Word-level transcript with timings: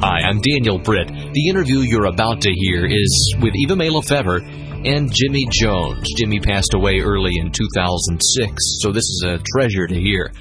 Hi, 0.00 0.20
I'm 0.28 0.40
Daniel 0.40 0.78
Britt. 0.78 1.08
The 1.08 1.48
interview 1.48 1.78
you're 1.78 2.06
about 2.06 2.42
to 2.42 2.50
hear 2.52 2.84
is 2.84 3.36
with 3.40 3.54
Eva 3.54 3.76
Mae 3.76 3.90
Lefevre 3.90 4.40
and 4.42 5.10
Jimmy 5.10 5.46
Jones. 5.50 6.08
Jimmy 6.16 6.40
passed 6.40 6.74
away 6.74 7.00
early 7.00 7.30
in 7.38 7.52
2006, 7.52 8.54
so 8.80 8.92
this 8.92 9.04
is 9.04 9.24
a 9.26 9.38
treasure 9.38 9.86
to 9.86 9.94
hear. 9.94 10.32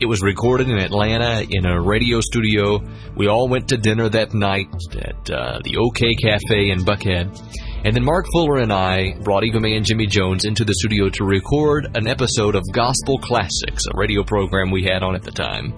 It 0.00 0.06
was 0.06 0.22
recorded 0.22 0.68
in 0.68 0.78
Atlanta 0.78 1.46
in 1.48 1.66
a 1.66 1.80
radio 1.80 2.20
studio. 2.20 2.80
We 3.16 3.28
all 3.28 3.48
went 3.48 3.68
to 3.68 3.76
dinner 3.76 4.08
that 4.08 4.34
night 4.34 4.68
at 4.96 5.30
uh, 5.30 5.60
the 5.62 5.76
OK 5.76 6.14
Cafe 6.16 6.70
in 6.70 6.80
Buckhead. 6.80 7.38
And 7.84 7.94
then 7.94 8.04
Mark 8.04 8.26
Fuller 8.32 8.58
and 8.58 8.72
I 8.72 9.14
brought 9.22 9.44
Eva 9.44 9.60
Mae 9.60 9.76
and 9.76 9.86
Jimmy 9.86 10.06
Jones 10.06 10.44
into 10.44 10.64
the 10.64 10.74
studio 10.74 11.08
to 11.10 11.24
record 11.24 11.96
an 11.96 12.06
episode 12.06 12.54
of 12.54 12.64
Gospel 12.72 13.18
Classics, 13.18 13.84
a 13.86 13.96
radio 13.96 14.24
program 14.24 14.70
we 14.70 14.84
had 14.84 15.02
on 15.02 15.14
at 15.14 15.22
the 15.22 15.30
time. 15.30 15.74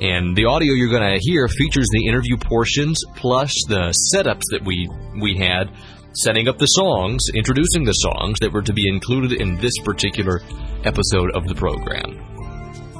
And 0.00 0.36
the 0.36 0.44
audio 0.44 0.74
you're 0.74 0.90
going 0.90 1.14
to 1.14 1.20
hear 1.20 1.48
features 1.48 1.88
the 1.90 2.06
interview 2.06 2.36
portions 2.36 3.02
plus 3.16 3.50
the 3.68 3.94
setups 4.12 4.42
that 4.50 4.62
we 4.64 4.88
we 5.20 5.38
had 5.38 5.70
setting 6.12 6.48
up 6.48 6.58
the 6.58 6.66
songs, 6.66 7.22
introducing 7.34 7.84
the 7.84 7.92
songs 7.92 8.38
that 8.40 8.52
were 8.52 8.62
to 8.62 8.72
be 8.72 8.88
included 8.88 9.40
in 9.40 9.56
this 9.56 9.72
particular 9.84 10.40
episode 10.84 11.30
of 11.34 11.46
the 11.46 11.54
program. 11.54 12.22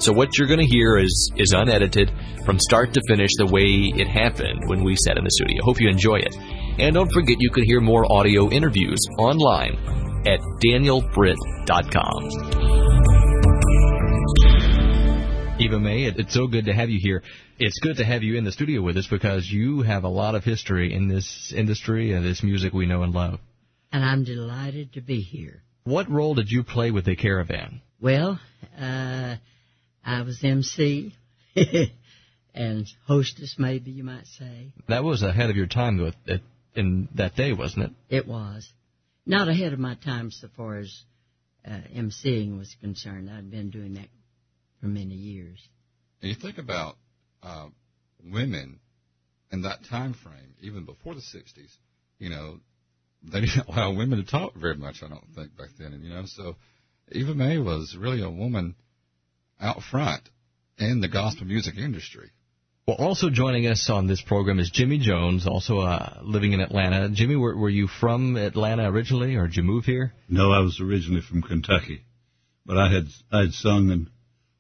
So 0.01 0.13
what 0.13 0.37
you're 0.37 0.47
going 0.47 0.61
to 0.61 0.67
hear 0.67 0.99
is 0.99 1.33
is 1.37 1.53
unedited 1.53 2.13
from 2.45 2.59
start 2.59 2.93
to 2.95 3.01
finish 3.09 3.31
the 3.39 3.47
way 3.47 3.93
it 3.97 4.09
happened 4.09 4.65
when 4.67 4.85
we 4.85 4.97
sat 4.97 5.17
in 5.17 5.25
the 5.25 5.31
studio. 5.31 5.63
Hope 5.65 5.81
you 5.81 5.89
enjoy 5.89 6.17
it. 6.17 6.37
And 6.79 6.95
don't 6.95 7.11
forget 7.13 7.39
you 7.41 7.51
can 7.51 7.65
hear 7.65 7.81
more 7.81 8.05
audio 8.13 8.51
interviews 8.51 9.01
online 9.19 9.79
at 10.27 10.41
danielbritt.com. 10.63 13.26
Eva 15.67 15.81
Mae, 15.81 16.05
it's 16.05 16.33
so 16.33 16.47
good 16.47 16.67
to 16.67 16.73
have 16.73 16.91
you 16.91 17.01
here. 17.03 17.25
It's 17.59 17.81
good 17.81 17.97
to 17.97 18.05
have 18.05 18.23
you 18.23 18.37
in 18.37 18.45
the 18.45 18.53
studio 18.53 18.83
with 18.83 18.97
us 18.97 19.09
because 19.09 19.51
you 19.51 19.83
have 19.83 20.05
a 20.05 20.09
lot 20.09 20.37
of 20.37 20.45
history 20.45 20.95
in 20.95 21.09
this 21.09 21.53
industry 21.55 22.13
and 22.13 22.25
this 22.25 22.41
music 22.41 22.73
we 22.73 22.87
know 22.87 23.03
and 23.03 23.13
love. 23.13 23.41
And 23.91 24.05
I'm 24.05 24.23
delighted 24.23 24.93
to 24.93 25.01
be 25.01 25.21
here. 25.23 25.65
What 25.83 26.09
role 26.09 26.37
did 26.37 26.53
you 26.53 26.63
play 26.63 26.93
with 26.93 27.07
the 27.07 27.17
Caravan? 27.17 27.81
Well, 28.01 28.39
uh, 28.81 29.37
I 30.05 30.23
was 30.23 30.39
MC 30.45 31.13
and 32.55 32.87
hostess, 33.09 33.57
maybe 33.59 33.91
you 33.91 34.05
might 34.05 34.27
say. 34.39 34.73
That 34.87 35.03
was 35.03 35.23
ahead 35.23 35.51
of 35.51 35.57
your 35.57 35.67
time, 35.67 35.97
though, 35.97 36.39
in 36.77 37.09
that 37.17 37.35
day, 37.35 37.53
wasn't 37.53 37.87
it? 37.87 37.91
It 38.09 38.29
was. 38.29 38.73
Not 39.27 39.49
ahead 39.49 39.73
of 39.73 39.81
my 39.81 39.97
time 39.97 40.31
so 40.31 40.47
far 40.57 40.77
as 40.77 40.97
uh, 41.67 41.81
MCing 41.93 42.57
was 42.57 42.73
concerned. 42.81 43.29
I'd 43.29 43.51
been 43.51 43.71
doing 43.71 43.95
that 43.95 44.07
for 44.81 44.87
many 44.87 45.15
years. 45.15 45.69
And 46.21 46.31
you 46.31 46.35
think 46.35 46.59
about 46.59 46.97
uh, 47.43 47.67
women 48.25 48.81
in 49.53 49.63
that 49.63 49.85
time 49.89 50.15
frame, 50.15 50.55
even 50.61 50.85
before 50.85 51.15
the 51.15 51.21
60s, 51.21 51.71
you 52.19 52.31
know, 52.31 52.61
they 53.23 53.41
didn't 53.41 53.67
allow 53.69 53.95
women 53.95 54.25
to 54.25 54.31
talk 54.31 54.55
very 54.55 54.77
much, 54.77 55.03
I 55.03 55.09
don't 55.09 55.29
think, 55.35 55.57
back 55.57 55.69
then. 55.79 55.93
And, 55.93 56.05
you 56.05 56.11
know, 56.11 56.25
so 56.27 56.57
Eva 57.13 57.35
Mae 57.35 57.59
was 57.59 57.97
really 57.99 58.23
a 58.23 58.31
woman 58.31 58.75
out 59.61 59.83
front 59.83 60.29
in 60.79 61.01
the 61.01 61.09
gospel 61.09 61.47
music 61.47 61.77
industry. 61.77 62.31
Well, 62.87 62.99
also 62.99 63.31
joining 63.31 63.67
us 63.67 63.91
on 63.91 64.07
this 64.07 64.23
program 64.23 64.61
is 64.61 64.71
Jimmy 64.71 64.99
Jones, 64.99 65.45
also 65.47 65.81
uh, 65.81 66.21
living 66.23 66.53
in 66.53 66.61
Atlanta. 66.61 67.09
Jimmy, 67.09 67.35
were, 67.35 67.57
were 67.57 67.69
you 67.69 67.89
from 67.89 68.37
Atlanta 68.37 68.89
originally, 68.89 69.35
or 69.35 69.49
did 69.49 69.57
you 69.57 69.65
move 69.65 69.85
here? 69.85 70.13
No, 70.29 70.53
I 70.53 70.61
was 70.61 70.81
originally 70.81 71.21
from 71.21 71.43
Kentucky, 71.43 72.03
but 72.65 72.77
I 72.77 72.93
had 72.93 73.07
I 73.33 73.41
had 73.41 73.55
sung 73.55 73.91
in 73.91 74.09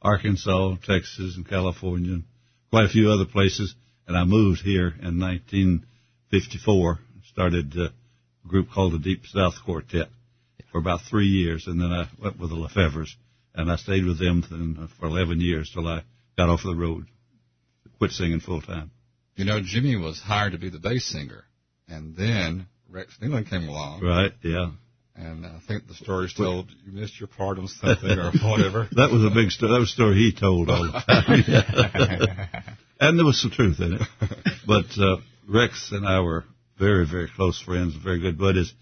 Arkansas, 0.02 0.76
Texas, 0.84 1.36
and 1.36 1.48
California, 1.48 2.12
and 2.14 2.24
quite 2.70 2.84
a 2.84 2.88
few 2.88 3.10
other 3.10 3.24
places. 3.24 3.74
And 4.06 4.16
I 4.16 4.24
moved 4.24 4.60
here 4.62 4.88
in 4.88 5.18
1954. 5.20 6.98
Started 7.30 7.76
a 7.76 7.92
group 8.48 8.70
called 8.70 8.92
the 8.92 8.98
Deep 8.98 9.26
South 9.26 9.54
Quartet 9.64 10.08
for 10.70 10.78
about 10.78 11.00
three 11.08 11.26
years, 11.26 11.66
and 11.66 11.80
then 11.80 11.92
I 11.92 12.08
went 12.22 12.38
with 12.38 12.50
the 12.50 12.56
Lefevres, 12.56 13.14
and 13.54 13.70
I 13.70 13.76
stayed 13.76 14.04
with 14.04 14.18
them 14.18 14.88
for 14.98 15.06
11 15.06 15.40
years 15.40 15.70
till 15.72 15.86
I 15.86 16.02
got 16.36 16.48
off 16.48 16.62
the 16.64 16.74
road, 16.74 17.06
quit 17.98 18.12
singing 18.12 18.40
full 18.40 18.60
time. 18.60 18.90
You 19.36 19.44
know, 19.44 19.60
Jimmy 19.62 19.96
was 19.96 20.20
hired 20.20 20.52
to 20.52 20.58
be 20.58 20.70
the 20.70 20.78
bass 20.78 21.04
singer, 21.04 21.44
and 21.88 22.16
then 22.16 22.66
Rex 22.88 23.16
Nelon 23.20 23.48
came 23.48 23.68
along. 23.68 24.02
Right. 24.02 24.32
Yeah. 24.42 24.70
And 25.18 25.46
I 25.46 25.60
think 25.66 25.88
the 25.88 25.94
story's 25.94 26.34
told 26.34 26.70
you 26.84 26.92
missed 26.92 27.18
your 27.18 27.28
part 27.28 27.58
on 27.58 27.68
something 27.68 28.18
or 28.18 28.32
whatever. 28.32 28.86
that 28.92 29.10
was 29.10 29.24
a 29.24 29.34
big 29.34 29.50
story. 29.50 29.72
That 29.72 29.78
was 29.78 29.88
a 29.88 29.92
story 29.92 30.16
he 30.16 30.32
told 30.38 30.68
all 30.68 30.84
the 30.84 30.92
time. 30.92 32.76
and 33.00 33.18
there 33.18 33.24
was 33.24 33.40
some 33.40 33.50
truth 33.50 33.80
in 33.80 33.94
it. 33.94 34.02
But 34.66 34.86
uh, 34.98 35.16
Rex 35.48 35.90
and 35.92 36.06
I 36.06 36.20
were 36.20 36.44
very, 36.78 37.06
very 37.06 37.28
close 37.34 37.58
friends, 37.60 37.94
very 37.96 38.20
good 38.20 38.38
buddies. 38.38 38.74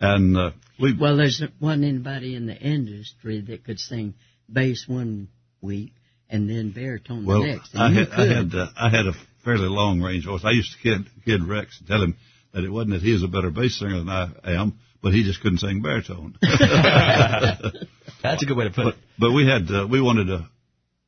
And 0.00 0.36
uh, 0.36 0.52
we 0.80 0.96
well, 0.98 1.18
there's 1.18 1.42
wasn't 1.60 1.84
anybody 1.84 2.36
in 2.36 2.46
the 2.46 2.56
industry 2.56 3.42
that 3.48 3.64
could 3.64 3.78
sing 3.78 4.14
bass 4.50 4.86
one 4.88 5.28
week 5.60 5.92
and 6.30 6.48
then 6.48 6.72
baritone 6.72 7.26
well, 7.26 7.42
the 7.42 7.48
next. 7.48 7.76
I 7.76 7.92
had, 7.92 8.08
I 8.08 8.26
had, 8.34 8.54
uh, 8.54 8.66
I 8.76 8.88
had 8.88 9.06
a 9.06 9.12
fairly 9.44 9.68
long 9.68 10.00
range 10.00 10.24
voice. 10.24 10.40
I 10.42 10.52
used 10.52 10.72
to 10.72 10.78
kid, 10.78 11.06
kid 11.26 11.46
Rex 11.46 11.78
and 11.80 11.86
tell 11.86 12.02
him 12.02 12.16
that 12.54 12.64
it 12.64 12.70
wasn't 12.70 12.94
that 12.94 13.02
he 13.02 13.12
was 13.12 13.22
a 13.22 13.28
better 13.28 13.50
bass 13.50 13.78
singer 13.78 13.98
than 13.98 14.08
I 14.08 14.30
am 14.46 14.78
but 15.02 15.12
he 15.12 15.24
just 15.24 15.40
couldn't 15.40 15.58
sing 15.58 15.82
baritone. 15.82 16.36
That's 18.22 18.42
a 18.42 18.46
good 18.46 18.56
way 18.56 18.64
to 18.64 18.70
put 18.70 18.84
but, 18.84 18.94
it. 18.94 19.00
But 19.18 19.32
we 19.32 19.46
had 19.46 19.70
uh, 19.70 19.86
we 19.90 20.00
wanted 20.00 20.26
to 20.26 20.48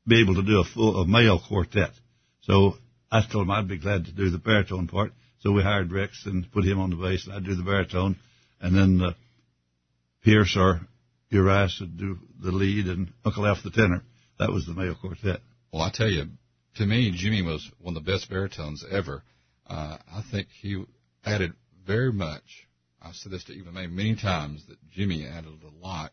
be 0.07 0.21
able 0.21 0.35
to 0.35 0.43
do 0.43 0.61
a 0.61 0.65
full 0.65 1.03
a 1.03 1.07
male 1.07 1.41
quartet, 1.41 1.93
so 2.43 2.75
I 3.11 3.23
told 3.31 3.45
him 3.45 3.51
I'd 3.51 3.69
be 3.69 3.79
glad 3.79 4.07
to 4.07 4.13
do 4.13 4.31
the 4.31 4.39
baritone 4.39 4.89
part. 4.89 5.13
So 5.41 5.53
we 5.53 5.63
hired 5.63 5.93
Rex 5.93 6.25
and 6.27 6.51
put 6.53 6.65
him 6.65 6.81
on 6.81 6.91
the 6.91 6.97
bass, 6.97 7.27
and 7.27 7.35
I'd 7.35 7.45
do 7.45 7.55
the 7.55 7.63
baritone, 7.63 8.17
and 8.61 8.75
then 8.77 9.01
uh, 9.01 9.13
Pierce 10.25 10.57
or 10.59 10.81
Urias 11.29 11.79
would 11.81 11.97
do 11.97 12.19
the 12.43 12.51
lead, 12.51 12.87
and 12.87 13.13
Uncle 13.25 13.47
Alf 13.47 13.59
the 13.63 13.71
tenor. 13.71 14.03
That 14.39 14.51
was 14.51 14.67
the 14.67 14.75
male 14.75 14.97
quartet. 15.01 15.41
Well, 15.73 15.83
I 15.83 15.91
tell 15.93 16.09
you, 16.09 16.27
to 16.77 16.87
me, 16.87 17.13
Jimmy 17.15 17.43
was 17.43 17.71
one 17.81 17.97
of 17.97 18.05
the 18.05 18.13
best 18.13 18.29
baritones 18.29 18.85
ever. 18.91 19.23
Uh, 19.67 19.99
I 20.13 20.23
think 20.31 20.49
he 20.61 20.85
added 21.25 21.53
very 21.87 22.13
much 22.13 22.67
I've 23.05 23.15
said 23.15 23.33
this 23.33 23.45
to 23.45 23.53
Eva 23.53 23.71
Mae 23.73 23.87
many 23.87 24.17
times 24.17 24.65
that 24.69 24.79
Jimmy 24.91 25.27
added 25.27 25.61
a 25.63 25.85
lot 25.85 26.13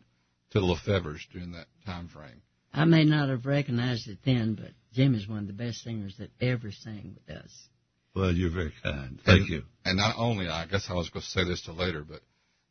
to 0.50 0.60
the 0.60 0.66
Lefevres 0.66 1.26
during 1.32 1.52
that 1.52 1.66
time 1.86 2.08
frame. 2.08 2.42
I 2.72 2.84
may 2.84 3.04
not 3.04 3.28
have 3.28 3.46
recognized 3.46 4.08
it 4.08 4.18
then, 4.24 4.54
but 4.54 4.70
Jimmy's 4.92 5.28
one 5.28 5.38
of 5.40 5.46
the 5.46 5.52
best 5.52 5.82
singers 5.82 6.16
that 6.18 6.30
ever 6.40 6.70
sang 6.70 7.16
with 7.26 7.36
us. 7.36 7.68
Well, 8.14 8.32
you're 8.32 8.50
very 8.50 8.72
kind. 8.82 9.18
Thank 9.24 9.40
and, 9.40 9.48
you. 9.48 9.62
And 9.84 9.96
not 9.96 10.16
only, 10.18 10.48
I 10.48 10.66
guess 10.66 10.86
I 10.88 10.94
was 10.94 11.08
going 11.08 11.22
to 11.22 11.28
say 11.28 11.44
this 11.44 11.62
to 11.62 11.72
later, 11.72 12.04
but 12.06 12.20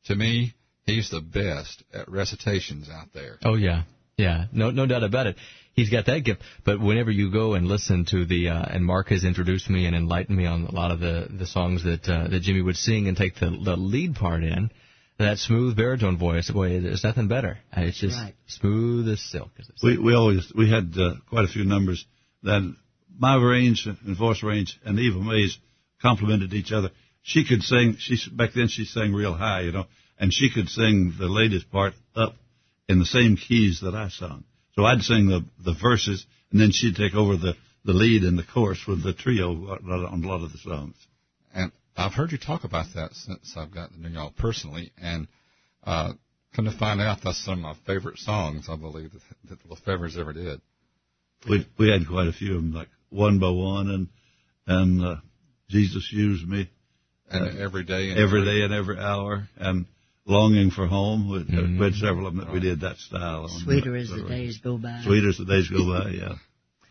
to 0.06 0.16
me, 0.16 0.54
he's 0.86 1.10
the 1.10 1.22
best 1.22 1.84
at 1.94 2.10
recitations 2.10 2.90
out 2.90 3.14
there. 3.14 3.38
Oh 3.44 3.56
yeah, 3.56 3.84
yeah, 4.22 4.46
no, 4.52 4.72
no 4.72 4.86
doubt 4.86 5.04
about 5.04 5.28
it 5.28 5.38
he's 5.74 5.90
got 5.90 6.06
that 6.06 6.24
gift. 6.24 6.42
But 6.66 6.80
whenever 6.80 7.12
you 7.12 7.32
go 7.32 7.54
and 7.54 7.68
listen 7.68 8.06
to 8.12 8.26
the 8.26 8.50
uh, 8.50 8.64
and 8.70 8.86
Mark 8.86 9.10
has 9.10 9.24
introduced 9.24 9.70
me 9.70 9.86
and 9.86 9.96
enlightened 9.96 10.38
me 10.38 10.46
on 10.46 10.66
a 10.66 10.72
lot 10.72 10.92
of 10.92 11.00
the 11.00 11.28
the 11.30 11.46
songs 11.46 11.84
that 11.84 12.08
uh, 12.08 12.28
that 12.28 12.42
Jimmy 12.42 12.62
would 12.62 12.78
sing 12.78 13.08
and 13.08 13.18
take 13.18 13.36
the 13.36 13.50
the 13.50 13.76
lead 13.76 14.16
part 14.16 14.44
in. 14.44 14.72
That 15.20 15.38
smooth 15.38 15.78
baritone 15.78 16.18
voice, 16.18 16.50
boy, 16.50 16.82
there's 16.82 17.04
nothing 17.04 17.28
better. 17.28 17.60
It's 17.78 18.00
just 18.00 18.18
right. 18.18 18.34
smooth 18.48 19.08
as 19.08 19.22
silk. 19.22 19.52
As 19.60 19.70
we 19.84 19.98
we 19.98 20.16
always 20.16 20.52
we 20.56 20.70
had 20.70 20.94
uh, 20.98 21.16
quite 21.30 21.46
a 21.46 21.48
few 21.48 21.64
numbers 21.64 22.06
that 22.44 22.76
my 23.20 23.36
range 23.36 23.86
and 23.86 24.18
voice 24.18 24.42
range 24.42 24.80
and 24.84 24.98
Eva 24.98 25.20
Mae's 25.20 25.60
complemented 26.02 26.54
each 26.54 26.72
other. 26.72 26.90
She 27.22 27.46
could 27.46 27.62
sing. 27.62 27.98
She 28.00 28.18
back 28.32 28.52
then 28.56 28.68
she 28.68 28.86
sang 28.86 29.14
real 29.14 29.34
high, 29.34 29.62
you 29.62 29.72
know, 29.72 29.86
and 30.18 30.34
she 30.34 30.50
could 30.50 30.70
sing 30.70 31.14
the 31.20 31.28
latest 31.28 31.70
part 31.70 31.94
up 32.16 32.34
in 32.92 33.00
the 33.00 33.06
same 33.06 33.38
keys 33.38 33.80
that 33.82 33.96
I 33.96 34.10
sung. 34.10 34.44
So 34.76 34.86
I'd 34.86 35.02
sing 35.02 35.28
the 35.28 35.46
the 35.64 35.74
verses, 35.74 36.26
and 36.52 36.60
then 36.60 36.72
she'd 36.72 36.96
take 36.96 37.16
over 37.16 37.38
the 37.38 37.56
the 37.86 37.94
lead 37.94 38.24
and 38.24 38.38
the 38.38 38.44
chorus 38.44 38.86
with 38.88 39.04
the 39.04 39.14
trio 39.14 39.52
on 39.52 40.24
a 40.24 40.28
lot 40.28 40.44
of 40.44 40.52
the 40.52 40.58
songs. 40.60 40.96
And 41.54 41.72
I've 41.96 42.14
heard 42.14 42.32
you 42.32 42.38
talk 42.38 42.64
about 42.64 42.88
that 42.96 43.14
since 43.14 43.54
I've 43.58 43.74
gotten 43.74 44.04
to 44.04 44.10
know 44.10 44.22
y'all 44.22 44.34
personally, 44.38 44.92
and 45.02 45.28
uh, 45.84 46.14
come 46.56 46.66
to 46.66 46.78
find 46.78 47.02
out, 47.02 47.20
that's 47.24 47.44
some 47.44 47.66
of 47.66 47.76
my 47.76 47.76
favorite 47.86 48.20
songs, 48.20 48.68
I 48.70 48.76
believe, 48.76 49.14
that, 49.14 49.22
that 49.50 49.64
the 49.64 49.76
Lefevres 49.76 50.18
ever 50.18 50.34
did. 50.34 50.62
We 51.50 51.66
we 51.78 51.90
had 51.90 52.08
quite 52.08 52.28
a 52.28 52.34
few 52.34 52.56
of 52.56 52.62
them, 52.62 52.74
like 52.74 52.90
One 53.10 53.40
by 53.40 53.50
One 53.50 53.90
and 53.90 54.08
and 54.68 55.04
uh, 55.04 55.16
Jesus 55.70 56.10
Used 56.12 56.48
Me, 56.48 56.70
and 57.30 57.58
uh, 57.58 57.64
every 57.64 57.84
day, 57.84 58.12
and 58.12 58.20
every 58.20 58.46
day 58.46 58.64
and 58.64 58.74
every 58.74 59.00
hour, 59.00 59.48
and 59.58 59.86
Longing 60.26 60.72
for 60.72 60.88
Home. 60.88 61.30
We, 61.30 61.40
mm-hmm. 61.40 61.80
we 61.80 61.86
had 61.86 61.96
several 61.96 62.28
of 62.28 62.36
them 62.36 62.46
that 62.46 62.54
we 62.54 62.60
did 62.60 62.82
that 62.82 62.98
style. 62.98 63.48
Sweeter 63.64 63.96
as 63.96 64.10
the 64.10 64.24
days 64.28 64.60
go 64.60 64.78
by. 64.78 65.02
Sweeter 65.04 65.30
as 65.30 65.38
the 65.38 65.46
days 65.46 65.70
go 65.70 65.86
by, 65.86 66.10
yeah. 66.12 66.36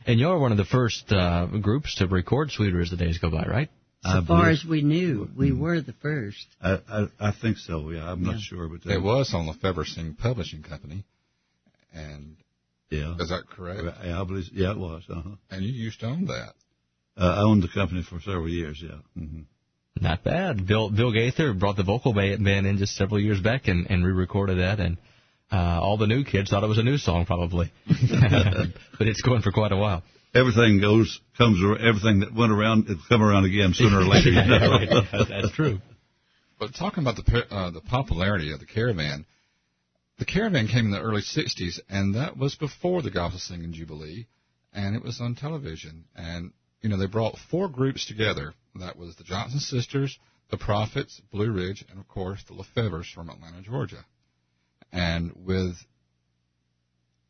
And 0.06 0.19
you're 0.19 0.38
one 0.38 0.50
of 0.50 0.56
the 0.56 0.65
first 0.65 1.12
uh, 1.12 1.47
groups 1.61 1.97
to 1.97 2.06
record 2.06 2.50
Sweeter 2.50 2.81
as 2.81 2.88
the 2.91 2.97
days 2.97 3.19
go 3.19 3.31
by, 3.31 3.44
right? 3.44 3.69
So 4.03 4.09
I 4.09 4.25
far 4.27 4.49
as 4.49 4.65
we 4.65 4.81
knew, 4.81 5.29
we 5.37 5.50
mm-hmm. 5.50 5.61
were 5.61 5.81
the 5.82 5.93
first. 5.93 6.47
I 6.61 6.79
I, 6.88 7.06
I 7.21 7.32
think 7.32 7.59
so. 7.59 7.91
Yeah, 7.91 8.11
I'm 8.11 8.25
yeah. 8.25 8.32
not 8.32 8.41
sure, 8.41 8.67
but 8.67 8.91
it 8.91 9.03
was 9.03 9.35
on 9.35 9.44
the 9.44 9.53
Lefevre 9.53 9.85
Sing 9.85 10.15
Publishing 10.15 10.62
Company, 10.62 11.05
and 11.93 12.37
yeah, 12.88 13.15
is 13.19 13.29
that 13.29 13.44
correct? 13.50 13.83
Yeah, 14.03 14.23
I 14.23 14.25
believe. 14.25 14.44
Yeah, 14.55 14.71
it 14.71 14.79
was. 14.79 15.03
Uh-huh. 15.06 15.37
And 15.50 15.62
you 15.62 15.71
used 15.71 16.00
to 16.00 16.06
own 16.06 16.25
that. 16.25 16.55
Uh, 17.15 17.26
I 17.26 17.43
owned 17.43 17.62
the 17.62 17.69
company 17.69 18.03
for 18.03 18.21
several 18.21 18.49
years. 18.49 18.83
Yeah. 18.83 19.00
hmm 19.15 19.43
Not 20.00 20.25
bad. 20.25 20.67
Bill 20.67 20.91
Bill 20.91 21.12
Gaither 21.12 21.52
brought 21.52 21.76
the 21.76 21.82
vocal 21.82 22.14
band 22.14 22.47
in 22.47 22.79
just 22.79 22.97
several 22.97 23.20
years 23.20 23.41
back 23.41 23.69
and, 23.69 23.87
and 23.91 24.05
re-recorded 24.05 24.58
that, 24.58 24.81
and 24.81 24.97
uh, 25.52 25.81
all 25.82 25.99
the 25.99 26.06
new 26.06 26.25
kids 26.25 26.50
thought 26.50 26.64
it 26.64 26.69
was 26.69 26.79
a 26.79 26.82
new 26.82 26.97
song 26.97 27.26
probably, 27.26 27.70
but 27.87 29.06
it's 29.06 29.20
going 29.20 29.43
for 29.43 29.52
quite 29.52 29.73
a 29.73 29.76
while. 29.76 30.02
Everything 30.35 30.81
goes 30.81 31.20
comes 31.37 31.61
everything 31.81 32.20
that 32.20 32.32
went 32.32 32.52
around 32.52 32.85
it'll 32.85 33.02
come 33.08 33.23
around 33.23 33.44
again 33.44 33.75
sooner 33.75 33.99
or 33.99 34.05
later. 34.05 34.31
You 34.31 34.44
know? 34.47 35.02
That's 35.29 35.52
true. 35.52 35.81
But 36.58 36.75
talking 36.75 37.02
about 37.02 37.17
the 37.17 37.47
uh, 37.50 37.70
the 37.70 37.81
popularity 37.81 38.52
of 38.52 38.61
the 38.61 38.67
Caravan, 38.67 39.26
the 40.19 40.25
Caravan 40.25 40.69
came 40.69 40.87
in 40.87 40.93
the 40.93 41.00
early 41.00 41.23
'60s, 41.23 41.81
and 41.88 42.14
that 42.14 42.37
was 42.37 42.55
before 42.55 43.02
the 43.02 43.11
Gospel 43.11 43.41
Singing 43.41 43.73
Jubilee, 43.73 44.29
and 44.73 44.94
it 44.94 45.02
was 45.02 45.20
on 45.20 45.35
television. 45.35 46.05
And 46.14 46.52
you 46.82 46.88
know 46.88 46.97
they 46.97 47.06
brought 47.06 47.37
four 47.50 47.69
groups 47.69 48.06
together. 48.06 48.55
That 48.77 48.97
was 48.97 49.17
the 49.17 49.25
Johnson 49.25 49.61
Sisters, 49.61 50.19
the 50.50 50.56
Prophets, 50.56 51.21
Blue 51.31 51.50
Ridge, 51.50 51.85
and 51.91 51.99
of 51.99 52.09
course 52.09 52.43
the 52.47 52.55
Lefevres 52.55 53.12
from 53.12 53.29
Atlanta, 53.29 53.62
Georgia. 53.62 54.05
And 54.93 55.32
with 55.44 55.77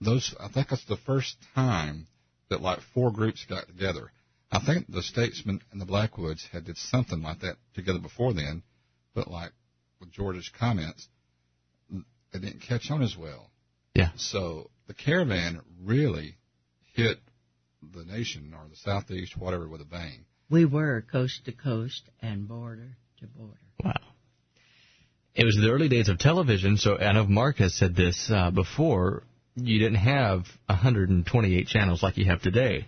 those, 0.01 0.35
I 0.41 0.49
think 0.49 0.69
that's 0.69 0.85
the 0.87 0.97
first 0.97 1.37
time 1.55 2.07
that 2.49 2.63
like 2.63 2.81
four 2.95 3.11
groups 3.11 3.45
got 3.49 3.67
together. 3.67 4.11
I 4.53 4.61
think 4.65 4.87
the 4.89 5.03
Statesmen 5.03 5.61
and 5.71 5.81
the 5.81 5.87
Blackwoods 5.87 6.47
had 6.51 6.65
did 6.65 6.77
something 6.77 7.23
like 7.23 7.41
that 7.41 7.57
together 7.75 8.01
before 8.01 8.35
then, 8.35 8.63
but 9.15 9.31
like 9.31 9.53
with 10.01 10.11
George's 10.11 10.51
comments, 10.59 11.07
it 12.33 12.41
didn't 12.41 12.63
catch 12.63 12.91
on 12.91 13.03
as 13.03 13.17
well. 13.17 13.51
Yeah. 13.95 14.11
So 14.17 14.71
the 14.87 14.95
caravan 14.95 15.61
really 15.85 16.37
hit 16.95 17.19
the 17.93 18.05
nation 18.05 18.55
or 18.55 18.69
the 18.69 18.77
southeast, 18.77 19.37
whatever, 19.37 19.69
with 19.69 19.81
a 19.81 19.85
bang. 19.85 20.25
We 20.51 20.65
were 20.65 21.05
coast 21.11 21.45
to 21.45 21.53
coast 21.53 22.03
and 22.21 22.49
border 22.49 22.97
to 23.21 23.27
border. 23.27 23.61
Wow. 23.85 23.95
It 25.35 25.45
was 25.45 25.57
the 25.57 25.71
early 25.71 25.89
days 25.89 26.09
of 26.09 26.19
television, 26.19 26.77
so 26.77 26.99
I 26.99 27.13
know 27.13 27.25
Mark 27.27 27.59
has 27.59 27.75
said 27.75 27.95
this 27.95 28.31
uh, 28.33 28.51
before. 28.51 29.23
You 29.55 29.79
didn't 29.79 29.99
have 29.99 30.47
128 30.67 31.67
channels 31.67 32.03
like 32.03 32.17
you 32.17 32.27
have 32.27 32.43
today. 32.43 32.87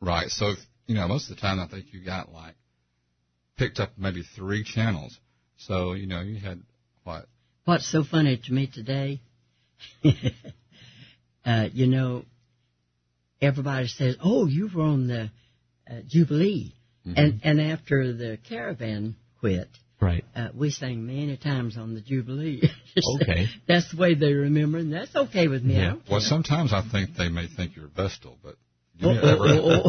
Right. 0.00 0.28
So, 0.28 0.54
you 0.86 0.94
know, 0.94 1.08
most 1.08 1.30
of 1.30 1.36
the 1.36 1.40
time 1.40 1.58
I 1.58 1.66
think 1.66 1.86
you 1.92 2.04
got 2.04 2.32
like 2.32 2.54
picked 3.56 3.80
up 3.80 3.92
maybe 3.96 4.22
three 4.36 4.64
channels. 4.64 5.18
So, 5.56 5.92
you 5.92 6.06
know, 6.06 6.20
you 6.20 6.38
had 6.38 6.62
what? 7.04 7.26
What's 7.64 7.90
so 7.90 8.04
funny 8.04 8.40
to 8.44 8.52
me 8.52 8.66
today, 8.66 9.20
uh, 11.44 11.68
you 11.72 11.86
know, 11.86 12.24
everybody 13.40 13.86
says, 13.88 14.16
"Oh, 14.22 14.46
you 14.46 14.68
were 14.74 14.82
on 14.82 15.06
the 15.08 15.30
uh, 15.90 16.00
Jubilee," 16.06 16.74
and 17.04 17.40
and 17.42 17.60
after 17.60 18.12
the 18.12 18.38
caravan 18.48 19.16
quit, 19.40 19.68
Right. 20.00 20.24
uh, 20.34 20.48
we 20.54 20.70
sang 20.70 21.06
many 21.06 21.36
times 21.36 21.76
on 21.76 21.94
the 21.94 22.00
Jubilee. 22.00 22.62
Okay. 23.22 23.46
that's 23.68 23.90
the 23.92 23.96
way 23.96 24.14
they 24.14 24.32
remember, 24.32 24.78
and 24.78 24.92
that's 24.92 25.14
okay 25.14 25.46
with 25.46 25.62
me. 25.62 25.74
Yeah. 25.76 25.94
Well, 26.10 26.20
sometimes 26.20 26.72
I 26.72 26.82
think 26.90 27.16
they 27.16 27.28
may 27.28 27.46
think 27.46 27.76
you're 27.76 27.86
Vestal, 27.86 28.36
but 28.42 28.56
you 28.98 29.08
oh, 29.08 29.18
oh, 29.22 29.82
oh. 29.84 29.88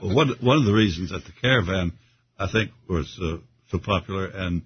Well, 0.02 0.14
one 0.14 0.28
one 0.40 0.58
of 0.58 0.64
the 0.64 0.72
reasons 0.72 1.10
that 1.10 1.24
the 1.24 1.32
caravan, 1.40 1.92
I 2.38 2.46
think, 2.50 2.70
was 2.88 3.18
uh, 3.20 3.38
so 3.70 3.78
popular, 3.78 4.26
and 4.26 4.62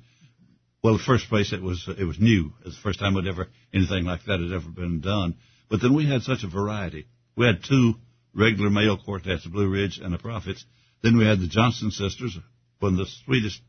well, 0.83 0.99
the 0.99 1.03
first 1.05 1.29
place 1.29 1.53
it 1.53 1.63
was 1.63 1.89
it 1.99 2.05
was 2.05 2.19
new. 2.21 2.53
It 2.61 2.67
was 2.67 2.75
the 2.77 2.83
first 2.83 2.99
time 3.01 3.17
it 3.17 3.27
ever 3.27 3.49
anything 3.73 4.05
like 4.05 4.25
that 4.27 4.41
had 4.41 4.53
ever 4.53 4.69
been 4.69 5.01
done. 5.01 5.37
But 5.69 5.81
then 5.81 5.95
we 5.95 6.09
had 6.09 6.23
such 6.23 6.45
a 6.45 6.49
variety. 6.49 7.07
We 7.37 7.47
had 7.47 7.63
two 7.63 7.95
regular 8.35 8.71
male 8.71 8.97
quartets, 8.97 9.45
the 9.45 9.51
Blue 9.51 9.69
Ridge 9.69 9.99
and 10.03 10.13
the 10.13 10.19
Prophets. 10.19 10.65
Then 11.03 11.17
we 11.17 11.27
had 11.27 11.41
the 11.41 11.47
Johnson 11.49 11.91
sisters, 11.91 12.37
one 12.81 12.95
of 12.95 12.99
the 12.99 13.07
sweetest 13.25 13.61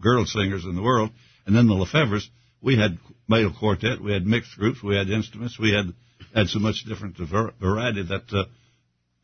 girl 0.00 0.24
singers 0.26 0.64
in 0.64 0.74
the 0.74 0.82
world, 0.82 1.10
and 1.46 1.56
then 1.56 1.66
the 1.66 1.74
Lefevres. 1.74 2.28
We 2.60 2.76
had 2.76 2.98
male 3.28 3.52
quartet, 3.56 4.00
we 4.00 4.12
had 4.12 4.26
mixed 4.26 4.56
groups, 4.56 4.82
we 4.82 4.96
had 4.96 5.08
instruments, 5.08 5.58
we 5.58 5.72
had 5.72 5.94
had 6.34 6.48
so 6.48 6.58
much 6.58 6.84
different 6.86 7.16
variety 7.16 8.02
that 8.02 8.24
uh, 8.32 8.44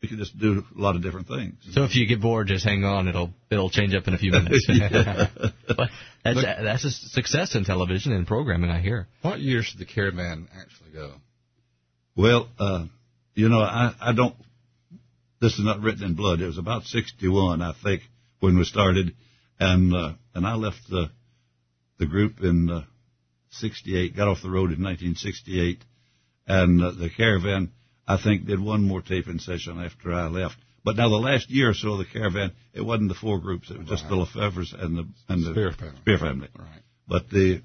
we 0.01 0.07
could 0.07 0.17
just 0.17 0.37
do 0.37 0.63
a 0.75 0.81
lot 0.81 0.95
of 0.95 1.03
different 1.03 1.27
things. 1.27 1.55
So 1.71 1.83
if 1.83 1.95
you 1.95 2.07
get 2.07 2.21
bored, 2.21 2.47
just 2.47 2.65
hang 2.65 2.83
on. 2.83 3.07
It'll 3.07 3.33
it'll 3.49 3.69
change 3.69 3.93
up 3.93 4.07
in 4.07 4.13
a 4.13 4.17
few 4.17 4.31
minutes. 4.31 4.67
but 5.67 5.89
that's 6.23 6.41
that's 6.41 6.85
a 6.85 6.91
success 6.91 7.55
in 7.55 7.65
television 7.65 8.13
and 8.13 8.25
programming. 8.25 8.69
I 8.69 8.79
hear. 8.79 9.07
What 9.21 9.39
years 9.39 9.71
did 9.71 9.85
the 9.85 9.91
caravan 9.91 10.47
actually 10.53 10.91
go? 10.91 11.15
Well, 12.15 12.47
uh, 12.59 12.85
you 13.33 13.49
know, 13.49 13.59
I, 13.59 13.93
I 13.99 14.13
don't, 14.13 14.35
this 15.41 15.53
is 15.53 15.65
not 15.65 15.81
written 15.81 16.03
in 16.03 16.15
blood. 16.15 16.39
It 16.39 16.47
was 16.47 16.57
about 16.57 16.83
61, 16.83 17.61
I 17.61 17.73
think, 17.83 18.03
when 18.39 18.57
we 18.57 18.63
started. 18.63 19.13
And, 19.59 19.93
uh, 19.93 20.13
and 20.33 20.45
I 20.45 20.55
left 20.55 20.77
the, 20.89 21.09
the 21.99 22.05
group 22.05 22.41
in, 22.41 22.69
uh, 22.69 22.83
68, 23.51 24.15
got 24.15 24.27
off 24.27 24.41
the 24.41 24.49
road 24.49 24.71
in 24.71 24.83
1968. 24.83 25.83
And, 26.47 26.81
uh, 26.81 26.91
the 26.91 27.09
caravan, 27.09 27.71
I 28.07 28.17
think, 28.21 28.45
did 28.45 28.61
one 28.61 28.87
more 28.87 29.01
taping 29.01 29.39
session 29.39 29.83
after 29.83 30.13
I 30.13 30.27
left. 30.27 30.55
But 30.85 30.95
now 30.97 31.09
the 31.09 31.15
last 31.15 31.49
year 31.49 31.71
or 31.71 31.73
so 31.73 31.93
of 31.93 31.97
the 31.97 32.05
caravan, 32.05 32.51
it 32.73 32.81
wasn't 32.81 33.09
the 33.09 33.15
four 33.15 33.39
groups. 33.39 33.71
It 33.71 33.79
was 33.79 33.87
just 33.87 34.07
the 34.07 34.15
Lefevres 34.15 34.71
and 34.71 34.97
the, 34.97 35.07
and 35.27 35.43
the 35.43 35.51
Speer 35.51 35.71
family. 35.71 35.97
Speer 36.01 36.17
family. 36.19 36.47
Right. 36.57 36.81
But 37.07 37.29
the 37.29 37.61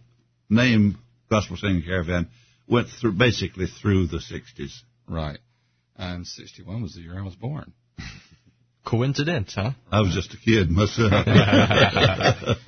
name 0.49 0.99
Gospel 1.31 1.57
Singing 1.57 1.83
Caravan 1.83 2.29
went 2.71 2.89
through 3.01 3.13
basically 3.13 3.67
through 3.67 4.07
the 4.07 4.19
60s. 4.19 4.73
Right. 5.09 5.39
And 5.97 6.27
61 6.27 6.83
was 6.83 6.95
the 6.95 7.01
year 7.01 7.19
I 7.19 7.23
was 7.23 7.35
born. 7.35 7.73
Coincidence, 8.87 9.55
huh? 9.55 9.73
I 9.91 10.01
was 10.01 10.15
just 10.15 10.33
a 10.33 10.39
kid 10.39 10.71
myself. 10.71 11.13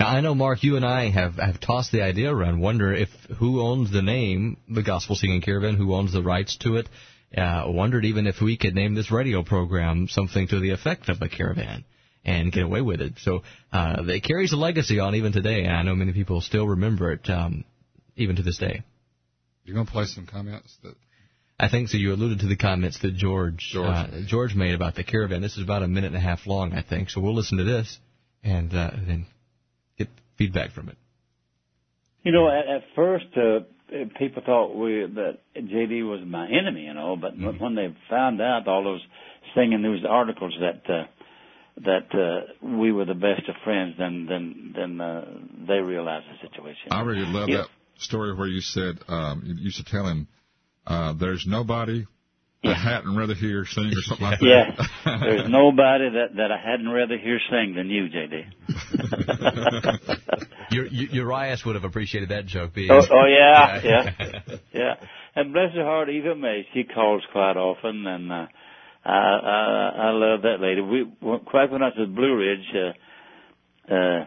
Now, 0.00 0.08
I 0.08 0.20
know, 0.20 0.34
Mark, 0.34 0.64
you 0.64 0.76
and 0.76 0.84
I 0.84 1.10
have, 1.10 1.36
have 1.36 1.60
tossed 1.60 1.92
the 1.92 2.02
idea 2.02 2.34
around, 2.34 2.60
wonder 2.60 2.92
if 2.92 3.08
who 3.38 3.60
owns 3.60 3.92
the 3.92 4.02
name, 4.02 4.56
the 4.68 4.82
Gospel 4.82 5.14
Singing 5.14 5.40
Caravan, 5.40 5.76
who 5.76 5.94
owns 5.94 6.12
the 6.12 6.22
rights 6.22 6.56
to 6.58 6.76
it. 6.76 6.88
Uh, 7.36 7.64
wondered 7.66 8.04
even 8.04 8.26
if 8.26 8.40
we 8.40 8.56
could 8.56 8.74
name 8.74 8.94
this 8.94 9.10
radio 9.10 9.42
program 9.42 10.06
something 10.08 10.46
to 10.48 10.60
the 10.60 10.70
effect 10.70 11.08
of 11.08 11.20
a 11.20 11.28
caravan 11.28 11.84
and 12.24 12.52
get 12.52 12.62
away 12.62 12.80
with 12.80 13.00
it. 13.00 13.14
So 13.18 13.42
uh, 13.72 14.02
it 14.06 14.22
carries 14.22 14.52
a 14.52 14.56
legacy 14.56 15.00
on 15.00 15.14
even 15.14 15.32
today, 15.32 15.64
and 15.64 15.72
I 15.72 15.82
know 15.82 15.94
many 15.94 16.12
people 16.12 16.40
still 16.40 16.66
remember 16.66 17.12
it 17.12 17.28
um, 17.28 17.64
even 18.14 18.36
to 18.36 18.42
this 18.42 18.58
day. 18.58 18.82
You 19.64 19.74
going 19.74 19.86
to 19.86 19.92
play 19.92 20.04
some 20.06 20.26
comments 20.26 20.76
that 20.82 20.94
I 21.58 21.68
think 21.68 21.88
so. 21.88 21.96
You 21.96 22.12
alluded 22.12 22.40
to 22.40 22.46
the 22.46 22.56
comments 22.56 22.98
that 23.02 23.14
George 23.14 23.58
George 23.72 23.88
uh, 23.88 24.06
made. 24.10 24.26
George 24.26 24.54
made 24.54 24.74
about 24.74 24.94
the 24.96 25.04
caravan. 25.04 25.40
This 25.40 25.56
is 25.56 25.62
about 25.62 25.82
a 25.82 25.88
minute 25.88 26.08
and 26.08 26.16
a 26.16 26.20
half 26.20 26.46
long, 26.46 26.72
I 26.72 26.82
think. 26.82 27.10
So 27.10 27.20
we'll 27.20 27.34
listen 27.34 27.58
to 27.58 27.64
this 27.64 27.98
and 28.42 28.72
uh, 28.74 28.90
then 29.06 29.26
get 29.96 30.08
feedback 30.36 30.72
from 30.72 30.88
it. 30.88 30.96
You 32.24 32.32
know, 32.32 32.48
at, 32.48 32.66
at 32.76 32.82
first, 32.96 33.26
uh, 33.36 33.60
people 34.18 34.42
thought 34.44 34.74
we 34.74 35.06
that 35.14 35.38
JD 35.56 36.08
was 36.08 36.20
my 36.26 36.46
enemy, 36.48 36.82
you 36.82 36.94
know. 36.94 37.16
But 37.16 37.34
Mm-hmm. 37.38 37.62
when 37.62 37.74
they 37.74 37.94
found 38.10 38.40
out 38.42 38.66
all 38.68 38.82
those 38.84 39.02
singing 39.54 39.80
news 39.82 40.04
articles 40.08 40.54
that 40.60 40.82
uh, 40.92 41.04
that 41.84 42.14
uh, 42.14 42.66
we 42.78 42.92
were 42.92 43.04
the 43.04 43.14
best 43.14 43.48
of 43.48 43.54
friends, 43.64 43.94
then 43.98 44.26
then 44.28 44.74
then 44.76 45.00
uh, 45.00 45.24
they 45.68 45.78
realized 45.78 46.26
the 46.26 46.48
situation. 46.48 46.88
I 46.90 47.02
really 47.02 47.26
love 47.26 47.48
Yeah. 47.48 47.58
that 47.58 47.68
story 47.98 48.34
where 48.34 48.46
you 48.48 48.60
said 48.60 48.98
um, 49.08 49.42
you 49.44 49.54
used 49.54 49.76
to 49.78 49.84
tell 49.84 50.06
him, 50.06 50.28
uh, 50.86 51.12
"There's 51.14 51.44
nobody 51.46 52.06
I 52.64 52.68
Yeah. 52.68 52.74
hadn't 52.74 53.16
rather 53.16 53.34
hear 53.34 53.64
sing 53.66 53.86
or 53.86 54.02
something 54.02 54.26
like 54.26 54.38
that." 54.40 54.86
Yeah, 55.04 55.18
there's 55.20 55.48
nobody 55.50 56.10
that 56.10 56.36
that 56.36 56.50
I 56.52 56.58
hadn't 56.58 56.88
rather 56.88 57.16
hear 57.18 57.38
sing 57.50 57.74
than 57.74 57.90
you, 57.90 58.08
JD. 58.08 58.44
Your, 60.70 60.86
U- 60.86 61.08
Urias 61.12 61.64
would 61.64 61.74
have 61.74 61.84
appreciated 61.84 62.30
that 62.30 62.46
joke. 62.46 62.74
Being, 62.74 62.90
Oh, 62.90 63.02
oh 63.10 63.26
yeah, 63.26 63.80
Yeah. 63.84 64.10
yeah, 64.18 64.56
yeah. 64.72 64.94
And 65.36 65.52
bless 65.52 65.72
her 65.74 65.84
heart, 65.84 66.08
Eva 66.10 66.34
Mae, 66.34 66.66
she 66.72 66.84
calls 66.84 67.22
quite 67.32 67.56
often, 67.56 68.06
and 68.06 68.32
uh, 68.32 68.46
I, 69.04 69.10
I 69.12 69.92
I 69.96 70.10
love 70.10 70.42
that 70.42 70.60
lady. 70.60 70.80
We 70.80 71.02
when- 71.20 71.40
quite 71.40 71.70
when 71.70 71.82
I 71.82 71.86
was 71.88 71.98
at 72.00 72.14
Blue 72.14 72.36
Ridge, 72.36 72.74
uh, 73.90 73.94
uh, 73.94 74.26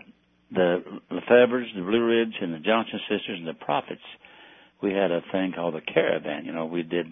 the 0.51 0.77
LeFevres, 1.11 1.75
the 1.75 1.81
Blue 1.81 2.03
Ridge, 2.05 2.33
and 2.41 2.53
the 2.53 2.59
Johnson 2.59 2.99
sisters 3.09 3.37
and 3.39 3.47
the 3.47 3.53
Prophets, 3.53 4.01
we 4.81 4.91
had 4.93 5.11
a 5.11 5.21
thing 5.31 5.53
called 5.55 5.73
the 5.75 5.81
Caravan. 5.81 6.45
You 6.45 6.53
know, 6.53 6.65
we 6.65 6.83
did 6.83 7.07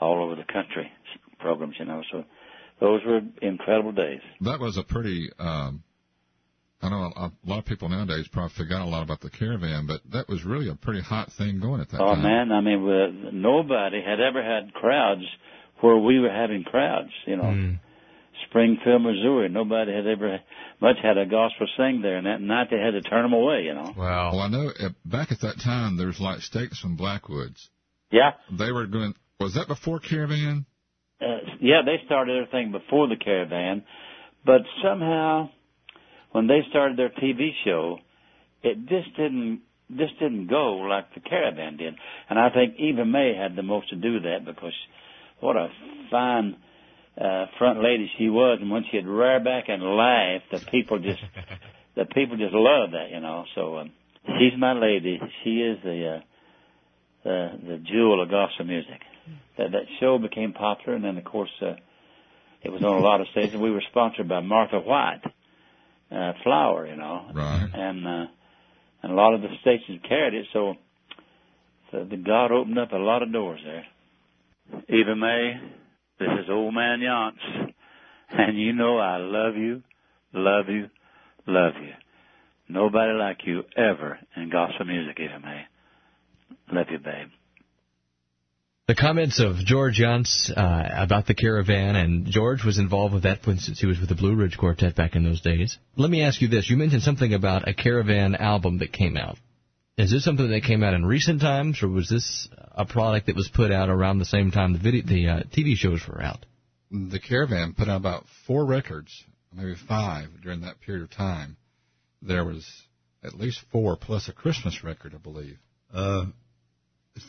all 0.00 0.22
over 0.22 0.34
the 0.36 0.44
country 0.52 0.90
programs. 1.38 1.74
You 1.78 1.86
know, 1.86 2.02
so 2.12 2.24
those 2.80 3.00
were 3.06 3.20
incredible 3.42 3.92
days. 3.92 4.20
that 4.42 4.60
was 4.60 4.76
a 4.76 4.82
pretty. 4.82 5.30
Um, 5.38 5.82
I 6.82 6.90
know 6.90 7.10
a, 7.16 7.20
a 7.26 7.32
lot 7.46 7.58
of 7.60 7.64
people 7.64 7.88
nowadays 7.88 8.28
probably 8.30 8.52
forgot 8.54 8.82
a 8.82 8.84
lot 8.84 9.02
about 9.02 9.20
the 9.22 9.30
caravan, 9.30 9.86
but 9.86 10.02
that 10.12 10.28
was 10.28 10.44
really 10.44 10.68
a 10.68 10.74
pretty 10.74 11.00
hot 11.00 11.32
thing 11.32 11.58
going 11.58 11.80
at 11.80 11.88
that 11.90 12.00
Oh 12.00 12.14
time. 12.14 12.18
Oh 12.20 12.22
man, 12.22 12.52
I 12.52 12.60
mean, 12.60 12.86
uh, 12.88 13.30
nobody 13.32 14.02
had 14.02 14.20
ever 14.20 14.42
had 14.44 14.74
crowds 14.74 15.22
where 15.80 15.96
we 15.96 16.20
were 16.20 16.30
having 16.30 16.64
crowds. 16.64 17.10
You 17.26 17.36
know, 17.36 17.44
Mm. 17.44 17.80
Springfield, 18.48 19.02
Missouri. 19.02 19.48
Nobody 19.48 19.92
had 19.92 20.06
ever 20.06 20.40
much 20.80 20.96
had 21.02 21.18
a 21.18 21.26
gospel 21.26 21.66
sing 21.76 22.00
there, 22.02 22.16
and 22.16 22.26
that 22.26 22.40
night 22.40 22.68
they 22.70 22.78
had 22.78 22.92
to 22.92 23.02
turn 23.02 23.22
them 23.22 23.32
away. 23.32 23.62
You 23.62 23.74
know. 23.74 23.94
Wow. 23.96 24.32
Well, 24.32 24.40
I 24.40 24.48
know 24.48 24.70
uh, 24.78 24.90
back 25.04 25.32
at 25.32 25.40
that 25.40 25.60
time 25.62 25.96
there 25.96 26.06
was 26.06 26.20
like 26.20 26.40
Stakes 26.40 26.78
from 26.78 26.96
Blackwoods. 26.96 27.68
Yeah. 28.10 28.32
They 28.56 28.72
were 28.72 28.86
going. 28.86 29.14
Was 29.40 29.54
that 29.54 29.68
before 29.68 30.00
Caravan? 30.00 30.66
uh, 31.20 31.38
yeah, 31.60 31.80
they 31.84 32.04
started 32.04 32.36
everything 32.36 32.72
before 32.72 33.08
the 33.08 33.16
Caravan, 33.16 33.84
but 34.44 34.62
somehow 34.82 35.48
when 36.32 36.46
they 36.46 36.60
started 36.68 36.98
their 36.98 37.10
TV 37.10 37.50
show, 37.64 37.98
it 38.62 38.78
just 38.88 39.16
didn't 39.16 39.62
just 39.96 40.18
didn't 40.18 40.48
go 40.48 40.78
like 40.78 41.14
the 41.14 41.20
Caravan 41.20 41.76
did. 41.76 41.94
And 42.28 42.38
I 42.38 42.50
think 42.50 42.74
Eva 42.78 43.04
Mae 43.04 43.34
had 43.40 43.54
the 43.54 43.62
most 43.62 43.88
to 43.90 43.96
do 43.96 44.14
with 44.14 44.24
that 44.24 44.44
because 44.44 44.74
what 45.40 45.56
a 45.56 45.68
fine 46.10 46.56
uh, 47.20 47.46
front 47.58 47.82
lady 47.82 48.10
she 48.18 48.28
was, 48.28 48.58
and 48.60 48.70
when 48.70 48.84
she'd 48.90 49.06
rear 49.06 49.40
back 49.40 49.64
and 49.68 49.82
laugh, 49.82 50.42
the 50.52 50.60
people 50.70 50.98
just 50.98 51.20
the 51.96 52.04
people 52.06 52.36
just 52.36 52.52
loved 52.54 52.92
that, 52.94 53.10
you 53.10 53.20
know. 53.20 53.44
So 53.54 53.78
um, 53.78 53.92
she's 54.38 54.58
my 54.58 54.72
lady. 54.74 55.20
She 55.42 55.60
is 55.62 55.78
the 55.82 56.16
uh, 56.16 56.20
the 57.24 57.50
the 57.68 57.78
jewel 57.78 58.22
of 58.22 58.30
gospel 58.30 58.66
music. 58.66 59.00
That 59.58 59.72
that 59.72 59.82
show 60.00 60.18
became 60.18 60.52
popular, 60.52 60.94
and 60.96 61.04
then 61.04 61.16
of 61.18 61.24
course 61.24 61.50
uh, 61.62 61.74
it 62.62 62.70
was 62.70 62.82
on 62.82 62.92
a 62.92 63.00
lot 63.00 63.20
of 63.20 63.26
stations. 63.32 63.56
We 63.60 63.70
were 63.70 63.82
sponsored 63.90 64.28
by 64.28 64.40
Martha 64.40 64.78
White 64.78 65.22
uh, 66.12 66.32
Flour, 66.42 66.86
you 66.86 66.96
know, 66.96 67.26
Right. 67.32 67.68
and 67.72 68.06
uh, 68.06 68.26
and 69.02 69.12
a 69.12 69.14
lot 69.14 69.34
of 69.34 69.40
the 69.42 69.48
stations 69.62 70.00
carried 70.08 70.34
it. 70.34 70.46
So, 70.52 70.74
so 71.90 72.04
the 72.04 72.16
God 72.16 72.52
opened 72.52 72.78
up 72.78 72.92
a 72.92 72.96
lot 72.98 73.22
of 73.22 73.32
doors 73.32 73.60
there. 73.64 73.86
Eva 74.88 75.14
Mae, 75.16 75.60
this 76.18 76.28
is 76.42 76.50
Old 76.50 76.74
Man 76.74 77.00
Younce, 77.00 77.74
and 78.30 78.58
you 78.58 78.72
know 78.72 78.98
I 78.98 79.18
love 79.18 79.56
you, 79.56 79.82
love 80.32 80.68
you, 80.68 80.88
love 81.46 81.74
you. 81.80 81.92
Nobody 82.68 83.12
like 83.12 83.38
you 83.44 83.62
ever 83.76 84.18
in 84.36 84.50
gospel 84.50 84.86
music, 84.86 85.18
Eva 85.20 85.40
Mae. 85.40 85.66
Love 86.72 86.86
you, 86.90 86.98
babe. 86.98 87.28
The 88.88 88.94
comments 88.94 89.40
of 89.40 89.56
George 89.56 89.98
Younce 89.98 90.50
uh, 90.56 90.88
about 90.96 91.26
the 91.26 91.34
caravan, 91.34 91.96
and 91.96 92.26
George 92.26 92.64
was 92.64 92.78
involved 92.78 93.14
with 93.14 93.24
that 93.24 93.42
since 93.44 93.80
he 93.80 93.86
was 93.86 93.98
with 93.98 94.08
the 94.08 94.14
Blue 94.14 94.34
Ridge 94.34 94.56
Quartet 94.56 94.94
back 94.94 95.16
in 95.16 95.24
those 95.24 95.40
days. 95.40 95.76
Let 95.96 96.08
me 96.08 96.22
ask 96.22 96.40
you 96.40 96.48
this: 96.48 96.70
You 96.70 96.76
mentioned 96.76 97.02
something 97.02 97.34
about 97.34 97.68
a 97.68 97.74
caravan 97.74 98.36
album 98.36 98.78
that 98.78 98.92
came 98.92 99.16
out. 99.16 99.38
Is 99.98 100.10
this 100.10 100.24
something 100.24 100.50
that 100.50 100.62
came 100.64 100.82
out 100.82 100.92
in 100.92 101.06
recent 101.06 101.40
times, 101.40 101.82
or 101.82 101.88
was 101.88 102.10
this 102.10 102.48
a 102.72 102.84
product 102.84 103.26
that 103.26 103.36
was 103.36 103.48
put 103.48 103.72
out 103.72 103.88
around 103.88 104.18
the 104.18 104.26
same 104.26 104.50
time 104.50 104.74
the 104.74 104.78
video, 104.78 105.02
the 105.06 105.28
uh, 105.28 105.42
TV 105.44 105.74
shows 105.74 106.06
were 106.06 106.22
out? 106.22 106.44
The 106.90 107.18
Caravan 107.18 107.72
put 107.72 107.88
out 107.88 107.96
about 107.96 108.24
four 108.46 108.66
records, 108.66 109.24
maybe 109.54 109.74
five 109.88 110.28
during 110.42 110.60
that 110.60 110.82
period 110.82 111.02
of 111.02 111.10
time. 111.10 111.56
There 112.20 112.44
was 112.44 112.66
at 113.24 113.34
least 113.34 113.60
four 113.72 113.96
plus 113.96 114.28
a 114.28 114.32
Christmas 114.32 114.84
record, 114.84 115.14
I 115.14 115.18
believe. 115.18 115.56
Uh, 115.92 116.26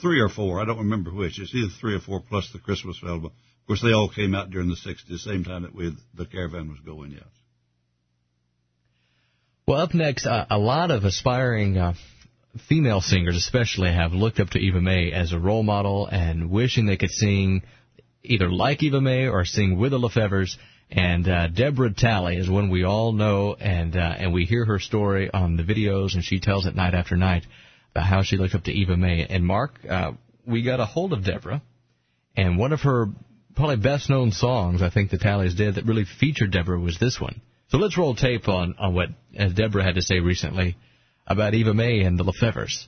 three 0.02 0.20
or 0.20 0.30
four. 0.30 0.62
I 0.62 0.66
don't 0.66 0.80
remember 0.80 1.12
which. 1.12 1.40
It's 1.40 1.56
either 1.56 1.72
three 1.80 1.96
or 1.96 2.02
four 2.02 2.22
plus 2.28 2.52
the 2.52 2.60
Christmas 2.60 3.00
album. 3.02 3.28
Of 3.28 3.68
course, 3.68 3.82
they 3.82 3.94
all 3.94 4.10
came 4.10 4.36
out 4.36 4.50
during 4.50 4.68
the 4.68 4.76
60s, 4.76 5.08
the 5.08 5.18
same 5.18 5.46
time 5.46 5.62
that 5.62 5.74
we, 5.74 5.96
the 6.14 6.26
caravan 6.26 6.68
was 6.68 6.80
going, 6.82 7.12
yes. 7.12 7.24
Well, 9.66 9.80
up 9.80 9.94
next, 9.94 10.26
uh, 10.26 10.46
a 10.50 10.58
lot 10.58 10.92
of 10.92 11.06
aspiring 11.06 11.78
uh, 11.78 11.94
female 12.58 13.02
singers, 13.02 13.36
especially, 13.36 13.92
have 13.92 14.14
looked 14.14 14.40
up 14.40 14.50
to 14.52 14.60
Eva 14.60 14.82
Mae 14.82 15.12
as 15.12 15.34
a 15.34 15.40
role 15.40 15.64
model 15.64 16.08
and 16.08 16.50
wishing 16.50 16.86
they 16.86 16.98
could 16.98 17.12
sing 17.12 17.64
either 18.24 18.52
like 18.52 18.84
Eva 18.84 19.02
Mae 19.02 19.28
or 19.28 19.46
sing 19.46 19.78
with 19.78 19.92
the 19.92 20.00
Lefevres. 20.00 20.58
And 20.90 21.28
uh, 21.28 21.48
Debra 21.48 21.94
Talley 21.94 22.38
is 22.38 22.50
one 22.50 22.70
we 22.70 22.86
all 22.86 23.12
know, 23.12 23.56
and 23.56 23.96
uh, 23.96 24.16
and 24.18 24.34
we 24.34 24.46
hear 24.46 24.64
her 24.64 24.80
story 24.80 25.30
on 25.30 25.58
the 25.58 25.64
videos, 25.64 26.14
and 26.14 26.24
she 26.24 26.40
tells 26.40 26.66
it 26.66 26.76
night 26.76 26.94
after 26.94 27.18
night 27.18 27.46
about 27.92 28.06
how 28.06 28.24
she 28.24 28.38
looked 28.38 28.56
up 28.56 28.64
to 28.64 28.72
Eva 28.72 28.96
Mae. 28.96 29.28
And 29.30 29.46
Mark, 29.46 29.74
uh, 29.90 30.12
we 30.46 30.64
got 30.64 30.80
a 30.80 30.86
hold 30.86 31.12
of 31.12 31.26
Debra, 31.26 31.62
and 32.38 32.58
one 32.58 32.72
of 32.72 32.82
her 32.82 33.08
probably 33.58 33.76
best 33.76 34.10
known 34.10 34.32
songs, 34.32 34.82
I 34.82 34.90
think 34.90 35.10
the 35.10 35.18
Talleys 35.18 35.56
did, 35.56 35.76
that 35.76 35.86
really 35.86 36.06
featured 36.06 36.52
Debra 36.52 36.80
was 36.80 36.98
this 37.00 37.20
one. 37.20 37.42
So 37.70 37.78
let's 37.78 37.98
roll 37.98 38.16
tape 38.16 38.48
on, 38.48 38.76
on 38.80 38.94
what 38.94 39.10
uh, 39.38 39.50
Debra 39.50 39.84
had 39.84 39.96
to 39.96 40.02
say 40.02 40.20
recently 40.20 40.78
about 41.28 41.54
Eva 41.54 41.74
Mae 41.74 42.02
and 42.02 42.18
the 42.18 42.24
Lefevres. 42.24 42.88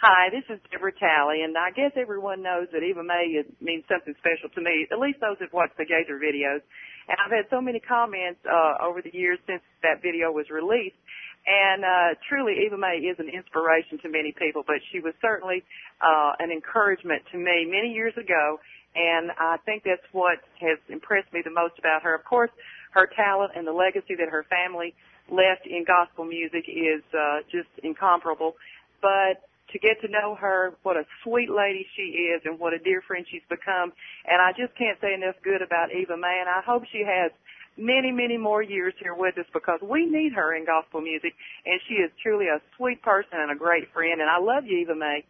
Hi, 0.00 0.28
this 0.28 0.44
is 0.52 0.60
Debra 0.70 0.92
Talley, 0.92 1.40
and 1.40 1.56
I 1.56 1.72
guess 1.72 1.92
everyone 1.96 2.42
knows 2.42 2.68
that 2.72 2.84
Eva 2.84 3.02
Mae 3.02 3.40
is, 3.40 3.46
means 3.60 3.84
something 3.88 4.14
special 4.20 4.52
to 4.54 4.60
me, 4.60 4.86
at 4.92 4.98
least 4.98 5.20
those 5.20 5.36
who've 5.40 5.52
watched 5.52 5.76
the 5.78 5.88
Gaither 5.88 6.20
videos. 6.20 6.60
And 7.08 7.16
I've 7.16 7.32
had 7.32 7.48
so 7.48 7.60
many 7.60 7.80
comments 7.80 8.40
uh, 8.44 8.84
over 8.84 9.00
the 9.00 9.12
years 9.12 9.38
since 9.46 9.62
that 9.82 10.02
video 10.02 10.32
was 10.32 10.50
released. 10.50 11.00
And 11.46 11.84
uh, 11.84 12.18
truly, 12.28 12.66
Eva 12.66 12.76
Mae 12.76 12.98
is 13.06 13.16
an 13.18 13.30
inspiration 13.30 13.98
to 14.02 14.08
many 14.10 14.34
people, 14.36 14.64
but 14.66 14.82
she 14.92 15.00
was 15.00 15.14
certainly 15.22 15.62
uh, 16.02 16.34
an 16.40 16.50
encouragement 16.50 17.22
to 17.32 17.38
me 17.38 17.64
many 17.64 17.94
years 17.94 18.14
ago. 18.18 18.58
And 18.96 19.30
I 19.38 19.56
think 19.64 19.84
that's 19.84 20.04
what 20.12 20.42
has 20.60 20.78
impressed 20.88 21.32
me 21.32 21.40
the 21.44 21.54
most 21.54 21.78
about 21.78 22.02
her. 22.02 22.14
Of 22.14 22.24
course, 22.24 22.50
her 22.92 23.08
talent 23.14 23.52
and 23.54 23.66
the 23.66 23.72
legacy 23.72 24.16
that 24.18 24.28
her 24.28 24.44
family 24.50 24.94
left 25.30 25.66
in 25.66 25.84
gospel 25.84 26.24
music 26.24 26.68
is 26.68 27.02
uh, 27.14 27.40
just 27.50 27.68
incomparable. 27.82 28.56
But 29.02 29.42
to 29.72 29.78
get 29.78 30.00
to 30.02 30.08
know 30.08 30.34
her, 30.36 30.74
what 30.82 30.96
a 30.96 31.04
sweet 31.24 31.50
lady 31.50 31.86
she 31.96 32.32
is 32.32 32.42
and 32.44 32.58
what 32.58 32.72
a 32.72 32.78
dear 32.78 33.02
friend 33.02 33.26
she's 33.30 33.44
become. 33.48 33.92
And 34.26 34.40
I 34.40 34.52
just 34.52 34.76
can't 34.78 34.98
say 35.00 35.14
enough 35.14 35.36
good 35.42 35.62
about 35.62 35.90
Eva 35.92 36.16
Mae 36.16 36.38
and 36.40 36.48
I 36.48 36.62
hope 36.64 36.84
she 36.90 37.02
has 37.06 37.32
many, 37.76 38.10
many 38.10 38.38
more 38.38 38.62
years 38.62 38.94
here 39.02 39.14
with 39.14 39.36
us 39.38 39.46
because 39.52 39.80
we 39.82 40.06
need 40.06 40.32
her 40.32 40.54
in 40.54 40.64
gospel 40.64 41.00
music 41.00 41.34
and 41.66 41.80
she 41.88 41.94
is 41.94 42.10
truly 42.22 42.46
a 42.46 42.60
sweet 42.76 43.02
person 43.02 43.36
and 43.42 43.50
a 43.50 43.54
great 43.54 43.92
friend 43.92 44.20
and 44.20 44.30
I 44.30 44.38
love 44.38 44.64
you, 44.64 44.78
Eva 44.78 44.94
Mae. 44.94 45.24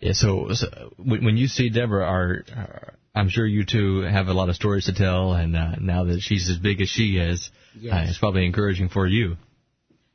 Yeah, 0.00 0.12
so, 0.12 0.48
so 0.52 0.92
when 0.98 1.36
you 1.36 1.46
see 1.46 1.70
Debra, 1.70 2.04
are, 2.04 2.44
uh, 2.54 2.90
I'm 3.14 3.30
sure 3.30 3.46
you 3.46 3.64
two 3.64 4.00
have 4.02 4.28
a 4.28 4.34
lot 4.34 4.50
of 4.50 4.54
stories 4.56 4.86
to 4.86 4.94
tell, 4.94 5.32
and 5.32 5.56
uh, 5.56 5.76
now 5.80 6.04
that 6.04 6.20
she's 6.20 6.50
as 6.50 6.58
big 6.58 6.80
as 6.82 6.88
she 6.88 7.16
is, 7.16 7.50
Yes. 7.78 7.94
uh, 7.94 8.10
it's 8.10 8.18
probably 8.18 8.44
encouraging 8.46 8.88
for 8.90 9.06
you. 9.06 9.36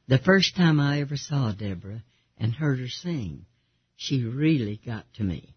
The 0.07 0.17
first 0.19 0.55
time 0.55 0.79
I 0.79 1.01
ever 1.01 1.17
saw 1.17 1.51
Debra 1.51 2.03
and 2.37 2.53
heard 2.53 2.79
her 2.79 2.87
sing, 2.87 3.45
she 3.95 4.23
really 4.23 4.79
got 4.83 5.05
to 5.15 5.23
me. 5.23 5.55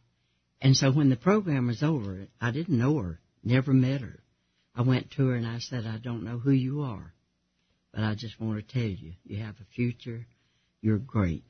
And 0.60 0.76
so 0.76 0.90
when 0.90 1.10
the 1.10 1.16
program 1.16 1.66
was 1.66 1.82
over, 1.82 2.26
I 2.40 2.50
didn't 2.50 2.78
know 2.78 2.98
her, 2.98 3.20
never 3.42 3.72
met 3.74 4.00
her. 4.00 4.20
I 4.74 4.82
went 4.82 5.10
to 5.12 5.28
her 5.28 5.34
and 5.36 5.46
I 5.46 5.58
said, 5.58 5.86
I 5.86 5.98
don't 5.98 6.24
know 6.24 6.38
who 6.38 6.50
you 6.50 6.82
are, 6.82 7.12
but 7.92 8.02
I 8.02 8.14
just 8.14 8.40
want 8.40 8.66
to 8.66 8.72
tell 8.74 8.88
you, 8.88 9.12
you 9.24 9.42
have 9.42 9.56
a 9.60 9.74
future. 9.74 10.26
You're 10.80 10.98
great. 10.98 11.44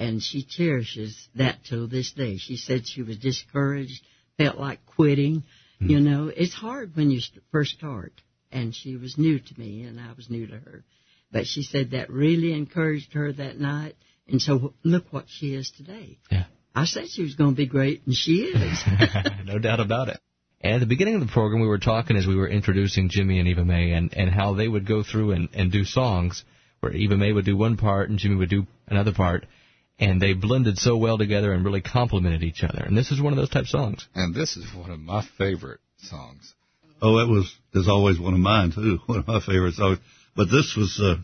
And 0.00 0.22
she 0.22 0.42
cherishes 0.42 1.28
that 1.34 1.58
till 1.68 1.86
this 1.86 2.12
day. 2.12 2.38
She 2.38 2.56
said 2.56 2.86
she 2.86 3.02
was 3.02 3.18
discouraged, 3.18 4.02
felt 4.38 4.56
like 4.56 4.86
quitting. 4.86 5.44
Hmm. 5.78 5.90
You 5.90 6.00
know, 6.00 6.32
it's 6.34 6.54
hard 6.54 6.96
when 6.96 7.10
you 7.10 7.20
first 7.52 7.72
start. 7.72 8.14
And 8.50 8.74
she 8.74 8.96
was 8.96 9.18
new 9.18 9.38
to 9.38 9.60
me 9.60 9.82
and 9.82 10.00
I 10.00 10.14
was 10.16 10.30
new 10.30 10.46
to 10.46 10.56
her. 10.56 10.84
But 11.30 11.46
she 11.46 11.62
said 11.62 11.90
that 11.90 12.08
really 12.08 12.54
encouraged 12.54 13.12
her 13.12 13.30
that 13.30 13.60
night. 13.60 13.94
And 14.26 14.40
so 14.40 14.72
look 14.82 15.12
what 15.12 15.26
she 15.28 15.54
is 15.54 15.70
today. 15.76 16.18
Yeah. 16.30 16.44
I 16.74 16.86
said 16.86 17.10
she 17.10 17.22
was 17.22 17.34
going 17.34 17.50
to 17.50 17.56
be 17.56 17.66
great, 17.66 18.02
and 18.06 18.14
she 18.14 18.44
is. 18.44 18.84
no 19.44 19.58
doubt 19.58 19.80
about 19.80 20.08
it. 20.08 20.18
And 20.60 20.74
at 20.74 20.80
the 20.80 20.86
beginning 20.86 21.16
of 21.16 21.20
the 21.20 21.26
program, 21.26 21.60
we 21.60 21.68
were 21.68 21.78
talking 21.78 22.16
as 22.16 22.26
we 22.26 22.36
were 22.36 22.48
introducing 22.48 23.08
Jimmy 23.08 23.38
and 23.38 23.48
Eva 23.48 23.64
Mae 23.64 23.92
and, 23.92 24.14
and 24.14 24.30
how 24.30 24.54
they 24.54 24.68
would 24.68 24.86
go 24.86 25.02
through 25.02 25.32
and, 25.32 25.48
and 25.52 25.72
do 25.72 25.84
songs 25.84 26.44
where 26.78 26.92
Eva 26.92 27.16
Mae 27.16 27.32
would 27.32 27.44
do 27.44 27.56
one 27.56 27.76
part 27.76 28.08
and 28.08 28.18
Jimmy 28.18 28.36
would 28.36 28.50
do 28.50 28.66
another 28.86 29.12
part. 29.12 29.46
And 30.00 30.20
they 30.20 30.32
blended 30.32 30.78
so 30.78 30.96
well 30.96 31.18
together 31.18 31.52
and 31.52 31.64
really 31.64 31.82
complemented 31.82 32.42
each 32.42 32.64
other. 32.64 32.82
And 32.84 32.96
this 32.96 33.12
is 33.12 33.20
one 33.20 33.32
of 33.32 33.36
those 33.36 33.50
type 33.50 33.66
songs. 33.66 34.08
And 34.14 34.34
this 34.34 34.56
is 34.56 34.64
one 34.74 34.90
of 34.90 34.98
my 34.98 35.22
favorite 35.36 35.80
songs. 35.98 36.54
Oh, 37.02 37.18
it 37.18 37.28
was 37.28 37.54
is 37.74 37.88
always 37.88 38.18
one 38.18 38.34
of 38.34 38.40
mine 38.40 38.72
too. 38.72 38.98
One 39.06 39.20
of 39.20 39.28
my 39.28 39.40
favorite 39.40 39.74
songs. 39.74 39.98
But 40.36 40.50
this 40.50 40.74
was, 40.76 41.00
uh, 41.02 41.16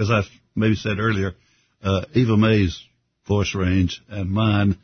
as 0.00 0.10
I 0.10 0.22
maybe 0.54 0.74
said 0.74 0.98
earlier, 0.98 1.34
uh, 1.82 2.04
Eva 2.14 2.36
Mae's 2.36 2.82
voice 3.26 3.54
range 3.54 4.02
and 4.08 4.30
mine, 4.30 4.78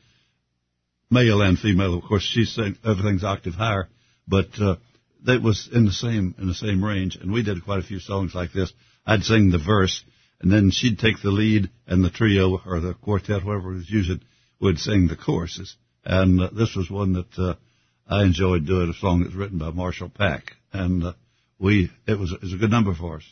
male 1.10 1.40
and 1.40 1.58
female. 1.58 1.94
Of 1.94 2.04
course, 2.04 2.22
she 2.22 2.44
sang 2.44 2.76
everything's 2.84 3.24
octave 3.24 3.54
higher, 3.54 3.88
but 4.28 4.48
uh, 4.60 4.76
that 5.24 5.42
was 5.42 5.68
in 5.72 5.86
the 5.86 5.92
same 5.92 6.34
in 6.38 6.46
the 6.46 6.54
same 6.54 6.84
range. 6.84 7.16
And 7.16 7.32
we 7.32 7.42
did 7.42 7.64
quite 7.64 7.80
a 7.80 7.86
few 7.86 8.00
songs 8.00 8.34
like 8.34 8.52
this. 8.52 8.72
I'd 9.06 9.22
sing 9.22 9.50
the 9.50 9.58
verse, 9.58 10.04
and 10.44 10.52
then 10.52 10.70
she'd 10.70 10.98
take 10.98 11.22
the 11.22 11.30
lead, 11.30 11.70
and 11.86 12.04
the 12.04 12.10
trio 12.10 12.60
or 12.66 12.78
the 12.80 12.92
quartet, 12.94 13.40
whoever 13.42 13.70
was 13.72 13.88
using, 13.90 14.20
would 14.60 14.78
sing 14.78 15.08
the 15.08 15.16
choruses. 15.16 15.74
And 16.04 16.40
uh, 16.40 16.50
this 16.52 16.76
was 16.76 16.90
one 16.90 17.14
that. 17.14 17.38
Uh, 17.38 17.54
I 18.06 18.22
enjoyed 18.24 18.66
doing 18.66 18.90
a 18.90 18.92
song 18.92 19.22
that's 19.22 19.34
written 19.34 19.56
by 19.56 19.70
Marshall 19.70 20.10
Pack, 20.10 20.52
and 20.74 21.02
uh, 21.02 21.12
we 21.58 21.90
it 22.06 22.18
was 22.18 22.32
it 22.32 22.42
was 22.42 22.52
a 22.52 22.58
good 22.58 22.70
number 22.70 22.94
for 22.94 23.16
us. 23.16 23.22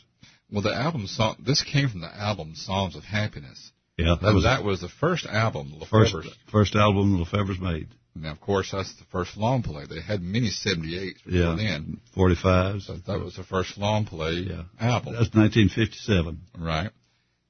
Well, 0.51 0.63
the 0.63 0.73
album 0.73 1.05
song, 1.05 1.35
this 1.45 1.61
came 1.63 1.89
from 1.89 2.01
the 2.01 2.07
album 2.15 2.55
Songs 2.55 2.95
of 2.95 3.03
Happiness. 3.03 3.71
Yeah, 3.97 4.15
That 4.19 4.33
was, 4.33 4.45
that 4.45 4.63
was 4.63 4.81
the 4.81 4.89
first 4.89 5.27
album 5.27 5.75
first 5.91 6.15
LeFevre's. 6.15 6.35
first 6.51 6.75
album 6.75 7.23
LeFevre's 7.23 7.59
made. 7.59 7.89
Now, 8.15 8.31
of 8.31 8.41
course, 8.41 8.71
that's 8.71 8.95
the 8.95 9.03
first 9.11 9.37
long 9.37 9.61
play. 9.61 9.85
They 9.87 10.01
had 10.01 10.23
many 10.23 10.49
78s 10.49 11.23
before 11.23 11.31
Yeah, 11.39 11.55
then. 11.55 11.99
forty 12.15 12.35
fives. 12.35 12.87
So 12.87 12.95
that 13.05 13.19
was 13.19 13.35
the 13.35 13.43
first 13.43 13.77
long 13.77 14.05
play 14.05 14.45
yeah 14.49 14.63
album. 14.79 15.13
That's 15.13 15.29
1957. 15.35 16.39
Right. 16.57 16.89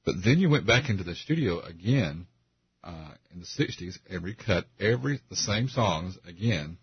But 0.04 0.16
then 0.24 0.38
you 0.38 0.50
went 0.50 0.66
back 0.66 0.90
into 0.90 1.04
the 1.04 1.14
studio 1.14 1.60
again 1.60 2.26
uh, 2.82 3.12
in 3.32 3.40
the 3.40 3.46
60s 3.46 3.98
and 4.10 4.22
recut 4.22 4.66
every 4.78 5.20
the 5.30 5.36
same 5.36 5.68
songs 5.68 6.18
again 6.26 6.76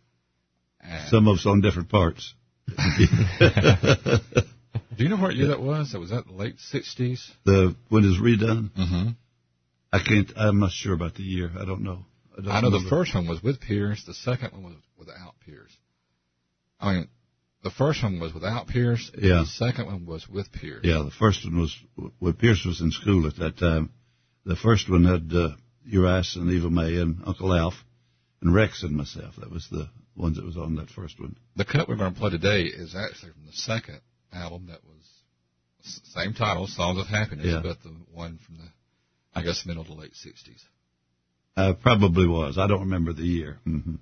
And 0.81 1.09
Some 1.09 1.27
of 1.27 1.37
us 1.37 1.45
on 1.45 1.61
different 1.61 1.89
parts. 1.89 2.33
do 2.67 2.75
you 4.97 5.09
know 5.09 5.17
what 5.17 5.35
year 5.35 5.47
that 5.47 5.61
was? 5.61 5.91
That 5.91 5.99
was 5.99 6.11
that 6.11 6.25
the 6.25 6.33
late 6.33 6.55
'60s. 6.73 7.19
The 7.45 7.75
when 7.89 8.05
it's 8.05 8.19
redone, 8.19 8.69
Mm-hmm. 8.71 9.09
I 9.91 9.99
can't. 9.99 10.31
I'm 10.37 10.59
not 10.59 10.71
sure 10.71 10.93
about 10.93 11.15
the 11.15 11.23
year. 11.23 11.51
I 11.59 11.65
don't 11.65 11.81
know. 11.81 12.05
I, 12.37 12.41
don't 12.41 12.51
I 12.51 12.61
know 12.61 12.69
the 12.69 12.87
first 12.89 13.13
one 13.13 13.27
was 13.27 13.43
with 13.43 13.59
Pierce. 13.59 14.05
The 14.05 14.13
second 14.13 14.53
one 14.53 14.63
was 14.63 14.75
without 14.97 15.35
Pierce. 15.45 15.75
I 16.79 16.93
mean, 16.93 17.09
the 17.63 17.71
first 17.71 18.01
one 18.03 18.19
was 18.19 18.33
without 18.33 18.67
Pierce. 18.67 19.11
Yeah. 19.17 19.41
The 19.41 19.45
second 19.45 19.85
one 19.87 20.05
was 20.05 20.27
with 20.27 20.51
Pierce. 20.51 20.81
Yeah, 20.83 21.03
the 21.03 21.11
first 21.11 21.45
one 21.45 21.59
was 21.61 21.75
when 22.19 22.33
Pierce 22.33 22.65
was 22.65 22.81
in 22.81 22.91
school 22.91 23.27
at 23.27 23.35
that 23.37 23.57
time. 23.57 23.91
The 24.45 24.55
first 24.55 24.89
one 24.89 25.03
had 25.05 25.31
uh, 25.35 25.55
Urias 25.85 26.35
and 26.35 26.49
Eva 26.49 26.69
Mae 26.69 26.97
and 26.97 27.21
Uncle 27.25 27.53
Alf 27.53 27.75
and 28.41 28.53
Rex 28.53 28.81
and 28.83 28.95
myself. 28.95 29.35
That 29.37 29.51
was 29.51 29.67
the 29.71 29.89
ones 30.15 30.37
that 30.37 30.45
was 30.45 30.57
on 30.57 30.75
that 30.75 30.89
first 30.89 31.19
one. 31.19 31.35
The 31.55 31.65
cut 31.65 31.87
we're 31.87 31.95
going 31.97 32.13
to 32.13 32.19
play 32.19 32.31
today 32.31 32.63
is 32.63 32.95
actually 32.95 33.31
from 33.33 33.45
the 33.45 33.53
second 33.53 34.01
album 34.33 34.67
that 34.67 34.83
was 34.83 34.97
same 36.13 36.33
title, 36.33 36.67
Songs 36.67 36.99
of 36.99 37.07
Happiness, 37.07 37.45
Yeah. 37.47 37.61
but 37.63 37.81
the 37.83 37.95
one 38.11 38.39
from 38.45 38.57
the, 38.57 38.67
I 39.33 39.43
guess, 39.43 39.65
middle 39.65 39.83
to 39.85 39.93
late 39.93 40.13
60s. 40.13 40.61
Uh, 41.57 41.73
probably 41.73 42.27
was. 42.27 42.57
I 42.57 42.67
don't 42.67 42.81
remember 42.81 43.13
the 43.13 43.23
year. 43.23 43.59
hmm 43.63 43.95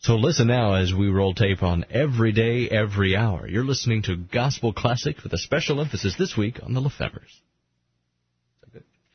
So 0.00 0.14
listen 0.14 0.46
now 0.46 0.74
as 0.74 0.94
we 0.94 1.08
roll 1.08 1.34
tape 1.34 1.62
on 1.62 1.84
Every 1.90 2.30
Day, 2.30 2.68
Every 2.68 3.16
Hour. 3.16 3.48
You're 3.48 3.64
listening 3.64 4.02
to 4.02 4.16
Gospel 4.16 4.72
Classic 4.72 5.16
with 5.24 5.32
a 5.32 5.38
special 5.38 5.80
emphasis 5.80 6.14
this 6.16 6.36
week 6.36 6.60
on 6.62 6.72
the 6.72 6.80
Lefevres. 6.80 7.40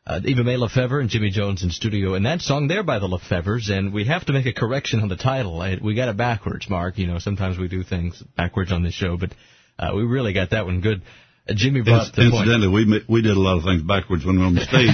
Uh, 0.06 0.20
Eva 0.26 0.44
Mae 0.44 0.58
Lefevre 0.58 1.00
and 1.00 1.10
Jimmy 1.10 1.30
Jones 1.30 1.64
in 1.64 1.70
studio, 1.70 2.16
and 2.16 2.26
that 2.26 2.42
song 2.42 2.68
there 2.68 2.84
by 2.84 3.00
the 3.00 3.08
Lefevres, 3.08 3.70
and 3.70 3.94
we 3.94 4.04
have 4.04 4.26
to 4.26 4.34
make 4.34 4.46
a 4.46 4.52
correction 4.52 5.00
on 5.00 5.08
the 5.08 5.16
title. 5.16 5.62
I, 5.62 5.78
we 5.82 5.96
got 5.96 6.10
it 6.10 6.18
backwards, 6.18 6.70
Mark. 6.70 6.98
You 6.98 7.08
know, 7.08 7.20
sometimes 7.20 7.58
we 7.58 7.70
do 7.70 7.84
things 7.84 8.22
backwards 8.36 8.74
on 8.74 8.84
this 8.84 8.94
show, 8.94 9.16
but 9.16 9.34
uh, 9.80 9.92
we 9.96 10.04
really 10.04 10.34
got 10.34 10.50
that 10.50 10.66
one 10.66 10.82
good. 10.82 11.04
Uh, 11.48 11.54
Jimmy 11.56 11.82
brought 11.82 12.14
the 12.14 12.30
point. 12.30 12.50
Incidentally, 12.50 12.68
we 12.68 13.06
we 13.08 13.22
did 13.22 13.38
a 13.38 13.40
lot 13.40 13.58
of 13.58 13.64
things 13.64 13.82
backwards 13.84 14.26
when 14.26 14.36
we 14.36 14.42
were 14.42 14.48
on 14.48 14.56
the 14.56 14.66
stage 14.66 14.92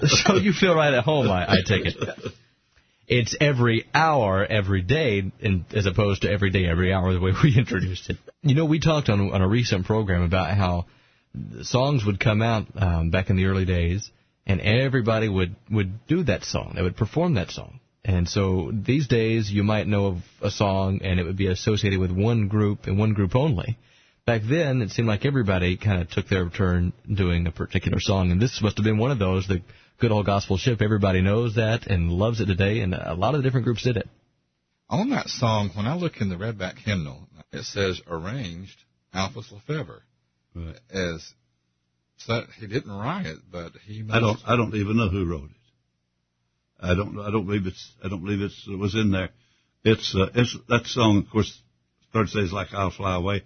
too. 0.00 0.32
so 0.32 0.36
you 0.36 0.54
feel 0.54 0.74
right 0.74 0.94
at 0.94 1.04
home, 1.04 1.28
I, 1.28 1.46
I 1.46 1.56
take 1.66 1.84
it. 1.84 1.96
It's 3.10 3.34
every 3.40 3.86
hour, 3.92 4.46
every 4.46 4.82
day, 4.82 5.32
and 5.42 5.64
as 5.74 5.86
opposed 5.86 6.22
to 6.22 6.30
every 6.30 6.50
day, 6.50 6.64
every 6.66 6.92
hour, 6.92 7.12
the 7.12 7.18
way 7.18 7.32
we 7.42 7.54
introduced 7.58 8.08
it. 8.08 8.18
You 8.42 8.54
know, 8.54 8.66
we 8.66 8.78
talked 8.78 9.08
on 9.08 9.32
on 9.32 9.42
a 9.42 9.48
recent 9.48 9.84
program 9.84 10.22
about 10.22 10.56
how 10.56 10.86
songs 11.62 12.04
would 12.04 12.20
come 12.20 12.40
out 12.40 12.66
um, 12.76 13.10
back 13.10 13.28
in 13.28 13.34
the 13.34 13.46
early 13.46 13.64
days, 13.64 14.08
and 14.46 14.60
everybody 14.60 15.28
would 15.28 15.56
would 15.68 16.06
do 16.06 16.22
that 16.22 16.44
song. 16.44 16.74
They 16.76 16.82
would 16.82 16.96
perform 16.96 17.34
that 17.34 17.50
song. 17.50 17.80
And 18.04 18.28
so 18.28 18.70
these 18.72 19.08
days, 19.08 19.50
you 19.50 19.64
might 19.64 19.88
know 19.88 20.06
of 20.06 20.18
a 20.40 20.50
song, 20.52 21.00
and 21.02 21.18
it 21.18 21.24
would 21.24 21.36
be 21.36 21.48
associated 21.48 21.98
with 21.98 22.12
one 22.12 22.46
group 22.46 22.86
and 22.86 22.96
one 22.96 23.12
group 23.12 23.34
only. 23.34 23.76
Back 24.24 24.42
then, 24.48 24.82
it 24.82 24.90
seemed 24.90 25.08
like 25.08 25.26
everybody 25.26 25.76
kind 25.76 26.00
of 26.00 26.10
took 26.10 26.28
their 26.28 26.48
turn 26.48 26.92
doing 27.12 27.48
a 27.48 27.50
particular 27.50 27.98
song, 27.98 28.30
and 28.30 28.40
this 28.40 28.62
must 28.62 28.78
have 28.78 28.84
been 28.84 28.98
one 28.98 29.10
of 29.10 29.18
those. 29.18 29.48
The 29.48 29.62
good 30.00 30.10
old 30.10 30.26
gospel 30.26 30.56
ship. 30.56 30.80
Everybody 30.80 31.20
knows 31.20 31.56
that 31.56 31.86
and 31.86 32.10
loves 32.10 32.40
it 32.40 32.46
today, 32.46 32.80
and 32.80 32.94
a 32.94 33.14
lot 33.14 33.34
of 33.34 33.42
the 33.42 33.46
different 33.46 33.64
groups 33.64 33.84
did 33.84 33.96
it. 33.96 34.08
On 34.88 35.10
that 35.10 35.28
song, 35.28 35.70
when 35.74 35.86
I 35.86 35.94
look 35.94 36.20
in 36.20 36.30
the 36.30 36.36
Redback 36.36 36.78
hymnal, 36.78 37.28
it 37.52 37.64
says 37.64 38.00
arranged 38.08 38.76
Alphus 39.14 39.52
LeFevre. 39.52 40.00
Right. 40.54 40.76
As 40.90 41.32
so 42.16 42.34
that 42.34 42.46
he 42.58 42.66
didn't 42.66 42.90
write 42.90 43.26
it, 43.26 43.38
but 43.50 43.72
he 43.86 44.02
must, 44.02 44.16
I 44.16 44.20
don't 44.20 44.38
I 44.46 44.56
don't 44.56 44.74
even 44.74 44.96
know 44.96 45.08
who 45.08 45.26
wrote 45.26 45.50
it. 45.50 45.56
I 46.80 46.94
don't 46.94 47.18
I 47.20 47.30
don't 47.30 47.46
believe 47.46 47.66
it's 47.66 47.92
I 48.02 48.08
don't 48.08 48.24
believe 48.24 48.40
it's, 48.40 48.66
it 48.66 48.78
was 48.78 48.94
in 48.94 49.12
there. 49.12 49.30
It's 49.84 50.14
uh, 50.14 50.30
it's 50.34 50.56
that 50.68 50.86
song 50.86 51.18
of 51.18 51.30
course 51.30 51.62
starts 52.08 52.32
says 52.32 52.52
like 52.52 52.68
I'll 52.72 52.90
fly 52.90 53.14
away, 53.14 53.44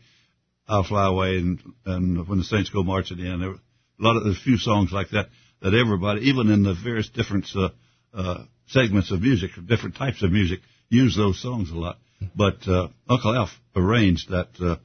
I'll 0.66 0.84
fly 0.84 1.06
away, 1.08 1.36
and 1.36 1.60
and 1.84 2.26
when 2.26 2.38
the 2.38 2.44
saints 2.44 2.70
go 2.70 2.82
marching 2.82 3.18
in, 3.18 3.40
there 3.40 3.50
were 3.50 3.56
a 3.56 4.02
lot 4.02 4.16
of 4.16 4.24
there's 4.24 4.38
a 4.38 4.40
few 4.40 4.56
songs 4.56 4.92
like 4.92 5.10
that 5.10 5.28
that 5.64 5.74
everybody 5.74 6.28
even 6.28 6.50
in 6.50 6.62
the 6.62 6.74
various 6.74 7.08
different 7.08 7.46
uh, 7.56 7.70
uh, 8.12 8.44
segments 8.66 9.10
of 9.10 9.22
music, 9.22 9.50
different 9.66 9.96
types 9.96 10.22
of 10.22 10.30
music, 10.30 10.60
use 10.90 11.16
those 11.16 11.40
songs 11.40 11.70
a 11.70 11.74
lot. 11.74 11.96
But 12.36 12.68
uh, 12.68 12.88
Uncle 13.08 13.34
Alf 13.34 13.48
arranged 13.74 14.28
that 14.30 14.50
uh, 14.60 14.76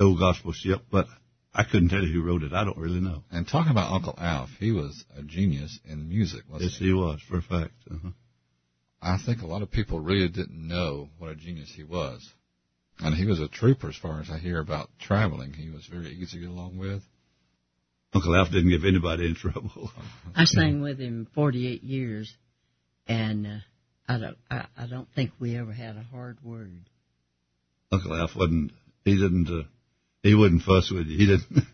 old 0.00 0.18
gospel 0.20 0.52
ship, 0.52 0.82
but 0.90 1.06
I 1.52 1.64
couldn't 1.64 1.88
tell 1.88 2.02
you 2.02 2.12
who 2.12 2.26
wrote 2.26 2.44
it. 2.44 2.52
I 2.52 2.64
don't 2.64 2.78
really 2.78 3.00
know. 3.00 3.24
And 3.30 3.46
talking 3.46 3.72
about 3.72 3.92
Uncle 3.92 4.14
Alf, 4.16 4.50
he 4.60 4.70
was 4.70 5.04
a 5.16 5.22
genius 5.22 5.78
in 5.84 6.08
music, 6.08 6.42
wasn't 6.48 6.70
Yes, 6.70 6.78
he? 6.78 6.86
he 6.86 6.92
was 6.94 7.20
for 7.28 7.38
a 7.38 7.42
fact. 7.42 7.74
Uh-huh. 7.90 8.10
I 9.02 9.18
think 9.24 9.42
a 9.42 9.46
lot 9.46 9.62
of 9.62 9.70
people 9.70 10.00
really 10.00 10.28
didn't 10.28 10.66
know 10.66 11.10
what 11.18 11.30
a 11.30 11.34
genius 11.36 11.72
he 11.74 11.84
was. 11.84 12.26
And 13.00 13.14
he 13.16 13.26
was 13.26 13.40
a 13.40 13.48
trooper 13.48 13.88
as 13.88 13.96
far 13.96 14.20
as 14.20 14.30
I 14.30 14.38
hear 14.38 14.60
about 14.60 14.88
traveling. 15.00 15.52
He 15.52 15.70
was 15.70 15.86
very 15.86 16.12
easy 16.12 16.38
to 16.38 16.42
get 16.46 16.50
along 16.50 16.78
with. 16.78 17.02
Uncle 18.14 18.34
Alf 18.36 18.50
didn't 18.50 18.70
give 18.70 18.84
anybody 18.84 19.26
in 19.26 19.34
trouble. 19.34 19.90
I 20.34 20.44
sang 20.44 20.80
with 20.82 20.98
him 21.00 21.26
48 21.34 21.82
years, 21.82 22.32
and 23.08 23.46
uh, 23.46 23.50
I 24.08 24.18
don't 24.18 24.36
I, 24.50 24.66
I 24.76 24.86
don't 24.86 25.08
think 25.14 25.32
we 25.40 25.56
ever 25.56 25.72
had 25.72 25.96
a 25.96 26.02
hard 26.02 26.38
word. 26.42 26.72
Uncle 27.90 28.14
Alf 28.14 28.30
wasn't. 28.36 28.72
He 29.04 29.14
didn't. 29.16 29.48
Uh, 29.48 29.64
he 30.22 30.34
wouldn't 30.34 30.62
fuss 30.62 30.90
with 30.90 31.06
you. 31.06 31.18
He 31.18 31.26
didn't. 31.26 31.64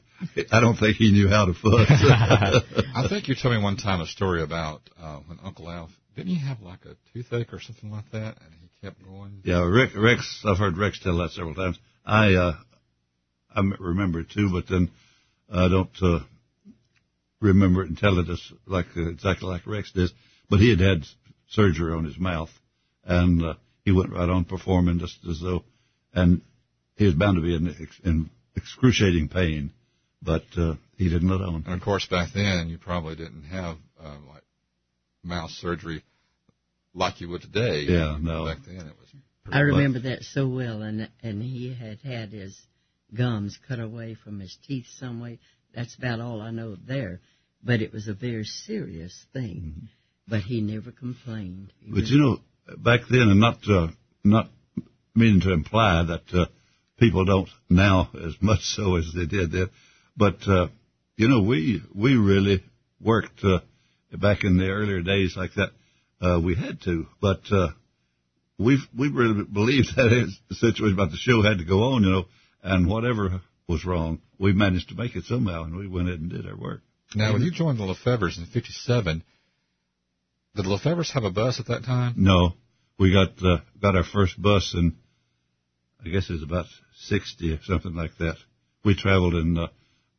I 0.52 0.60
don't 0.60 0.76
think 0.76 0.96
he 0.96 1.12
knew 1.12 1.28
how 1.28 1.46
to 1.46 1.54
fuss. 1.54 1.88
I 2.94 3.06
think 3.08 3.28
you 3.28 3.34
told 3.34 3.54
me 3.54 3.62
one 3.62 3.76
time 3.76 4.00
a 4.00 4.06
story 4.06 4.42
about 4.42 4.82
uh, 5.00 5.20
when 5.26 5.38
Uncle 5.42 5.70
Alf 5.70 5.90
didn't 6.16 6.28
he 6.34 6.38
have 6.46 6.60
like 6.60 6.84
a 6.84 6.96
toothache 7.12 7.52
or 7.52 7.60
something 7.60 7.90
like 7.90 8.10
that, 8.12 8.36
and 8.42 8.52
he 8.60 8.68
kept 8.82 9.02
going. 9.04 9.40
yeah, 9.44 9.62
Rick, 9.64 9.90
Rex. 9.96 10.42
I've 10.44 10.58
heard 10.58 10.76
Rex 10.76 11.00
tell 11.02 11.18
that 11.18 11.30
several 11.30 11.54
times. 11.54 11.78
I 12.04 12.34
uh, 12.34 12.52
I 13.54 13.58
m- 13.60 13.76
remember 13.78 14.20
it 14.20 14.30
too, 14.30 14.50
but 14.52 14.64
then 14.68 14.90
I 15.52 15.68
don't 15.68 15.90
uh, 16.02 16.20
remember 17.40 17.82
it 17.82 17.88
and 17.88 17.98
tell 17.98 18.18
it 18.18 18.28
as 18.28 18.40
like 18.66 18.86
uh, 18.96 19.08
exactly 19.08 19.48
like 19.48 19.66
Rex 19.66 19.92
does. 19.92 20.12
But 20.48 20.60
he 20.60 20.70
had 20.70 20.80
had 20.80 21.04
surgery 21.48 21.92
on 21.92 22.04
his 22.04 22.18
mouth, 22.18 22.50
and 23.04 23.42
uh, 23.42 23.54
he 23.84 23.92
went 23.92 24.12
right 24.12 24.28
on 24.28 24.44
performing 24.44 24.98
just 24.98 25.18
as 25.28 25.40
though, 25.40 25.64
and 26.12 26.42
he 26.96 27.06
was 27.06 27.14
bound 27.14 27.36
to 27.36 27.42
be 27.42 27.54
in, 27.54 27.74
in 28.04 28.30
excruciating 28.56 29.28
pain, 29.28 29.72
but 30.22 30.44
uh, 30.56 30.74
he 30.96 31.08
didn't 31.08 31.28
let 31.28 31.40
on. 31.40 31.64
And 31.66 31.74
of 31.74 31.80
course, 31.80 32.06
back 32.06 32.30
then 32.34 32.68
you 32.68 32.78
probably 32.78 33.16
didn't 33.16 33.44
have 33.44 33.76
uh, 34.02 34.16
like 34.28 34.42
mouth 35.22 35.50
surgery 35.50 36.02
like 36.94 37.20
you 37.20 37.28
would 37.28 37.42
today. 37.42 37.86
Yeah, 37.88 38.18
no. 38.20 38.46
Back 38.46 38.58
then 38.66 38.76
it 38.76 38.94
was. 38.98 39.08
I 39.46 39.62
rough. 39.62 39.76
remember 39.76 40.00
that 40.00 40.22
so 40.22 40.46
well, 40.46 40.82
and 40.82 41.08
and 41.22 41.42
he 41.42 41.74
had 41.74 41.98
had 42.00 42.30
his 42.30 42.56
gums 43.14 43.58
cut 43.68 43.80
away 43.80 44.14
from 44.14 44.40
his 44.40 44.56
teeth 44.66 44.86
some 44.98 45.20
way. 45.20 45.38
That's 45.74 45.94
about 45.96 46.20
all 46.20 46.40
I 46.40 46.50
know 46.50 46.76
there. 46.76 47.20
But 47.62 47.82
it 47.82 47.92
was 47.92 48.08
a 48.08 48.14
very 48.14 48.44
serious 48.44 49.26
thing. 49.32 49.88
But 50.26 50.42
he 50.42 50.60
never 50.60 50.92
complained. 50.92 51.72
He 51.80 51.92
But 51.92 52.04
you 52.04 52.18
know, 52.18 52.40
back 52.78 53.00
then, 53.10 53.28
and 53.28 53.40
not 53.40 53.58
uh, 53.68 53.88
not 54.24 54.50
meaning 55.14 55.40
to 55.42 55.52
imply 55.52 56.04
that 56.04 56.34
uh, 56.34 56.46
people 56.98 57.24
don't 57.24 57.48
now 57.68 58.10
as 58.14 58.34
much 58.40 58.60
so 58.62 58.96
as 58.96 59.12
they 59.14 59.26
did 59.26 59.50
then, 59.52 59.70
but 60.16 60.46
uh, 60.46 60.68
you 61.16 61.28
know, 61.28 61.42
we 61.42 61.82
we 61.94 62.14
really 62.16 62.62
worked 63.00 63.44
uh, 63.44 63.58
back 64.12 64.44
in 64.44 64.56
the 64.56 64.68
earlier 64.68 65.02
days 65.02 65.34
like 65.36 65.50
that. 65.54 65.70
Uh, 66.20 66.40
we 66.42 66.54
had 66.54 66.80
to, 66.82 67.06
but 67.20 67.40
uh, 67.50 67.68
we 68.58 68.78
we 68.96 69.08
really 69.08 69.44
believed 69.44 69.88
that 69.96 70.12
it, 70.12 70.54
situation 70.54 70.94
about 70.94 71.10
the 71.10 71.16
show 71.16 71.42
had 71.42 71.58
to 71.58 71.64
go 71.64 71.94
on, 71.94 72.04
you 72.04 72.10
know, 72.10 72.24
and 72.62 72.88
whatever 72.88 73.40
was 73.68 73.84
wrong, 73.84 74.20
we 74.38 74.52
managed 74.52 74.88
to 74.90 74.94
make 74.94 75.16
it 75.16 75.24
somehow, 75.24 75.64
and 75.64 75.76
we 75.76 75.86
went 75.86 76.08
ahead 76.08 76.20
and 76.20 76.30
did 76.30 76.46
our 76.46 76.56
work. 76.56 76.80
Now, 77.14 77.32
when 77.32 77.42
you 77.42 77.50
joined 77.50 77.78
the 77.78 77.84
Lefevres 77.84 78.38
in 78.38 78.46
'57, 78.46 79.22
did 80.54 80.64
the 80.64 80.68
Lefevres 80.68 81.12
have 81.12 81.24
a 81.24 81.30
bus 81.30 81.60
at 81.60 81.66
that 81.66 81.84
time? 81.84 82.14
No, 82.16 82.54
we 82.98 83.12
got 83.12 83.30
uh, 83.44 83.58
got 83.80 83.96
our 83.96 84.04
first 84.04 84.40
bus 84.40 84.74
and 84.74 84.94
I 86.04 86.08
guess 86.08 86.30
it 86.30 86.34
was 86.34 86.42
about 86.42 86.66
sixty 86.96 87.52
or 87.52 87.58
something 87.64 87.94
like 87.94 88.16
that. 88.18 88.36
We 88.84 88.94
traveled 88.94 89.34
in 89.34 89.58
uh, 89.58 89.68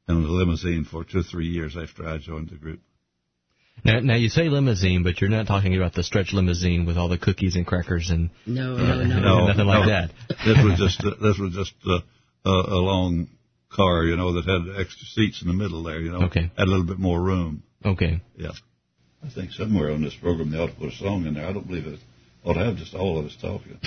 in 0.07 0.15
a 0.15 0.19
limousine 0.19 0.85
for 0.85 1.03
two 1.03 1.19
or 1.19 1.23
three 1.23 1.47
years 1.47 1.75
after 1.77 2.07
I 2.07 2.17
joined 2.17 2.49
the 2.49 2.55
group. 2.55 2.81
Now, 3.83 3.99
now 3.99 4.15
you 4.15 4.29
say 4.29 4.49
limousine, 4.49 5.03
but 5.03 5.19
you're 5.19 5.29
not 5.29 5.47
talking 5.47 5.75
about 5.75 5.93
the 5.93 6.03
stretch 6.03 6.33
limousine 6.33 6.85
with 6.85 6.97
all 6.97 7.07
the 7.09 7.17
cookies 7.17 7.55
and 7.55 7.65
crackers 7.65 8.09
and 8.09 8.29
no, 8.45 8.75
no, 8.75 9.03
no, 9.03 9.19
No, 9.19 9.47
nothing 9.47 9.65
like 9.65 9.87
no. 9.87 9.89
that. 9.89 10.11
This 10.45 10.57
was 10.63 10.77
just 10.77 11.03
uh, 11.03 11.15
this 11.21 11.39
was 11.39 11.53
just 11.53 11.73
uh, 11.87 11.99
a, 12.45 12.49
a 12.49 12.79
long 12.81 13.27
car, 13.71 14.03
you 14.03 14.15
know, 14.17 14.33
that 14.33 14.45
had 14.45 14.79
extra 14.81 15.05
seats 15.07 15.41
in 15.41 15.47
the 15.47 15.53
middle 15.53 15.83
there, 15.83 15.99
you 15.99 16.11
know, 16.11 16.23
Okay. 16.25 16.51
had 16.57 16.67
a 16.67 16.69
little 16.69 16.85
bit 16.85 16.99
more 16.99 17.21
room. 17.21 17.63
Okay. 17.85 18.21
Yeah, 18.37 18.51
I 19.25 19.29
think 19.29 19.51
somewhere 19.51 19.91
on 19.91 20.01
this 20.03 20.15
program 20.15 20.51
they 20.51 20.57
ought 20.57 20.67
to 20.67 20.75
put 20.75 20.93
a 20.93 20.95
song 20.95 21.25
in 21.25 21.33
there. 21.35 21.45
I 21.47 21.53
don't 21.53 21.67
believe 21.67 21.87
it 21.87 21.99
ought 22.43 22.53
to 22.53 22.65
have 22.65 22.75
just 22.77 22.93
all 22.95 23.19
of 23.19 23.25
us 23.25 23.37
talking. 23.39 23.79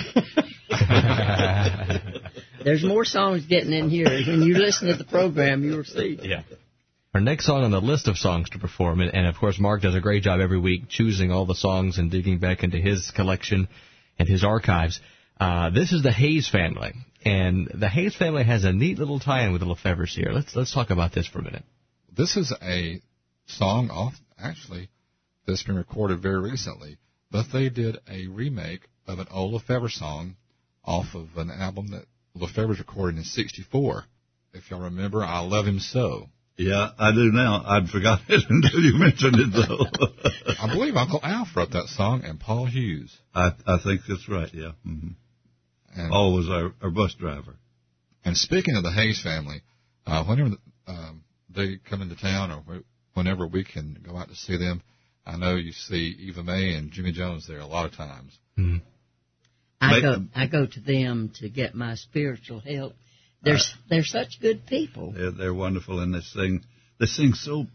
There's 2.63 2.83
more 2.83 3.05
songs 3.05 3.45
getting 3.45 3.73
in 3.73 3.89
here. 3.89 4.05
When 4.05 4.41
you 4.41 4.55
listen 4.57 4.87
to 4.87 4.95
the 4.95 5.03
program, 5.03 5.63
you'll 5.63 5.83
see. 5.83 6.17
Yeah. 6.21 6.43
Our 7.13 7.21
next 7.21 7.45
song 7.45 7.63
on 7.63 7.71
the 7.71 7.79
list 7.79 8.07
of 8.07 8.17
songs 8.17 8.49
to 8.51 8.59
perform, 8.59 8.99
and, 9.01 9.13
and 9.13 9.27
of 9.27 9.35
course 9.35 9.57
Mark 9.59 9.81
does 9.81 9.95
a 9.95 10.01
great 10.01 10.23
job 10.23 10.39
every 10.41 10.59
week 10.59 10.89
choosing 10.89 11.31
all 11.31 11.45
the 11.45 11.55
songs 11.55 11.97
and 11.97 12.11
digging 12.11 12.39
back 12.39 12.63
into 12.63 12.77
his 12.77 13.11
collection, 13.15 13.67
and 14.19 14.27
his 14.27 14.43
archives. 14.43 14.99
Uh, 15.39 15.69
this 15.69 15.91
is 15.93 16.01
the 16.03 16.11
Hayes 16.11 16.49
family, 16.49 16.93
and 17.25 17.71
the 17.73 17.89
Hayes 17.89 18.15
family 18.15 18.43
has 18.43 18.63
a 18.63 18.71
neat 18.71 18.99
little 18.99 19.19
tie-in 19.19 19.51
with 19.51 19.61
the 19.61 19.67
Lefevres 19.67 20.15
here. 20.15 20.31
Let's 20.31 20.55
let's 20.55 20.73
talk 20.73 20.91
about 20.91 21.11
this 21.11 21.27
for 21.27 21.39
a 21.39 21.43
minute. 21.43 21.63
This 22.15 22.37
is 22.37 22.53
a 22.61 23.01
song 23.47 23.89
off 23.89 24.13
actually 24.37 24.89
that's 25.45 25.63
been 25.63 25.75
recorded 25.75 26.21
very 26.21 26.39
recently, 26.39 26.97
but 27.31 27.47
they 27.51 27.69
did 27.69 27.97
a 28.09 28.27
remake 28.27 28.87
of 29.07 29.19
an 29.19 29.27
old 29.31 29.53
Lefevre 29.53 29.89
song 29.89 30.35
off 30.83 31.15
of 31.15 31.29
an 31.37 31.49
album 31.49 31.89
that 31.89 32.05
Lefevre's 32.35 32.79
recorded 32.79 33.17
in 33.17 33.23
'64. 33.23 34.05
If 34.53 34.69
y'all 34.69 34.81
remember, 34.81 35.23
"I 35.23 35.39
Love 35.39 35.65
Him 35.65 35.79
So." 35.79 36.29
Yeah, 36.57 36.91
I 36.97 37.11
do 37.11 37.31
now. 37.33 37.63
I'd 37.65 37.89
forgotten 37.89 38.25
it 38.29 38.45
until 38.49 38.79
you 38.79 38.97
mentioned 38.97 39.35
it, 39.35 39.51
though. 39.51 39.85
I 40.57 40.73
believe 40.73 40.95
Uncle 40.95 41.19
Alf 41.21 41.49
wrote 41.53 41.71
that 41.71 41.87
song, 41.87 42.23
and 42.23 42.39
Paul 42.39 42.65
Hughes. 42.65 43.17
I 43.33 43.51
I 43.67 43.77
think 43.83 44.01
that's 44.07 44.29
right. 44.29 44.49
Yeah. 44.53 44.71
Mm-hmm. 44.87 45.09
And, 45.95 46.09
Paul 46.09 46.33
was 46.35 46.49
our, 46.49 46.73
our 46.81 46.89
bus 46.89 47.13
driver. 47.15 47.55
and 48.23 48.35
speaking 48.37 48.75
of 48.75 48.83
the 48.83 48.91
Hayes 48.91 49.21
family, 49.21 49.61
uh, 50.05 50.23
whenever 50.25 50.55
um, 50.87 51.23
they 51.49 51.77
come 51.89 52.01
into 52.01 52.15
town 52.15 52.51
or 52.51 52.61
wh- 52.61 53.17
whenever 53.17 53.47
we 53.47 53.63
can 53.63 53.97
go 54.05 54.17
out 54.17 54.29
to 54.29 54.35
see 54.35 54.57
them, 54.57 54.81
I 55.25 55.37
know 55.37 55.55
you 55.55 55.71
see 55.71 56.15
Eva 56.19 56.43
Mae 56.43 56.73
and 56.75 56.91
Jimmy 56.91 57.11
Jones 57.11 57.47
there 57.47 57.59
a 57.59 57.65
lot 57.65 57.85
of 57.85 57.93
times. 57.93 58.37
I 59.81 59.91
Make 59.91 60.03
go 60.03 60.15
I 60.35 60.47
go 60.47 60.65
to 60.65 60.79
them 60.79 61.31
to 61.39 61.49
get 61.49 61.75
my 61.75 61.95
spiritual 61.95 62.59
help. 62.59 62.93
They're 63.41 63.55
s 63.55 63.73
they're 63.89 64.03
such 64.03 64.39
good 64.41 64.65
people. 64.65 65.11
They're, 65.11 65.31
they're 65.31 65.53
wonderful, 65.53 65.99
and 65.99 66.13
they 66.13 66.21
sing 66.21 66.63
they 66.99 67.05
sing 67.05 67.33
so 67.33 67.65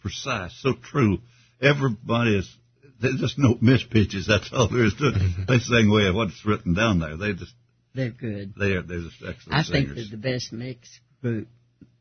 precise, 0.00 0.54
so 0.60 0.74
true. 0.82 1.18
Everybody 1.60 2.38
is 2.38 2.56
they 3.00 3.10
just 3.18 3.36
don't 3.36 3.62
miss 3.62 3.82
pitches. 3.82 4.26
That's 4.26 4.50
all 4.52 4.68
there 4.68 4.84
is 4.84 4.94
to 4.94 5.08
it. 5.14 5.46
they 5.48 5.58
sing 5.58 5.90
way 5.90 6.06
of 6.06 6.14
what's 6.14 6.44
written 6.44 6.74
down 6.74 7.00
there. 7.00 7.16
They 7.16 7.32
just 7.32 7.52
They're 7.94 8.10
good. 8.10 8.54
they 8.58 8.72
are 8.72 8.82
they're 8.82 9.00
just 9.00 9.22
excellent 9.26 9.52
I 9.52 9.62
think 9.70 9.94
they're 9.94 10.04
the 10.10 10.16
best 10.16 10.52
mixed 10.52 11.00
group. 11.22 11.48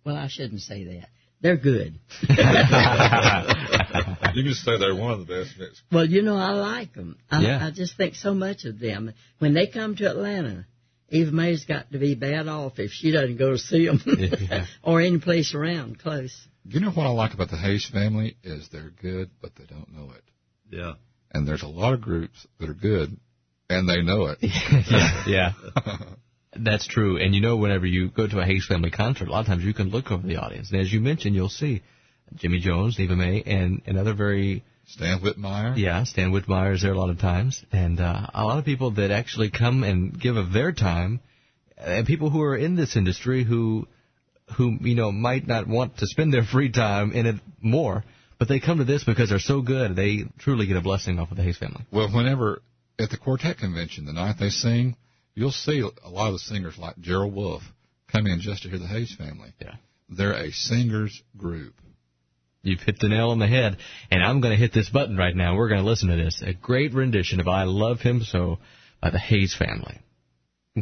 Well, 0.05 0.15
I 0.15 0.27
shouldn't 0.27 0.61
say 0.61 0.83
that. 0.85 1.09
They're 1.41 1.57
good. 1.57 1.99
You 4.35 4.43
can 4.43 4.53
say 4.53 4.79
they're 4.79 4.95
one 4.95 5.11
of 5.11 5.19
the 5.19 5.25
best 5.25 5.59
mixed. 5.59 5.83
Well, 5.91 6.05
you 6.05 6.23
know, 6.23 6.35
I 6.35 6.51
like 6.51 6.93
them. 6.95 7.17
I, 7.29 7.41
Yeah. 7.41 7.65
I 7.67 7.69
just 7.69 7.95
think 7.97 8.15
so 8.15 8.33
much 8.33 8.65
of 8.65 8.79
them. 8.79 9.13
When 9.37 9.53
they 9.53 9.67
come 9.67 9.95
to 9.97 10.09
Atlanta, 10.09 10.65
Eva 11.09 11.31
Mae's 11.31 11.65
got 11.65 11.91
to 11.91 11.99
be 11.99 12.15
bad 12.15 12.47
off 12.47 12.79
if 12.79 12.91
she 12.91 13.11
doesn't 13.11 13.37
go 13.37 13.51
to 13.51 13.57
see 13.59 13.85
them 13.85 14.01
Yeah. 14.05 14.65
or 14.83 15.01
any 15.01 15.19
place 15.19 15.53
around 15.53 15.99
close. 15.99 16.47
You 16.65 16.79
know 16.79 16.89
what 16.89 17.05
I 17.05 17.09
like 17.11 17.33
about 17.35 17.51
the 17.51 17.57
Hayes 17.57 17.85
family 17.85 18.37
is 18.43 18.69
they're 18.71 18.89
good, 18.89 19.29
but 19.41 19.55
they 19.55 19.65
don't 19.65 19.93
know 19.93 20.11
it. 20.11 20.23
Yeah. 20.73 20.93
And 21.31 21.47
there's 21.47 21.63
a 21.63 21.67
lot 21.67 21.93
of 21.93 22.01
groups 22.01 22.45
that 22.59 22.69
are 22.69 22.75
good, 22.75 23.17
and 23.69 23.89
they 23.89 24.01
know 24.01 24.27
it. 24.27 24.37
yeah, 24.41 25.23
yeah. 25.27 25.51
That's 26.55 26.87
true. 26.87 27.17
And 27.17 27.33
you 27.33 27.41
know, 27.41 27.57
whenever 27.57 27.85
you 27.85 28.09
go 28.09 28.27
to 28.27 28.39
a 28.39 28.45
Hayes 28.45 28.65
family 28.67 28.91
concert, 28.91 29.27
a 29.27 29.31
lot 29.31 29.41
of 29.41 29.47
times 29.47 29.63
you 29.63 29.73
can 29.73 29.89
look 29.89 30.11
over 30.11 30.25
the 30.25 30.37
audience. 30.37 30.71
And 30.71 30.79
as 30.79 30.93
you 30.93 30.99
mentioned, 30.99 31.35
you'll 31.35 31.49
see 31.49 31.81
Jimmy 32.35 32.59
Jones, 32.59 32.99
Eva 32.99 33.15
Mae, 33.15 33.41
and 33.43 33.81
another 33.87 34.13
very, 34.13 34.63
Stan 34.85 35.19
Whitmire. 35.19 35.77
yeah, 35.77 36.03
Stan 36.03 36.31
Whitmire 36.31 36.75
is 36.75 36.83
there 36.83 36.93
a 36.93 36.97
lot 36.97 37.09
of 37.09 37.19
times. 37.19 37.63
And 37.71 37.99
uh, 37.99 38.27
a 38.33 38.43
lot 38.43 38.59
of 38.59 38.65
people 38.65 38.91
that 38.91 39.11
actually 39.11 39.49
come 39.49 39.83
and 39.83 40.19
give 40.19 40.35
of 40.35 40.53
their 40.53 40.71
time, 40.71 41.21
and 41.77 42.05
people 42.05 42.29
who 42.29 42.41
are 42.41 42.55
in 42.55 42.75
this 42.75 42.95
industry 42.95 43.43
who, 43.43 43.87
who, 44.57 44.77
you 44.81 44.95
know, 44.95 45.11
might 45.11 45.47
not 45.47 45.67
want 45.67 45.97
to 45.97 46.07
spend 46.07 46.31
their 46.33 46.43
free 46.43 46.71
time 46.71 47.13
in 47.13 47.25
it 47.25 47.35
more, 47.61 48.03
but 48.39 48.47
they 48.47 48.59
come 48.59 48.79
to 48.79 48.83
this 48.83 49.03
because 49.03 49.29
they're 49.29 49.39
so 49.39 49.61
good. 49.61 49.95
They 49.95 50.23
truly 50.39 50.65
get 50.65 50.77
a 50.77 50.81
blessing 50.81 51.19
off 51.19 51.31
of 51.31 51.37
the 51.37 51.43
Hayes 51.43 51.57
family. 51.57 51.85
Well, 51.91 52.09
whenever 52.09 52.61
at 52.99 53.09
the 53.09 53.17
quartet 53.17 53.57
convention, 53.57 54.05
the 54.05 54.13
night 54.13 54.35
they 54.39 54.49
sing, 54.49 54.95
you'll 55.35 55.51
see 55.51 55.79
a 55.79 56.09
lot 56.09 56.27
of 56.27 56.33
the 56.33 56.39
singers 56.39 56.77
like 56.77 56.97
Gerald 56.99 57.33
Wolfe 57.33 57.63
come 58.11 58.27
in 58.27 58.39
just 58.39 58.63
to 58.63 58.69
hear 58.69 58.79
the 58.79 58.87
Hayes 58.87 59.13
family. 59.15 59.53
Yeah. 59.59 59.75
They're 60.09 60.33
a 60.33 60.51
singers 60.51 61.21
group. 61.37 61.73
You've 62.61 62.79
hit 62.79 62.99
the 62.99 63.09
nail 63.09 63.31
on 63.31 63.39
the 63.39 63.47
head, 63.47 63.77
and 64.09 64.23
I'm 64.23 64.39
going 64.39 64.53
to 64.53 64.59
hit 64.59 64.73
this 64.73 64.89
button 64.89 65.17
right 65.17 65.35
now. 65.35 65.55
We're 65.55 65.67
going 65.67 65.81
to 65.81 65.89
listen 65.89 66.09
to 66.09 66.15
this. 66.15 66.41
A 66.45 66.53
great 66.53 66.93
rendition 66.93 67.41
of 67.41 67.47
I 67.47 67.63
Love 67.63 67.99
Him 67.99 68.21
So 68.23 68.59
by 69.01 69.09
the 69.09 69.19
Hayes 69.19 69.53
family. 69.53 69.99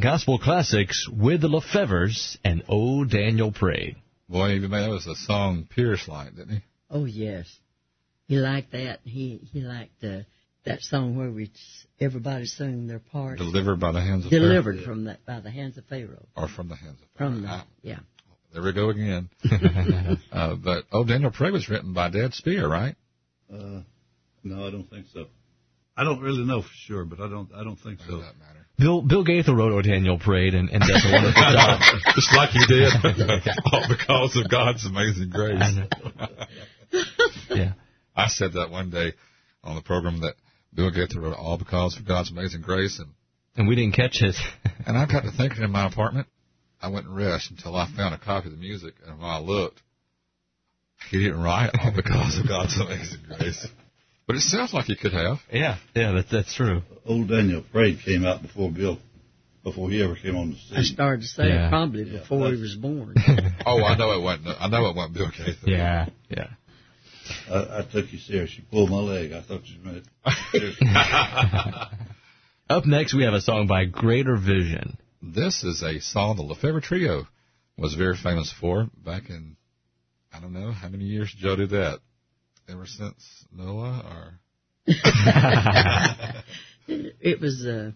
Gospel 0.00 0.38
classics 0.38 1.08
with 1.10 1.40
the 1.40 1.48
Lefevres 1.48 2.38
and 2.44 2.62
O. 2.68 3.04
Daniel 3.04 3.50
Prayed. 3.50 3.96
Boy, 4.28 4.52
even 4.52 4.70
that 4.70 4.88
was 4.88 5.06
a 5.06 5.16
song 5.16 5.68
Pierce 5.68 6.06
liked, 6.06 6.36
didn't 6.36 6.56
he? 6.56 6.62
Oh 6.92 7.04
yes, 7.06 7.46
he 8.28 8.36
liked 8.36 8.72
that. 8.72 9.00
He 9.04 9.40
he 9.52 9.60
liked 9.62 10.04
uh, 10.04 10.20
that 10.64 10.82
song 10.82 11.16
where 11.16 11.30
we 11.30 11.50
everybody 12.00 12.44
sung 12.46 12.86
their 12.86 12.98
part. 13.00 13.38
Delivered 13.38 13.80
by 13.80 13.92
the 13.92 14.00
hands 14.02 14.24
of 14.26 14.30
Delivered 14.30 14.76
Pharaoh. 14.76 14.86
from 14.86 15.04
that 15.04 15.24
by 15.26 15.40
the 15.40 15.50
hands 15.50 15.78
of 15.78 15.84
Pharaoh. 15.86 16.26
Or 16.36 16.48
from 16.48 16.68
the 16.68 16.76
hands 16.76 16.98
of 17.02 17.08
From 17.16 17.42
Pharaoh. 17.42 17.56
the 17.56 17.62
Ah, 17.62 17.66
yeah. 17.82 17.98
there 18.52 18.62
we 18.62 18.72
go 18.74 18.90
again. 18.90 19.30
uh, 20.32 20.54
but 20.56 20.84
Oh 20.92 21.04
Daniel 21.04 21.30
Prey 21.30 21.50
was 21.50 21.68
written 21.68 21.94
by 21.94 22.10
Dad 22.10 22.34
Speer, 22.34 22.68
right? 22.68 22.94
Uh, 23.52 23.80
no, 24.44 24.66
I 24.66 24.70
don't 24.70 24.88
think 24.90 25.06
so. 25.14 25.26
I 25.96 26.04
don't 26.04 26.20
really 26.20 26.44
know 26.44 26.62
for 26.62 26.74
sure, 26.86 27.04
but 27.04 27.20
I 27.20 27.28
don't 27.28 27.50
I 27.54 27.64
don't 27.64 27.76
think 27.78 28.00
so. 28.06 28.18
that 28.18 28.38
matter? 28.38 28.66
Bill 28.78 29.02
Bill 29.02 29.24
Gaither 29.24 29.54
wrote 29.54 29.72
O. 29.72 29.82
Daniel 29.82 30.18
Prade 30.18 30.54
and, 30.54 30.68
and 30.70 30.80
does 30.80 31.04
a 31.06 31.12
wonderful 31.12 31.42
job. 31.52 31.80
Just 32.14 32.34
like 32.34 32.50
you 32.54 32.66
did. 32.66 32.92
All 33.72 33.84
because 33.88 34.36
of 34.36 34.50
God's 34.50 34.84
amazing 34.86 35.30
grace. 35.30 35.62
I 36.92 37.04
know. 37.50 37.56
Yeah. 37.56 37.72
I 38.14 38.28
said 38.28 38.52
that 38.54 38.70
one 38.70 38.90
day 38.90 39.12
on 39.64 39.74
the 39.76 39.82
program 39.82 40.20
that 40.20 40.34
Bill 40.74 40.90
Gaither 40.90 41.20
wrote 41.20 41.36
All 41.36 41.58
Because 41.58 41.96
of 41.96 42.06
God's 42.06 42.30
Amazing 42.30 42.62
Grace. 42.62 42.98
And, 42.98 43.08
And 43.56 43.68
we 43.68 43.74
didn't 43.76 43.94
catch 43.94 44.22
it. 44.22 44.36
and 44.86 44.96
I 44.96 45.06
got 45.06 45.22
to 45.24 45.30
thinking 45.30 45.62
in 45.62 45.70
my 45.70 45.86
apartment, 45.86 46.26
I 46.80 46.88
wouldn't 46.88 47.14
rest 47.14 47.50
until 47.50 47.76
I 47.76 47.86
found 47.96 48.14
a 48.14 48.18
copy 48.18 48.46
of 48.48 48.52
the 48.52 48.58
music. 48.58 48.94
And 49.06 49.18
when 49.18 49.28
I 49.28 49.38
looked, 49.38 49.80
he 51.10 51.18
didn't 51.22 51.42
write 51.42 51.70
All 51.80 51.92
Because 51.96 52.38
of 52.38 52.48
God's 52.48 52.76
Amazing 52.78 53.20
Grace. 53.38 53.66
But 54.26 54.36
it 54.36 54.40
sounds 54.42 54.72
like 54.72 54.86
he 54.86 54.96
could 54.96 55.12
have. 55.12 55.38
yeah, 55.52 55.78
yeah, 55.94 56.12
that, 56.12 56.26
that's 56.30 56.54
true. 56.54 56.82
Old 57.04 57.28
Daniel 57.28 57.64
Craig 57.72 57.98
came 58.04 58.24
out 58.24 58.40
before 58.40 58.70
Bill, 58.70 58.98
before 59.64 59.90
he 59.90 60.02
ever 60.02 60.14
came 60.16 60.36
on 60.36 60.50
the 60.50 60.56
I 60.78 60.82
scene. 60.82 60.94
started 60.94 61.22
to 61.22 61.26
say 61.26 61.48
Yeah. 61.48 61.66
it 61.66 61.70
probably 61.70 62.04
Yeah, 62.04 62.20
before 62.20 62.52
he 62.52 62.60
was 62.60 62.76
born. 62.76 63.14
Oh, 63.66 63.82
I 63.84 63.96
know 63.96 64.12
it 64.12 64.22
wasn't. 64.22 64.48
I 64.60 64.68
know 64.68 64.86
it 64.88 64.94
wasn't 64.96 65.14
Bill 65.14 65.30
Gaither. 65.36 65.56
Yeah, 65.66 66.06
yeah. 66.30 66.46
I, 67.50 67.78
I 67.78 67.82
took 67.90 68.12
you 68.12 68.18
serious. 68.18 68.56
You 68.56 68.64
pulled 68.70 68.90
my 68.90 68.98
leg. 68.98 69.32
I 69.32 69.42
thought 69.42 69.62
you 69.66 69.78
meant. 69.82 70.06
Up 72.68 72.86
next, 72.86 73.14
we 73.14 73.24
have 73.24 73.34
a 73.34 73.40
song 73.40 73.66
by 73.66 73.84
Greater 73.84 74.36
Vision. 74.36 74.96
This 75.20 75.62
is 75.62 75.82
a 75.82 76.00
song 76.00 76.36
the 76.36 76.42
LeFevre 76.42 76.82
Trio 76.82 77.26
was 77.76 77.94
very 77.94 78.16
famous 78.16 78.52
for 78.52 78.88
back 78.96 79.30
in, 79.30 79.56
I 80.32 80.40
don't 80.40 80.52
know, 80.52 80.72
how 80.72 80.88
many 80.88 81.04
years 81.04 81.34
Joe 81.36 81.56
did 81.56 81.70
that? 81.70 82.00
Ever 82.68 82.86
since 82.86 83.44
Noah 83.52 84.04
or? 84.04 84.40
it 86.86 87.40
was, 87.40 87.64
uh, 87.66 87.92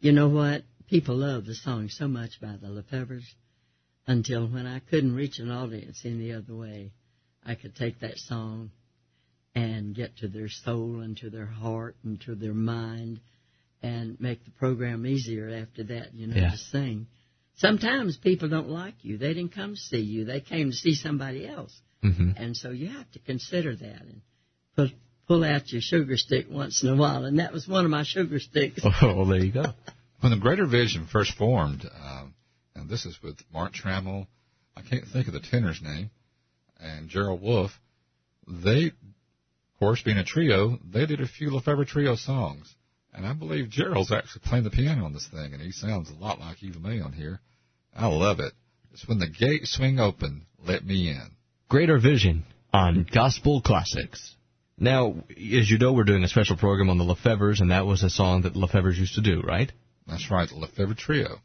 you 0.00 0.12
know 0.12 0.28
what? 0.28 0.62
People 0.88 1.16
love 1.16 1.44
the 1.44 1.54
song 1.54 1.88
so 1.88 2.08
much 2.08 2.40
by 2.40 2.56
the 2.60 2.68
Lefevres 2.68 3.24
until 4.06 4.46
when 4.46 4.66
I 4.66 4.80
couldn't 4.80 5.14
reach 5.14 5.38
an 5.38 5.50
audience 5.50 6.02
any 6.04 6.32
other 6.32 6.54
way, 6.54 6.92
I 7.46 7.54
could 7.54 7.74
take 7.76 8.00
that 8.00 8.18
song 8.18 8.70
and 9.54 9.94
get 9.94 10.16
to 10.18 10.28
their 10.28 10.48
soul 10.48 11.00
and 11.00 11.16
to 11.18 11.30
their 11.30 11.46
heart 11.46 11.96
and 12.04 12.20
to 12.22 12.34
their 12.34 12.54
mind 12.54 13.20
and 13.82 14.18
make 14.20 14.44
the 14.44 14.50
program 14.52 15.06
easier 15.06 15.48
after 15.50 15.84
that, 15.84 16.14
you 16.14 16.26
know, 16.26 16.36
Yeah. 16.36 16.50
to 16.50 16.56
sing. 16.56 17.06
Sometimes 17.56 18.16
people 18.16 18.48
don't 18.48 18.68
like 18.70 18.94
you. 19.02 19.16
They 19.18 19.34
didn't 19.34 19.52
come 19.54 19.74
to 19.74 19.80
see 19.80 20.00
you. 20.00 20.24
They 20.24 20.40
came 20.40 20.70
to 20.70 20.76
see 20.76 20.94
somebody 20.94 21.46
else. 21.46 21.78
hmm 22.02 22.32
And 22.36 22.56
so 22.56 22.70
you 22.70 22.88
have 22.88 23.10
to 23.12 23.18
consider 23.20 23.76
that 23.76 24.02
and 24.02 24.20
pull, 24.74 24.88
pull 25.28 25.44
out 25.44 25.70
your 25.70 25.80
sugar 25.82 26.16
stick 26.16 26.46
once 26.50 26.82
in 26.82 26.88
a 26.88 26.96
while. 26.96 27.24
And 27.24 27.38
that 27.38 27.52
was 27.52 27.68
one 27.68 27.84
of 27.84 27.90
my 27.90 28.02
sugar 28.04 28.40
sticks. 28.40 28.80
Oh, 28.84 29.14
well, 29.16 29.26
there 29.26 29.44
you 29.44 29.52
go. 29.52 29.66
When 30.20 30.30
the 30.32 30.38
Greater 30.38 30.64
Vision 30.66 31.06
first 31.06 31.34
formed, 31.36 31.84
um, 32.02 32.32
and 32.74 32.88
this 32.88 33.04
is 33.04 33.22
with 33.22 33.36
Mark 33.52 33.74
Trammell, 33.74 34.26
I 34.74 34.80
can't 34.80 35.04
think 35.06 35.26
of 35.26 35.34
the 35.34 35.40
tenor's 35.40 35.82
name, 35.82 36.08
and 36.80 37.08
Gerald 37.08 37.42
Wolfe, 37.42 37.78
they, 38.46 38.86
of 38.86 39.78
course, 39.78 40.02
being 40.02 40.18
a 40.18 40.24
trio, 40.24 40.78
they 40.92 41.06
did 41.06 41.20
a 41.20 41.26
few 41.26 41.50
LeFevre 41.50 41.86
Trio 41.86 42.16
songs. 42.16 42.74
And 43.12 43.24
I 43.24 43.32
believe 43.32 43.70
Gerald's 43.70 44.12
actually 44.12 44.42
playing 44.44 44.64
the 44.64 44.70
piano 44.70 45.04
on 45.04 45.12
this 45.12 45.28
thing, 45.28 45.52
and 45.52 45.62
he 45.62 45.70
sounds 45.70 46.10
a 46.10 46.14
lot 46.14 46.40
like 46.40 46.62
Eva 46.62 46.80
Mae 46.80 47.00
on 47.00 47.12
here. 47.12 47.40
I 47.94 48.08
love 48.08 48.40
it. 48.40 48.52
It's 48.92 49.06
when 49.06 49.18
the 49.18 49.28
gates 49.28 49.72
swing 49.72 50.00
open, 50.00 50.46
let 50.64 50.84
me 50.84 51.10
in. 51.10 51.30
Greater 51.68 51.98
Vision 51.98 52.44
on 52.72 53.06
Gospel 53.12 53.60
Classics. 53.60 54.34
Now, 54.76 55.14
as 55.30 55.70
you 55.70 55.78
know, 55.78 55.92
we're 55.92 56.04
doing 56.04 56.24
a 56.24 56.28
special 56.28 56.56
program 56.56 56.90
on 56.90 56.98
the 56.98 57.04
Lefevres, 57.04 57.60
and 57.60 57.70
that 57.70 57.86
was 57.86 58.02
a 58.02 58.10
song 58.10 58.42
that 58.42 58.54
Lefevres 58.54 58.98
used 58.98 59.14
to 59.14 59.22
do, 59.22 59.40
right? 59.42 59.70
That's 60.06 60.30
right, 60.30 60.48
the 60.48 60.56
LeFevre 60.56 60.96
Trio. 60.96 61.38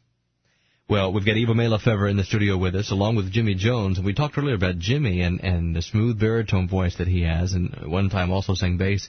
Well, 0.90 1.12
we've 1.12 1.24
got 1.24 1.36
Eva 1.36 1.54
Mae 1.54 1.68
Lefevre 1.68 2.08
in 2.08 2.16
the 2.16 2.24
studio 2.24 2.56
with 2.56 2.74
us, 2.74 2.90
along 2.90 3.14
with 3.14 3.30
Jimmy 3.30 3.54
Jones, 3.54 3.96
and 3.96 4.04
we 4.04 4.12
talked 4.12 4.36
earlier 4.36 4.56
about 4.56 4.80
Jimmy 4.80 5.20
and, 5.20 5.38
and 5.38 5.76
the 5.76 5.82
smooth 5.82 6.18
baritone 6.18 6.66
voice 6.66 6.96
that 6.96 7.06
he 7.06 7.22
has, 7.22 7.52
and 7.52 7.86
one 7.86 8.10
time 8.10 8.32
also 8.32 8.54
sang 8.54 8.76
bass 8.76 9.08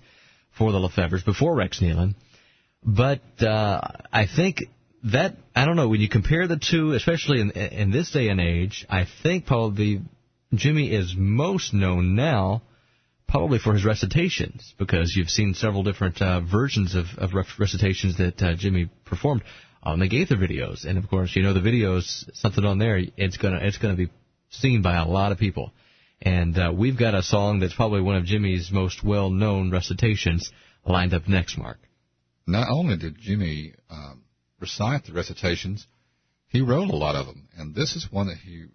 for 0.55 0.71
the 0.71 0.77
Lefevres 0.77 1.25
before 1.25 1.55
Rex 1.55 1.79
Nelon. 1.81 2.13
But 2.83 3.21
uh, 3.41 3.81
I 4.13 4.27
think 4.27 4.59
that 5.05 5.37
I 5.55 5.65
don't 5.65 5.75
know 5.75 5.89
when 5.89 6.01
you 6.01 6.07
compare 6.07 6.47
the 6.47 6.59
two, 6.59 6.91
especially 6.91 7.41
in 7.41 7.49
in 7.49 7.89
this 7.89 8.11
day 8.11 8.27
and 8.27 8.39
age. 8.39 8.85
I 8.87 9.07
think 9.23 9.47
probably 9.47 10.01
Jimmy 10.53 10.93
is 10.93 11.15
most 11.17 11.73
known 11.73 12.13
now, 12.13 12.61
probably 13.27 13.57
for 13.57 13.73
his 13.73 13.83
recitations, 13.83 14.75
because 14.77 15.15
you've 15.15 15.31
seen 15.31 15.55
several 15.55 15.81
different 15.81 16.21
uh, 16.21 16.41
versions 16.41 16.93
of, 16.93 17.05
of 17.17 17.31
recitations 17.57 18.19
that 18.19 18.39
uh, 18.39 18.53
Jimmy 18.53 18.87
performed 19.03 19.41
on 19.83 19.99
the 19.99 20.07
Gaither 20.07 20.35
videos, 20.35 20.85
and 20.85 20.97
of 20.97 21.09
course, 21.09 21.35
you 21.35 21.43
know 21.43 21.53
the 21.53 21.59
videos, 21.59 22.29
something 22.35 22.63
on 22.65 22.77
there, 22.77 23.01
it's 23.17 23.37
gonna 23.37 23.59
it's 23.61 23.77
gonna 23.77 23.95
be 23.95 24.09
seen 24.49 24.81
by 24.81 24.95
a 24.95 25.07
lot 25.07 25.31
of 25.31 25.37
people. 25.37 25.71
And 26.21 26.57
uh, 26.57 26.71
we've 26.75 26.99
got 26.99 27.15
a 27.15 27.23
song 27.23 27.59
that's 27.59 27.73
probably 27.73 28.01
one 28.01 28.15
of 28.15 28.25
Jimmy's 28.25 28.69
most 28.71 29.03
well-known 29.03 29.71
recitations 29.71 30.51
lined 30.85 31.15
up 31.15 31.27
next, 31.27 31.57
Mark. 31.57 31.79
Not 32.45 32.69
only 32.69 32.95
did 32.95 33.17
Jimmy 33.19 33.73
um, 33.89 34.23
recite 34.59 35.05
the 35.05 35.13
recitations, 35.13 35.87
he 36.47 36.61
wrote 36.61 36.89
a 36.89 36.95
lot 36.95 37.15
of 37.15 37.25
them, 37.25 37.47
and 37.57 37.73
this 37.73 37.95
is 37.95 38.07
one 38.11 38.27
that 38.27 38.37
he 38.37 38.65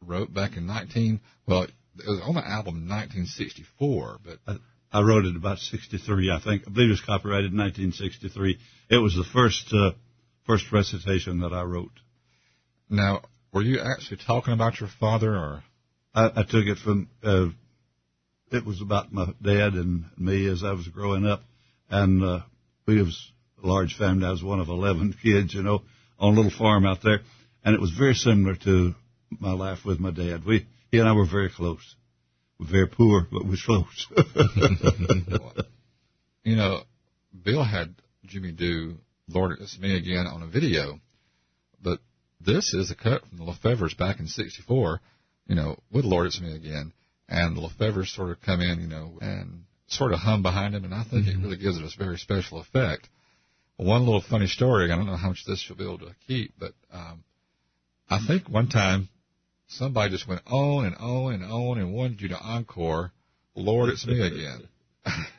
wrote 0.00 0.32
back 0.34 0.56
in 0.56 0.66
19. 0.66 1.20
Well, 1.46 1.64
it 1.64 1.72
was 2.06 2.20
on 2.24 2.34
the 2.34 2.46
album 2.46 2.88
1964, 2.88 4.18
but 4.24 4.38
I, 4.46 4.98
I 4.98 5.02
wrote 5.02 5.24
it 5.24 5.36
about 5.36 5.58
63, 5.58 6.30
I 6.30 6.40
think. 6.40 6.62
I 6.66 6.70
believe 6.70 6.88
it 6.88 6.92
was 6.92 7.00
copyrighted 7.00 7.52
in 7.52 7.58
1963. 7.58 8.58
It 8.90 8.96
was 8.96 9.14
the 9.14 9.24
first 9.32 9.72
uh, 9.72 9.92
first 10.48 10.72
recitation 10.72 11.40
that 11.40 11.52
I 11.52 11.62
wrote. 11.62 11.92
Now, 12.88 13.20
were 13.52 13.60
you 13.62 13.80
actually 13.80 14.18
talking 14.26 14.54
about 14.54 14.80
your 14.80 14.88
father, 14.98 15.36
or 15.36 15.62
I, 16.14 16.30
I 16.36 16.42
took 16.42 16.64
it 16.64 16.78
from? 16.78 17.08
Uh, 17.22 17.48
it 18.50 18.64
was 18.64 18.80
about 18.80 19.12
my 19.12 19.26
dad 19.42 19.74
and 19.74 20.06
me 20.16 20.48
as 20.48 20.64
I 20.64 20.72
was 20.72 20.88
growing 20.88 21.26
up, 21.26 21.42
and 21.90 22.24
uh, 22.24 22.40
we 22.86 23.02
was 23.02 23.30
a 23.62 23.66
large 23.66 23.94
family. 23.96 24.26
I 24.26 24.30
was 24.30 24.42
one 24.42 24.58
of 24.58 24.68
eleven 24.68 25.14
kids, 25.22 25.52
you 25.52 25.62
know, 25.62 25.82
on 26.18 26.32
a 26.32 26.36
little 26.36 26.58
farm 26.58 26.86
out 26.86 27.02
there, 27.04 27.20
and 27.62 27.74
it 27.74 27.80
was 27.80 27.90
very 27.90 28.14
similar 28.14 28.56
to 28.64 28.94
my 29.38 29.52
life 29.52 29.84
with 29.84 30.00
my 30.00 30.10
dad. 30.10 30.46
We 30.46 30.66
he 30.90 30.98
and 30.98 31.06
I 31.06 31.12
were 31.12 31.28
very 31.30 31.50
close. 31.50 31.94
We're 32.58 32.70
very 32.70 32.88
poor, 32.88 33.26
but 33.30 33.44
we're 33.44 33.56
close. 33.62 34.06
you 36.42 36.56
know, 36.56 36.84
Bill 37.44 37.62
had 37.62 37.94
Jimmy 38.24 38.52
do 38.52 38.96
"Lord 39.28 39.58
It's 39.60 39.78
Me 39.78 39.96
Again" 39.96 40.26
on 40.26 40.42
a 40.42 40.46
video, 40.46 41.00
but 41.82 42.00
this 42.40 42.74
is 42.74 42.90
a 42.90 42.94
cut 42.94 43.26
from 43.26 43.38
the 43.38 43.44
Lefevres 43.44 43.94
back 43.94 44.20
in 44.20 44.26
'64. 44.26 45.00
You 45.46 45.54
know, 45.54 45.78
with 45.90 46.04
"Lord 46.04 46.26
It's 46.26 46.40
Me 46.40 46.54
Again," 46.54 46.92
and 47.28 47.56
the 47.56 47.60
Lefevres 47.60 48.14
sort 48.14 48.30
of 48.30 48.40
come 48.40 48.60
in, 48.60 48.80
you 48.80 48.86
know, 48.86 49.18
and 49.20 49.64
sort 49.88 50.12
of 50.12 50.20
hum 50.20 50.42
behind 50.42 50.74
him, 50.74 50.84
and 50.84 50.94
I 50.94 51.04
think 51.04 51.26
mm-hmm. 51.26 51.40
it 51.40 51.44
really 51.44 51.56
gives 51.56 51.78
it 51.78 51.84
a 51.84 51.98
very 51.98 52.18
special 52.18 52.60
effect. 52.60 53.08
One 53.76 54.04
little 54.04 54.20
funny 54.20 54.46
story. 54.46 54.90
I 54.90 54.96
don't 54.96 55.06
know 55.06 55.16
how 55.16 55.28
much 55.28 55.44
this 55.46 55.64
you'll 55.68 55.78
be 55.78 55.84
able 55.84 55.98
to 55.98 56.14
keep, 56.26 56.52
but 56.58 56.72
um, 56.92 57.22
I 58.10 58.18
think 58.26 58.48
one 58.48 58.68
time 58.68 59.08
somebody 59.68 60.10
just 60.10 60.26
went 60.26 60.42
on 60.46 60.86
and 60.86 60.96
on 60.96 61.34
and 61.34 61.44
on 61.44 61.78
and 61.78 61.92
wanted 61.92 62.20
you 62.20 62.28
to 62.28 62.38
encore, 62.38 63.12
Lord, 63.54 63.90
it's 63.90 64.06
me 64.06 64.20
again. 64.20 64.68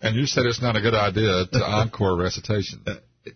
and 0.00 0.16
you 0.16 0.26
said 0.26 0.46
it's 0.46 0.62
not 0.62 0.76
a 0.76 0.80
good 0.80 0.94
idea 0.94 1.46
to 1.52 1.58
encore 1.64 2.16
recitation. 2.16 2.84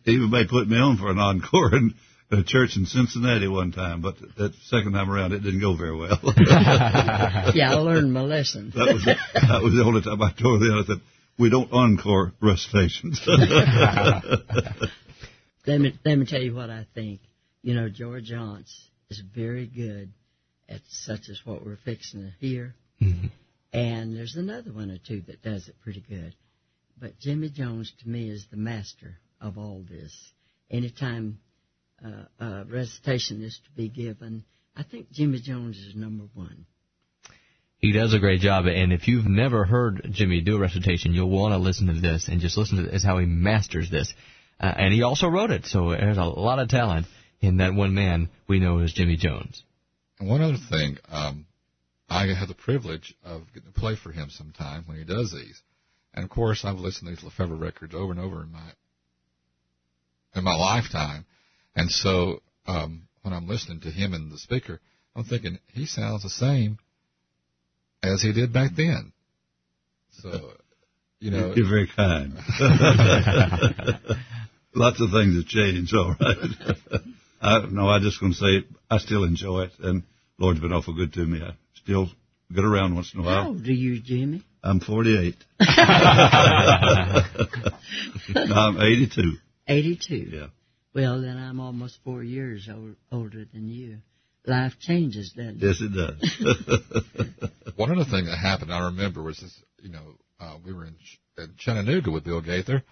Even 0.07 0.31
they 0.31 0.47
put 0.47 0.69
me 0.69 0.77
on 0.77 0.97
for 0.97 1.11
an 1.11 1.19
encore 1.19 1.75
in 1.75 1.95
a 2.31 2.43
church 2.43 2.77
in 2.77 2.87
Cincinnati 2.87 3.47
one 3.49 3.71
time, 3.73 4.01
but 4.01 4.17
that 4.39 4.55
second 4.65 4.93
time 4.93 5.11
around 5.11 5.33
it 5.33 5.41
didn't 5.41 5.61
go 5.61 5.77
very 5.77 5.97
well. 5.97 6.19
yeah, 7.55 7.73
I 7.73 7.75
learned 7.75 8.13
my 8.13 8.23
lesson. 8.23 8.73
that 8.75 8.95
was 8.95 9.05
the, 9.05 9.15
that 9.35 9.63
was 9.63 9.75
the 9.75 9.85
only 9.85 10.03
time 10.03 10.23
I 10.23 10.33
told 10.33 10.63
them 10.63 10.83
I 10.83 10.85
said 10.87 11.01
we 11.39 11.51
don't 11.51 11.71
encore 11.73 12.33
recitations. 12.41 13.21
let 15.67 15.81
me 15.81 15.99
let 16.05 16.17
me 16.17 16.27
tell 16.27 16.43
you 16.43 16.55
what 16.55 16.71
I 16.71 16.87
think. 16.95 17.21
You 17.63 17.75
know, 17.75 17.89
George 17.89 18.25
Jones 18.25 18.75
is 19.11 19.21
very 19.35 19.67
good 19.67 20.13
at 20.69 20.81
such 20.89 21.29
as 21.31 21.41
what 21.45 21.65
we're 21.65 21.79
fixing 21.85 22.23
to 22.23 22.33
hear. 22.39 22.75
Mm-hmm. 23.01 23.27
And 23.73 24.17
there's 24.17 24.37
another 24.37 24.73
one 24.73 24.91
or 24.91 24.99
two 24.99 25.23
that 25.23 25.43
does 25.43 25.69
it 25.69 25.75
pretty 25.83 26.05
good. 26.09 26.35
But 27.05 27.19
Jimmy 27.19 27.51
Jones 27.51 27.93
to 28.01 28.09
me 28.09 28.31
is 28.31 28.47
the 28.51 28.57
master 28.57 29.19
of 29.39 29.59
all 29.59 29.85
this. 29.87 30.11
Anytime 30.71 31.39
uh, 32.03 32.25
a 32.43 32.65
recitation 32.65 33.43
is 33.43 33.61
to 33.63 33.71
be 33.73 33.91
given, 33.91 34.43
I 34.75 34.85
think 34.85 35.13
Jimmy 35.13 35.39
Jones 35.39 35.77
is 35.77 35.95
number 35.95 36.25
one. 36.33 36.65
He 37.77 37.93
does 37.93 38.15
a 38.15 38.19
great 38.19 38.41
job, 38.41 38.65
and 38.65 38.91
if 38.91 39.07
you've 39.07 39.27
never 39.27 39.67
heard 39.67 40.09
Jimmy 40.13 40.41
do 40.41 40.57
a 40.57 40.59
recitation, 40.59 41.13
you'll 41.13 41.29
want 41.29 41.53
to 41.53 41.59
listen 41.59 41.89
to 41.89 42.01
this 42.01 42.29
and 42.29 42.41
just 42.41 42.57
listen 42.57 42.83
to 42.83 42.91
this, 42.91 43.05
how 43.05 43.19
he 43.19 43.27
masters 43.27 43.91
this. 43.91 44.15
Uh, 44.59 44.73
and 44.75 44.95
he 44.95 45.03
also 45.03 45.29
wrote 45.29 45.51
it, 45.51 45.67
so 45.67 45.91
there's 45.91 46.17
a 46.17 46.25
lot 46.25 46.59
of 46.59 46.71
talent 46.71 47.07
in 47.43 47.59
that 47.59 47.75
one 47.75 47.93
man 47.93 48.31
we 48.49 48.61
know 48.61 48.79
as 48.79 48.95
Jimmy 48.95 49.17
Jones. 49.17 49.63
And 50.19 50.31
one 50.31 50.41
other 50.41 50.57
thing, 50.71 50.97
um, 51.11 51.45
I 52.09 52.29
have 52.29 52.49
the 52.49 52.55
privilege 52.55 53.15
of 53.23 53.43
getting 53.53 53.71
to 53.71 53.79
play 53.79 53.95
for 53.95 54.11
him 54.11 54.31
sometime 54.31 54.85
when 54.87 54.97
he 54.97 55.05
does 55.05 55.31
these. 55.31 55.61
And 56.15 56.25
of 56.25 56.31
course, 56.31 56.65
I've 56.65 56.79
listened 56.79 57.09
to 57.09 57.15
these 57.15 57.25
Lefevre 57.25 57.57
records 57.57 57.95
over 57.95 58.13
and 58.13 58.21
over 58.21 58.43
in 58.43 58.53
my 58.53 58.71
in 60.35 60.45
my 60.45 60.55
lifetime. 60.55 61.27
And 61.75 61.91
so 61.91 62.41
um, 62.67 63.09
when 63.23 63.35
I'm 63.35 63.49
listening 63.49 63.81
to 63.81 63.91
him 63.91 64.15
in 64.15 64.31
the 64.31 64.39
speaker, 64.39 64.81
I'm 65.17 65.25
thinking 65.25 65.59
he 65.73 65.87
sounds 65.87 66.23
the 66.23 66.31
same 66.31 66.79
as 68.03 68.23
he 68.23 68.33
did 68.33 68.53
back 68.53 68.73
then. 68.77 69.13
So, 70.23 70.53
you 71.19 71.31
know, 71.33 71.53
you're 71.55 71.69
very 71.69 71.89
kind. 71.95 72.35
Lots 74.77 75.01
of 75.01 75.11
things 75.11 75.37
have 75.37 75.47
changed, 75.47 75.95
all 75.95 76.15
right. 76.21 76.37
I, 77.41 77.67
no, 77.71 77.89
I 77.89 78.01
just 78.01 78.21
want 78.23 78.35
to 78.35 78.41
say 78.41 78.65
I 78.91 78.99
still 78.99 79.25
enjoy 79.25 79.65
it, 79.65 79.73
and 79.81 80.03
Lord's 80.39 80.61
been 80.61 80.73
awful 80.73 80.95
good 80.95 81.13
to 81.15 81.25
me. 81.25 81.41
I 81.43 81.55
still 81.75 82.09
get 82.53 82.65
around 82.65 82.95
once 82.95 83.13
in 83.15 83.21
a 83.21 83.23
while. 83.23 83.43
How 83.43 83.49
old 83.49 83.67
are 83.67 83.73
you, 83.73 84.01
Jimmy? 84.01 84.43
I'm 84.65 84.81
48. 84.81 85.35
no, 85.61 85.67
I'm 88.55 88.81
82. 88.81 89.37
82. 89.69 90.15
Yeah. 90.15 90.47
Well, 90.95 91.21
then 91.21 91.37
I'm 91.37 91.61
almost 91.61 91.99
four 92.03 92.23
years 92.23 92.67
old, 92.73 92.97
older 93.13 93.45
than 93.53 93.69
you. 93.69 93.99
Life 94.47 94.79
changes, 94.81 95.33
doesn't 95.37 95.63
it? 95.63 95.67
Yes, 95.67 95.81
it 95.81 95.93
does. 95.95 97.51
One 97.77 97.93
other 97.93 98.05
thing 98.11 98.25
that 98.27 98.39
happened, 98.39 98.73
I 98.73 98.87
remember, 98.87 99.23
was 99.23 99.39
this. 99.41 99.63
You 99.83 99.91
know, 99.91 100.15
uh, 100.41 100.57
we 100.65 100.73
were 100.73 100.87
in, 100.87 100.97
in 101.37 101.55
Chattanooga 101.59 102.11
with 102.11 102.25
Bill 102.25 102.41
Gaither, 102.41 102.83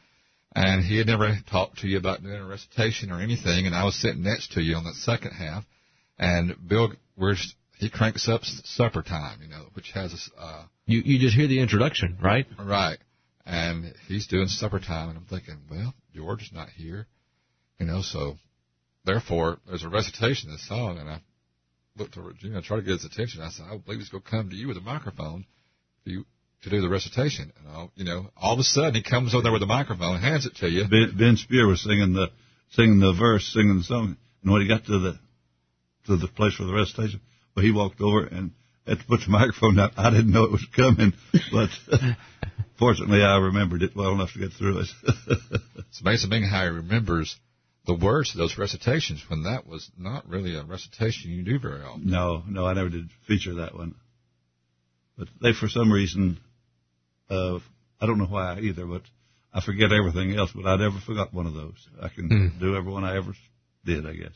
and 0.55 0.85
he 0.85 0.99
had 0.99 1.07
never 1.07 1.39
talked 1.51 1.79
to 1.79 1.89
you 1.89 1.97
about 1.97 2.23
doing 2.23 2.37
a 2.37 2.47
recitation 2.47 3.11
or 3.11 3.21
anything, 3.21 3.67
and 3.67 3.75
I 3.75 3.85
was 3.85 3.95
sitting 4.01 4.23
next 4.23 4.53
to 4.53 4.63
you 4.63 4.77
on 4.77 4.85
that 4.85 4.95
second 4.95 5.33
half, 5.33 5.65
and 6.19 6.55
Bill, 6.67 6.93
we're, 7.17 7.37
he 7.83 7.91
cranks 7.91 8.29
up 8.29 8.45
supper 8.45 9.03
time, 9.03 9.41
you 9.43 9.49
know, 9.49 9.67
which 9.75 9.91
has 9.93 10.13
a, 10.13 10.41
uh, 10.41 10.65
you, 10.87 11.03
you 11.05 11.19
just 11.19 11.37
hear 11.37 11.47
the 11.47 11.61
introduction, 11.61 12.17
right? 12.23 12.47
Right. 12.59 12.99
And 13.45 13.95
he's 14.07 14.27
doing 14.27 14.47
supper 14.47 14.79
time, 14.79 15.09
and 15.11 15.19
I'm 15.19 15.25
thinking, 15.25 15.59
well, 15.71 15.95
George 16.15 16.43
is 16.43 16.53
not 16.53 16.69
here, 16.69 17.07
you 17.79 17.87
know, 17.87 18.03
so 18.03 18.37
therefore 19.05 19.59
there's 19.67 19.83
a 19.83 19.89
recitation 19.89 20.51
of 20.51 20.57
this 20.57 20.69
song, 20.69 20.99
and 20.99 21.09
I 21.09 21.21
looked 21.97 22.17
over 22.17 22.31
at 22.31 22.37
Jimmy, 22.37 22.57
I 22.57 22.61
tried 22.61 22.77
to 22.77 22.83
get 22.83 22.93
his 22.93 23.05
attention. 23.05 23.43
I 23.43 23.51
said, 23.51 23.67
I 23.69 23.77
believe 23.77 23.99
he's 24.01 24.09
going 24.09 24.23
to 24.23 24.31
come 24.31 24.51
to 24.51 24.57
you 24.57 24.69
with 24.69 24.77
a 24.77 24.81
microphone. 24.83 25.45
If 26.05 26.13
you 26.13 26.25
to 26.63 26.71
do 26.71 26.81
the 26.81 26.89
recitation. 26.89 27.53
And 27.59 27.69
all, 27.75 27.91
you 27.97 28.05
know, 28.05 28.31
all 28.37 28.55
of 28.55 28.59
a 28.59 28.63
sudden 28.63 28.95
he 28.95 29.03
comes 29.03 29.35
over 29.35 29.43
there 29.43 29.53
with 29.53 29.63
a 29.63 29.67
microphone, 29.67 30.17
and 30.17 30.25
hands 30.25 30.47
it 30.47 30.55
to 30.57 30.69
you. 30.69 30.87
Ben, 30.89 31.15
ben 31.19 31.37
Speer 31.37 31.67
was 31.67 31.83
singing 31.83 32.13
the 32.13 32.29
singing 32.71 33.01
the 33.01 33.13
verse, 33.13 33.45
singing 33.53 33.79
the 33.79 33.85
song, 33.85 34.17
and 34.43 34.53
when 34.53 34.63
he 34.63 34.69
got 34.69 34.85
to 34.87 34.99
the 34.99 35.19
to 36.07 36.17
the 36.17 36.29
place 36.29 36.55
for 36.55 36.65
the 36.65 36.73
recitation, 36.73 37.21
well, 37.55 37.65
he 37.65 37.73
walked 37.73 38.01
over 38.01 38.25
and 38.25 38.53
had 38.87 38.99
to 38.99 39.05
put 39.05 39.21
the 39.21 39.27
microphone 39.31 39.77
down. 39.77 39.91
I 39.97 40.11
didn't 40.11 40.33
know 40.33 40.45
it 40.45 40.53
was 40.53 40.67
coming, 40.75 41.13
but 41.53 41.71
fortunately 42.79 43.23
I 43.23 43.37
remembered 43.37 43.83
it 43.83 43.97
well 43.97 44.13
enough 44.13 44.33
to 44.33 44.39
get 44.39 44.53
through 44.53 44.81
it. 44.81 44.89
it's 45.79 46.01
amazing 46.01 46.43
how 46.45 46.65
he 46.65 46.71
remembers 46.71 47.37
the 47.87 47.95
words 47.95 48.33
to 48.33 48.39
those 48.39 48.59
recitations 48.59 49.25
when 49.29 49.43
that 49.45 49.67
was 49.67 49.91
not 49.99 50.29
really 50.29 50.57
a 50.57 50.63
recitation 50.63 51.33
you 51.33 51.43
do 51.43 51.59
very 51.59 51.83
often. 51.83 52.09
No, 52.09 52.43
no, 52.49 52.67
I 52.67 52.75
never 52.75 52.89
did 52.89 53.11
feature 53.27 53.55
that 53.57 53.75
one. 53.75 53.97
But 55.19 55.29
they, 55.41 55.53
for 55.53 55.69
some 55.69 55.93
reason, 55.93 56.39
uh, 57.29 57.59
I 58.01 58.07
don't 58.07 58.19
know 58.19 58.27
why 58.27 58.59
either, 58.61 58.87
but 58.87 59.03
I 59.53 59.61
forget 59.61 59.93
everything 59.93 60.37
else, 60.37 60.51
but 60.55 60.67
I 60.67 60.77
never 60.77 60.99
forgot 61.05 61.35
one 61.35 61.47
of 61.47 61.55
those. 61.55 61.89
I 62.01 62.09
can 62.09 62.29
mm. 62.29 62.61
do 62.61 62.77
every 62.77 62.91
one 62.91 63.05
I 63.05 63.17
ever 63.17 63.35
did, 63.85 64.07
I 64.07 64.15
guess. 64.15 64.35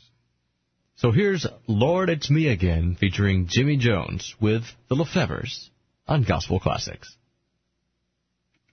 So 0.99 1.13
here's 1.13 1.47
Lord 1.67 2.09
It's 2.09 2.31
Me 2.31 2.49
Again 2.49 2.97
featuring 2.99 3.49
Jimmy 3.51 3.77
Jones 3.77 4.35
with 4.41 4.63
the 4.89 4.95
Lefevres 4.95 5.69
on 6.09 6.23
Gospel 6.23 6.59
Classics. 6.59 7.15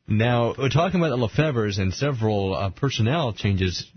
Now, 0.07 0.55
we're 0.57 0.69
talking 0.69 1.01
about 1.01 1.09
the 1.09 1.17
Lefevres 1.17 1.79
and 1.79 1.93
several 1.93 2.55
uh, 2.55 2.69
personnel 2.69 3.33
changes 3.33 3.91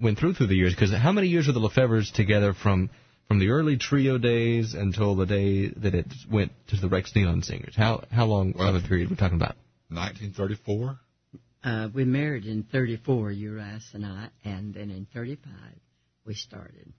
went 0.00 0.18
through 0.18 0.32
through 0.32 0.46
the 0.46 0.54
years, 0.54 0.74
because 0.74 0.94
how 0.94 1.12
many 1.12 1.26
years 1.26 1.46
were 1.46 1.52
the 1.52 1.60
Lefevres 1.60 2.10
together 2.10 2.54
from 2.54 2.88
from 3.26 3.38
the 3.38 3.50
early 3.50 3.76
trio 3.76 4.16
days 4.16 4.72
until 4.72 5.14
the 5.14 5.26
day 5.26 5.68
that 5.68 5.94
it 5.94 6.06
went 6.30 6.52
to 6.68 6.76
the 6.76 6.88
Rex 6.88 7.12
Nelon 7.14 7.44
Singers? 7.44 7.76
How 7.76 8.02
how 8.10 8.24
long 8.24 8.54
well, 8.56 8.74
of 8.74 8.82
a 8.82 8.88
period 8.88 9.10
we're 9.10 9.16
talking 9.16 9.36
about? 9.36 9.56
1934. 9.90 10.98
Uh, 11.64 11.88
we 11.92 12.06
married 12.06 12.46
in 12.46 12.62
34, 12.62 13.30
Urias 13.30 13.90
and 13.92 14.06
I, 14.06 14.30
and 14.42 14.72
then 14.72 14.90
in 14.90 15.06
35 15.12 15.52
we 16.24 16.32
started. 16.32 16.94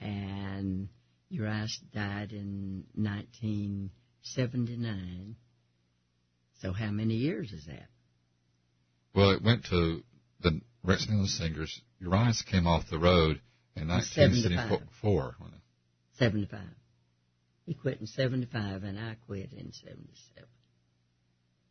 And 0.00 0.88
Urias 1.28 1.78
died 1.94 2.32
in 2.32 2.84
1979. 2.94 5.36
So 6.60 6.72
how 6.72 6.90
many 6.90 7.14
years 7.14 7.52
is 7.52 7.66
that? 7.66 7.86
Well, 9.14 9.30
it 9.32 9.42
went 9.42 9.66
to 9.66 10.02
the 10.40 10.62
Rex 10.82 11.06
Nelon 11.10 11.26
Singers. 11.26 11.82
Urias 12.00 12.40
came 12.42 12.66
off 12.66 12.88
the 12.90 12.98
road 12.98 13.40
in 13.74 13.88
1974. 13.88 15.36
75. 16.18 16.60
He 17.66 17.74
quit 17.74 18.00
in 18.00 18.06
75, 18.06 18.84
and 18.84 18.98
I 18.98 19.16
quit 19.26 19.52
in 19.52 19.70
77. 19.72 20.48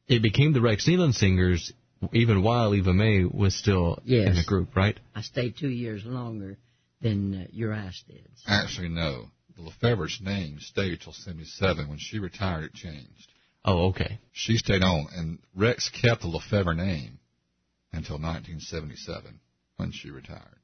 It 0.08 0.22
became 0.22 0.54
the 0.54 0.62
Rex 0.62 0.88
Nelon 0.88 1.14
Singers 1.14 1.74
even 2.14 2.44
while 2.44 2.76
Eva 2.76 2.94
Mae 2.94 3.24
was 3.24 3.56
still 3.56 3.98
yes. 4.04 4.28
in 4.28 4.36
the 4.36 4.44
group, 4.44 4.76
right? 4.76 5.00
I 5.16 5.22
stayed 5.22 5.58
two 5.58 5.70
years 5.70 6.06
longer 6.06 6.60
than 7.02 7.44
uh, 7.44 7.48
Urias 7.52 8.04
did. 8.08 8.28
So. 8.36 8.52
Actually, 8.52 8.90
no. 8.90 9.26
The 9.56 9.64
LeFevre's 9.64 10.20
name 10.22 10.58
stayed 10.60 11.00
till 11.02 11.14
77. 11.14 11.88
When 11.88 11.98
she 11.98 12.20
retired, 12.20 12.66
it 12.66 12.74
changed. 12.74 13.32
Oh, 13.64 13.88
okay. 13.88 14.20
She 14.34 14.58
stayed 14.58 14.84
on, 14.84 15.08
and 15.16 15.40
Rex 15.56 15.90
kept 15.90 16.22
the 16.22 16.28
LeFevre 16.28 16.76
name 16.76 17.20
until 17.94 18.18
1977 18.18 19.40
when 19.78 19.92
she 19.92 20.12
retired. 20.12 20.60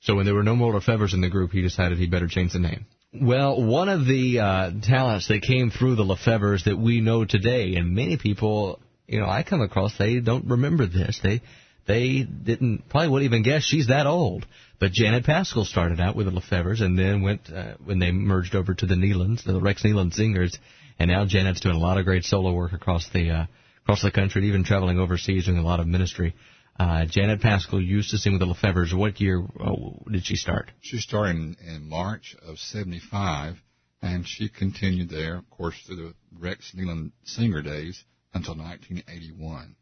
So 0.00 0.14
when 0.14 0.24
there 0.24 0.34
were 0.34 0.42
no 0.42 0.54
more 0.54 0.72
LeFevres 0.72 1.14
in 1.14 1.20
the 1.20 1.30
group, 1.30 1.50
he 1.50 1.62
decided 1.62 1.98
he 1.98 2.06
better 2.06 2.28
change 2.28 2.52
the 2.52 2.58
name. 2.58 2.86
Well, 3.12 3.62
one 3.62 3.88
of 3.88 4.06
the 4.06 4.40
uh, 4.40 4.70
talents 4.82 5.28
that 5.28 5.42
came 5.42 5.70
through 5.70 5.96
the 5.96 6.04
LeFevres 6.04 6.64
that 6.64 6.76
we 6.76 7.00
know 7.00 7.24
today, 7.24 7.76
and 7.76 7.94
many 7.94 8.16
people, 8.16 8.80
you 9.06 9.20
know, 9.20 9.26
I 9.26 9.42
come 9.42 9.60
across, 9.60 9.96
they 9.96 10.20
don't 10.20 10.46
remember 10.46 10.86
this. 10.86 11.20
They 11.22 11.40
they 11.86 12.22
didn't 12.22 12.88
probably 12.88 13.08
wouldn't 13.08 13.30
even 13.30 13.42
guess 13.42 13.62
she's 13.62 13.88
that 13.88 14.06
old. 14.06 14.46
But 14.78 14.92
Janet 14.92 15.24
Paschal 15.24 15.64
started 15.64 16.00
out 16.00 16.16
with 16.16 16.26
the 16.26 16.32
LeFevres, 16.32 16.82
and 16.82 16.98
then 16.98 17.22
went 17.22 17.50
uh, 17.50 17.74
when 17.84 17.98
they 17.98 18.10
merged 18.10 18.54
over 18.54 18.74
to 18.74 18.86
the 18.86 18.94
Nelons, 18.94 19.44
the 19.44 19.60
Rex 19.60 19.82
Nelon 19.82 20.12
Singers, 20.12 20.58
and 20.98 21.10
now 21.10 21.24
Janet's 21.24 21.60
doing 21.60 21.76
a 21.76 21.80
lot 21.80 21.98
of 21.98 22.04
great 22.04 22.24
solo 22.24 22.52
work 22.52 22.72
across 22.72 23.08
the 23.10 23.30
uh, 23.30 23.46
across 23.82 24.02
the 24.02 24.10
country, 24.10 24.46
even 24.46 24.64
traveling 24.64 24.98
overseas 24.98 25.46
doing 25.46 25.58
a 25.58 25.62
lot 25.62 25.80
of 25.80 25.86
ministry. 25.86 26.34
Uh, 26.78 27.04
Janet 27.06 27.40
Paschal 27.40 27.80
used 27.80 28.10
to 28.10 28.18
sing 28.18 28.32
with 28.32 28.40
the 28.40 28.52
LeFevres. 28.52 28.92
What 28.92 29.20
year 29.20 29.46
oh, 29.60 30.02
did 30.10 30.24
she 30.24 30.34
start? 30.34 30.72
She 30.80 30.98
started 30.98 31.36
in, 31.36 31.56
in 31.64 31.88
March 31.88 32.34
of 32.46 32.58
75, 32.58 33.56
and 34.02 34.26
she 34.26 34.48
continued 34.48 35.08
there, 35.08 35.36
of 35.36 35.48
course, 35.50 35.80
through 35.86 35.96
the 35.96 36.14
Rex 36.36 36.72
Nelon 36.74 37.12
singer 37.22 37.62
days 37.62 38.02
until 38.32 38.56
1981. 38.56 39.76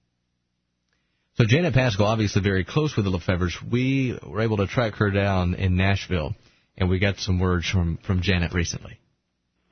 So 1.36 1.44
Janet 1.46 1.72
Paschal, 1.72 2.04
obviously 2.04 2.42
very 2.42 2.62
close 2.62 2.94
with 2.94 3.06
the 3.06 3.10
LeFevres. 3.10 3.54
We 3.70 4.18
were 4.22 4.42
able 4.42 4.58
to 4.58 4.66
track 4.66 4.96
her 4.96 5.10
down 5.10 5.54
in 5.54 5.76
Nashville, 5.76 6.34
and 6.76 6.90
we 6.90 6.98
got 6.98 7.16
some 7.16 7.38
words 7.40 7.66
from, 7.66 7.98
from 8.06 8.20
Janet 8.20 8.52
recently. 8.52 8.98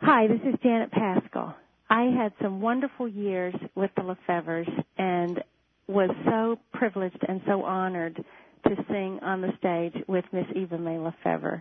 Hi, 0.00 0.26
this 0.26 0.40
is 0.46 0.58
Janet 0.62 0.90
Paschal. 0.90 1.54
I 1.90 2.04
had 2.04 2.32
some 2.40 2.62
wonderful 2.62 3.06
years 3.06 3.54
with 3.74 3.90
the 3.94 4.02
LeFevres 4.02 4.70
and 4.96 5.44
was 5.86 6.08
so 6.24 6.58
privileged 6.72 7.22
and 7.28 7.42
so 7.46 7.62
honored 7.62 8.24
to 8.66 8.76
sing 8.88 9.18
on 9.20 9.42
the 9.42 9.52
stage 9.58 10.02
with 10.08 10.24
Miss 10.32 10.46
Eva 10.56 10.78
Mae 10.78 10.96
LeFevre. 10.96 11.60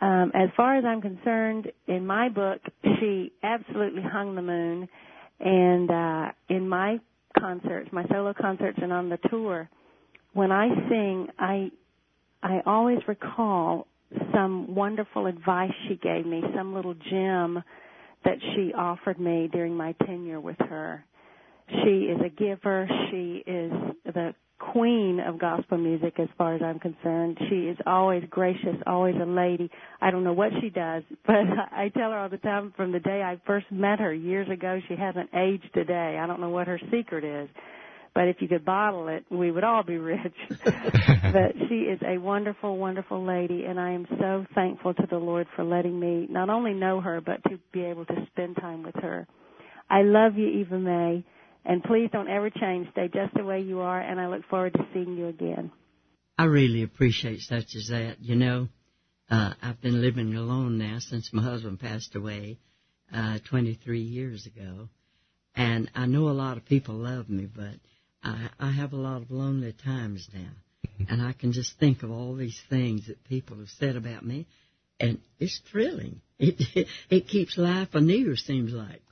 Um, 0.00 0.32
as 0.34 0.48
far 0.56 0.78
as 0.78 0.86
I'm 0.86 1.02
concerned, 1.02 1.70
in 1.86 2.06
my 2.06 2.30
book, 2.30 2.60
she 2.82 3.32
absolutely 3.42 4.02
hung 4.02 4.36
the 4.36 4.42
moon. 4.42 4.88
And 5.38 5.90
uh, 5.90 6.32
in 6.48 6.66
my 6.66 6.98
concerts, 7.38 7.88
my 7.92 8.04
solo 8.10 8.34
concerts, 8.34 8.78
and 8.82 8.92
on 8.92 9.08
the 9.08 9.18
tour, 9.30 9.68
when 10.32 10.52
I 10.52 10.68
sing, 10.88 11.28
I 11.38 11.70
I 12.42 12.60
always 12.66 12.98
recall 13.08 13.86
some 14.32 14.74
wonderful 14.74 15.26
advice 15.26 15.72
she 15.88 15.96
gave 15.96 16.26
me, 16.26 16.42
some 16.54 16.74
little 16.74 16.94
gem 16.94 17.62
that 18.24 18.38
she 18.54 18.72
offered 18.74 19.18
me 19.18 19.48
during 19.52 19.74
my 19.74 19.92
tenure 20.06 20.40
with 20.40 20.56
her. 20.58 21.04
She 21.68 22.08
is 22.10 22.20
a 22.24 22.28
giver. 22.28 22.88
She 23.10 23.42
is 23.46 23.72
the 24.04 24.34
queen 24.58 25.20
of 25.20 25.38
gospel 25.38 25.78
music 25.78 26.14
as 26.18 26.28
far 26.38 26.54
as 26.54 26.62
I'm 26.62 26.78
concerned. 26.78 27.38
She 27.48 27.68
is 27.68 27.76
always 27.86 28.22
gracious, 28.30 28.76
always 28.86 29.14
a 29.20 29.26
lady. 29.26 29.70
I 30.00 30.10
don't 30.10 30.24
know 30.24 30.32
what 30.32 30.50
she 30.60 30.70
does, 30.70 31.02
but 31.26 31.34
I 31.36 31.90
tell 31.96 32.10
her 32.10 32.18
all 32.18 32.28
the 32.28 32.38
time 32.38 32.72
from 32.76 32.92
the 32.92 33.00
day 33.00 33.22
I 33.22 33.40
first 33.46 33.66
met 33.70 33.98
her 34.00 34.14
years 34.14 34.48
ago, 34.48 34.80
she 34.88 34.96
hasn't 34.96 35.30
aged 35.34 35.76
a 35.76 35.84
day. 35.84 36.18
I 36.20 36.26
don't 36.26 36.40
know 36.40 36.50
what 36.50 36.66
her 36.66 36.80
secret 36.90 37.24
is. 37.24 37.48
But 38.14 38.28
if 38.28 38.36
you 38.40 38.48
could 38.48 38.64
bottle 38.64 39.08
it, 39.08 39.26
we 39.30 39.50
would 39.50 39.62
all 39.62 39.82
be 39.82 39.98
rich. 39.98 40.32
but 40.64 41.52
she 41.68 41.74
is 41.74 42.00
a 42.06 42.16
wonderful, 42.16 42.78
wonderful 42.78 43.22
lady, 43.22 43.64
and 43.64 43.78
I 43.78 43.90
am 43.90 44.06
so 44.18 44.46
thankful 44.54 44.94
to 44.94 45.06
the 45.10 45.18
Lord 45.18 45.46
for 45.54 45.64
letting 45.64 46.00
me 46.00 46.26
not 46.30 46.48
only 46.48 46.72
know 46.72 47.02
her, 47.02 47.20
but 47.20 47.42
to 47.50 47.58
be 47.72 47.82
able 47.82 48.06
to 48.06 48.26
spend 48.32 48.56
time 48.56 48.82
with 48.82 48.94
her. 49.02 49.26
I 49.90 50.00
love 50.00 50.38
you, 50.38 50.48
Eva 50.48 50.78
Mae. 50.78 51.24
And 51.68 51.82
please 51.82 52.08
don't 52.12 52.28
ever 52.28 52.48
change. 52.48 52.88
Stay 52.92 53.08
just 53.12 53.34
the 53.34 53.44
way 53.44 53.60
you 53.60 53.80
are, 53.80 54.00
and 54.00 54.20
I 54.20 54.28
look 54.28 54.46
forward 54.48 54.74
to 54.74 54.86
seeing 54.94 55.16
you 55.16 55.26
again. 55.26 55.72
I 56.38 56.44
really 56.44 56.82
appreciate 56.82 57.40
such 57.40 57.74
as 57.74 57.88
that. 57.88 58.16
You 58.20 58.36
know, 58.36 58.68
uh, 59.28 59.54
I've 59.60 59.80
been 59.80 60.00
living 60.00 60.34
alone 60.34 60.78
now 60.78 60.98
since 61.00 61.32
my 61.32 61.42
husband 61.42 61.80
passed 61.80 62.14
away 62.14 62.58
uh, 63.12 63.40
23 63.48 64.00
years 64.00 64.46
ago. 64.46 64.88
And 65.56 65.90
I 65.94 66.06
know 66.06 66.28
a 66.28 66.30
lot 66.30 66.56
of 66.56 66.66
people 66.66 66.94
love 66.94 67.28
me, 67.28 67.48
but 67.52 67.74
I, 68.22 68.50
I 68.60 68.70
have 68.70 68.92
a 68.92 68.96
lot 68.96 69.22
of 69.22 69.30
lonely 69.32 69.72
times 69.72 70.28
now. 70.32 70.50
Mm-hmm. 71.00 71.12
And 71.12 71.22
I 71.22 71.32
can 71.32 71.52
just 71.52 71.78
think 71.80 72.04
of 72.04 72.12
all 72.12 72.36
these 72.36 72.60
things 72.68 73.08
that 73.08 73.24
people 73.24 73.56
have 73.58 73.70
said 73.70 73.96
about 73.96 74.24
me, 74.24 74.46
and 75.00 75.18
it's 75.40 75.60
thrilling. 75.70 76.20
It, 76.38 76.60
it, 76.74 76.86
it 77.10 77.28
keeps 77.28 77.58
life 77.58 77.88
anew, 77.94 78.36
seems 78.36 78.72
like 78.72 79.02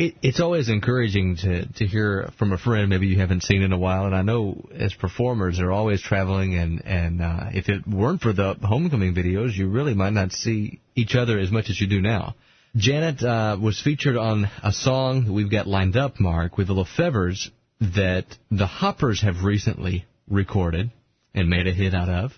it, 0.00 0.14
it's 0.22 0.40
always 0.40 0.70
encouraging 0.70 1.36
to 1.36 1.66
to 1.74 1.86
hear 1.86 2.30
from 2.38 2.52
a 2.52 2.58
friend 2.58 2.88
maybe 2.88 3.06
you 3.06 3.18
haven't 3.18 3.42
seen 3.42 3.60
in 3.60 3.72
a 3.72 3.78
while. 3.78 4.06
And 4.06 4.16
I 4.16 4.22
know 4.22 4.66
as 4.74 4.94
performers 4.94 5.58
they're 5.58 5.70
always 5.70 6.00
traveling, 6.00 6.54
and 6.54 6.84
and 6.86 7.20
uh, 7.20 7.50
if 7.52 7.68
it 7.68 7.86
weren't 7.86 8.22
for 8.22 8.32
the 8.32 8.54
homecoming 8.62 9.14
videos, 9.14 9.54
you 9.54 9.68
really 9.68 9.94
might 9.94 10.14
not 10.14 10.32
see 10.32 10.80
each 10.94 11.14
other 11.14 11.38
as 11.38 11.50
much 11.50 11.68
as 11.68 11.78
you 11.78 11.86
do 11.86 12.00
now. 12.00 12.34
Janet 12.74 13.22
uh, 13.22 13.58
was 13.60 13.80
featured 13.80 14.16
on 14.16 14.48
a 14.62 14.72
song 14.72 15.32
we've 15.32 15.50
got 15.50 15.66
lined 15.66 15.96
up, 15.96 16.18
Mark, 16.18 16.56
with 16.56 16.68
the 16.68 16.74
LeFevres 16.74 17.50
that 17.80 18.26
the 18.50 18.66
Hoppers 18.66 19.20
have 19.22 19.44
recently 19.44 20.06
recorded 20.28 20.90
and 21.34 21.50
made 21.50 21.66
a 21.66 21.72
hit 21.72 21.94
out 21.94 22.08
of. 22.08 22.32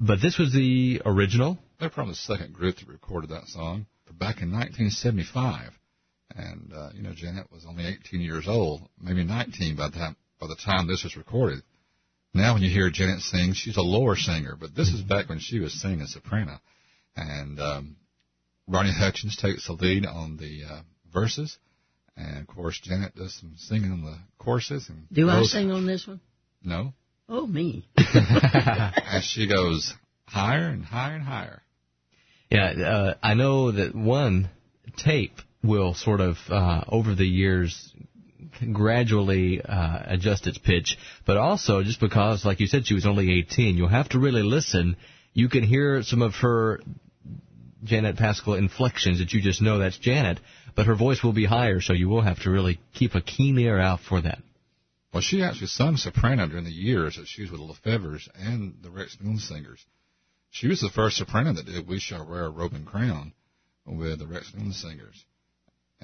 But 0.00 0.20
this 0.20 0.38
was 0.38 0.52
the 0.52 1.02
original. 1.04 1.58
They're 1.78 1.90
probably 1.90 2.14
the 2.14 2.34
second 2.34 2.54
group 2.54 2.76
that 2.78 2.88
recorded 2.88 3.30
that 3.30 3.46
song 3.46 3.86
back 4.18 4.42
in 4.42 4.50
1975. 4.52 5.70
And 6.34 6.72
uh, 6.74 6.90
you 6.94 7.02
know, 7.02 7.12
Janet 7.14 7.50
was 7.52 7.64
only 7.68 7.86
18 7.86 8.20
years 8.20 8.46
old, 8.48 8.88
maybe 9.00 9.24
19 9.24 9.76
by 9.76 9.88
the 9.88 9.96
time 9.96 10.16
by 10.40 10.46
the 10.46 10.56
time 10.56 10.86
this 10.86 11.04
was 11.04 11.16
recorded. 11.16 11.62
Now, 12.34 12.54
when 12.54 12.62
you 12.62 12.70
hear 12.70 12.90
Janet 12.90 13.20
sing, 13.20 13.52
she's 13.52 13.76
a 13.76 13.82
lower 13.82 14.16
singer, 14.16 14.56
but 14.58 14.74
this 14.74 14.88
is 14.88 15.02
back 15.02 15.28
when 15.28 15.38
she 15.38 15.60
was 15.60 15.78
singing 15.80 16.06
soprano. 16.06 16.58
And 17.14 17.60
um, 17.60 17.96
Ronnie 18.66 18.92
Hutchins 18.92 19.36
takes 19.36 19.66
the 19.66 19.74
lead 19.74 20.06
on 20.06 20.38
the 20.38 20.62
uh, 20.68 20.80
verses, 21.12 21.58
and 22.16 22.38
of 22.38 22.46
course, 22.46 22.80
Janet 22.82 23.14
does 23.14 23.34
some 23.38 23.54
singing 23.58 23.92
on 23.92 24.02
the 24.02 24.16
choruses. 24.38 24.88
And 24.88 25.06
Do 25.12 25.26
goes, 25.26 25.54
I 25.54 25.58
sing 25.58 25.70
on 25.70 25.86
this 25.86 26.06
one? 26.06 26.20
No. 26.62 26.94
Oh, 27.28 27.46
me. 27.46 27.86
and 27.96 29.22
she 29.22 29.46
goes 29.46 29.92
higher 30.26 30.68
and 30.68 30.84
higher 30.84 31.14
and 31.14 31.24
higher. 31.24 31.62
Yeah, 32.50 32.70
uh, 32.70 33.14
I 33.22 33.34
know 33.34 33.72
that 33.72 33.94
one 33.94 34.50
tape 34.96 35.38
will 35.62 35.94
sort 35.94 36.20
of 36.20 36.36
uh, 36.48 36.84
over 36.88 37.14
the 37.14 37.26
years 37.26 37.94
gradually 38.72 39.60
uh, 39.62 39.98
adjust 40.06 40.46
its 40.46 40.58
pitch, 40.58 40.98
but 41.26 41.36
also 41.36 41.82
just 41.82 42.00
because, 42.00 42.44
like 42.44 42.60
you 42.60 42.66
said, 42.66 42.86
she 42.86 42.94
was 42.94 43.06
only 43.06 43.38
18, 43.38 43.76
you'll 43.76 43.88
have 43.88 44.08
to 44.10 44.18
really 44.18 44.42
listen. 44.42 44.96
You 45.32 45.48
can 45.48 45.62
hear 45.62 46.02
some 46.02 46.22
of 46.22 46.34
her 46.36 46.80
Janet 47.84 48.16
Paschal 48.16 48.54
inflections 48.54 49.18
that 49.18 49.32
you 49.32 49.40
just 49.40 49.62
know 49.62 49.78
that's 49.78 49.98
Janet, 49.98 50.40
but 50.74 50.86
her 50.86 50.94
voice 50.94 51.22
will 51.22 51.32
be 51.32 51.44
higher, 51.44 51.80
so 51.80 51.92
you 51.92 52.08
will 52.08 52.20
have 52.20 52.40
to 52.42 52.50
really 52.50 52.80
keep 52.94 53.14
a 53.14 53.20
keen 53.20 53.58
ear 53.58 53.78
out 53.78 54.00
for 54.00 54.20
that. 54.20 54.38
Well, 55.12 55.22
she 55.22 55.42
actually 55.42 55.66
sung 55.66 55.96
soprano 55.96 56.46
during 56.48 56.64
the 56.64 56.70
years 56.70 57.16
that 57.16 57.28
she 57.28 57.42
was 57.42 57.50
with 57.50 57.60
the 57.60 57.66
LeFevres 57.66 58.28
and 58.34 58.76
the 58.82 58.90
Rex 58.90 59.16
Nelon 59.20 59.38
Singers. 59.38 59.84
She 60.50 60.68
was 60.68 60.80
the 60.80 60.90
first 60.90 61.16
soprano 61.16 61.52
that 61.52 61.66
did 61.66 61.86
We 61.86 61.98
Shall 61.98 62.26
Wear 62.26 62.44
a 62.44 62.50
Robe 62.50 62.72
and 62.72 62.86
Crown 62.86 63.32
with 63.84 64.20
the 64.20 64.26
Rex 64.26 64.52
Nelon 64.56 64.72
Singers 64.72 65.24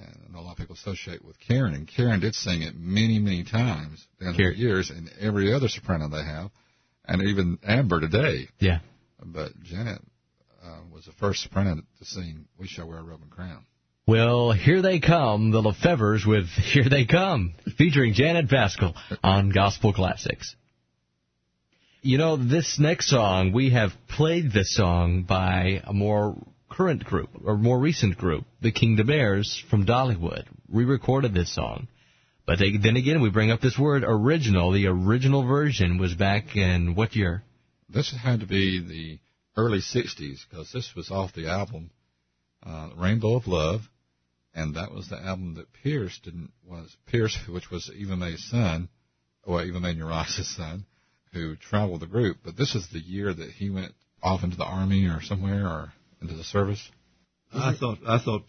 and 0.00 0.34
a 0.34 0.40
lot 0.40 0.52
of 0.52 0.58
people 0.58 0.74
associate 0.74 1.24
with 1.24 1.36
Karen, 1.40 1.74
and 1.74 1.88
Karen 1.88 2.20
did 2.20 2.34
sing 2.34 2.62
it 2.62 2.74
many, 2.76 3.18
many 3.18 3.44
times 3.44 4.06
down 4.20 4.36
the 4.36 4.52
years, 4.56 4.90
and 4.90 5.10
every 5.20 5.52
other 5.52 5.68
soprano 5.68 6.08
they 6.08 6.24
have, 6.24 6.50
and 7.06 7.22
even 7.22 7.58
Amber 7.66 8.00
today. 8.00 8.48
Yeah. 8.58 8.80
But 9.24 9.60
Janet 9.62 10.00
uh, 10.64 10.80
was 10.92 11.06
the 11.06 11.12
first 11.12 11.42
soprano 11.42 11.76
to 11.76 12.04
sing 12.04 12.46
"We 12.58 12.66
Shall 12.66 12.88
Wear 12.88 12.98
a 12.98 13.02
Robe 13.02 13.22
and 13.22 13.30
Crown." 13.30 13.64
Well, 14.06 14.52
here 14.52 14.80
they 14.80 15.00
come, 15.00 15.50
the 15.50 15.60
LeFevres 15.60 16.26
with 16.26 16.46
Here 16.46 16.88
They 16.88 17.04
Come, 17.04 17.52
featuring 17.76 18.14
Janet 18.14 18.48
Paschal 18.48 18.94
on 19.22 19.50
Gospel 19.50 19.92
Classics. 19.92 20.56
You 22.00 22.16
know, 22.16 22.36
this 22.38 22.78
next 22.78 23.10
song, 23.10 23.52
we 23.52 23.70
have 23.70 23.90
played 24.08 24.50
this 24.50 24.74
song 24.74 25.24
by 25.24 25.82
a 25.84 25.92
more 25.92 26.36
current 26.68 27.04
group, 27.04 27.30
or 27.44 27.56
more 27.56 27.78
recent 27.78 28.18
group, 28.18 28.44
the 28.60 28.72
Kingdom 28.72 29.10
Heirs 29.10 29.62
from 29.70 29.86
Dollywood. 29.86 30.46
re-recorded 30.68 31.34
this 31.34 31.54
song. 31.54 31.88
But 32.46 32.58
they, 32.58 32.76
then 32.76 32.96
again, 32.96 33.20
we 33.20 33.30
bring 33.30 33.50
up 33.50 33.60
this 33.60 33.78
word 33.78 34.04
original. 34.06 34.72
The 34.72 34.86
original 34.86 35.46
version 35.46 35.98
was 35.98 36.14
back 36.14 36.56
in 36.56 36.94
what 36.94 37.14
year? 37.14 37.42
This 37.88 38.10
had 38.10 38.40
to 38.40 38.46
be 38.46 38.80
the 38.80 39.18
early 39.60 39.80
60s 39.80 40.40
because 40.48 40.72
this 40.72 40.92
was 40.96 41.10
off 41.10 41.34
the 41.34 41.48
album 41.48 41.90
uh, 42.62 42.90
Rainbow 42.96 43.36
of 43.36 43.46
Love, 43.46 43.82
and 44.54 44.74
that 44.76 44.92
was 44.92 45.08
the 45.08 45.18
album 45.18 45.54
that 45.54 45.72
Pierce 45.82 46.18
didn't 46.22 46.52
was 46.64 46.96
Pierce, 47.06 47.36
which 47.48 47.70
was 47.70 47.90
Eva 47.94 48.16
Mae's 48.16 48.44
son, 48.50 48.88
or 49.42 49.62
Eva 49.62 49.80
Mae 49.80 49.92
Uriah's 49.92 50.56
son, 50.56 50.86
who 51.32 51.56
traveled 51.56 52.00
the 52.00 52.06
group. 52.06 52.38
But 52.44 52.56
this 52.56 52.74
is 52.74 52.88
the 52.88 52.98
year 52.98 53.32
that 53.32 53.50
he 53.50 53.70
went 53.70 53.92
off 54.22 54.42
into 54.42 54.56
the 54.56 54.64
army 54.64 55.06
or 55.06 55.20
somewhere 55.20 55.66
or 55.66 55.92
into 56.20 56.34
the 56.34 56.44
service. 56.44 56.90
I 57.52 57.74
thought 57.74 57.98
I 58.06 58.18
thought 58.18 58.44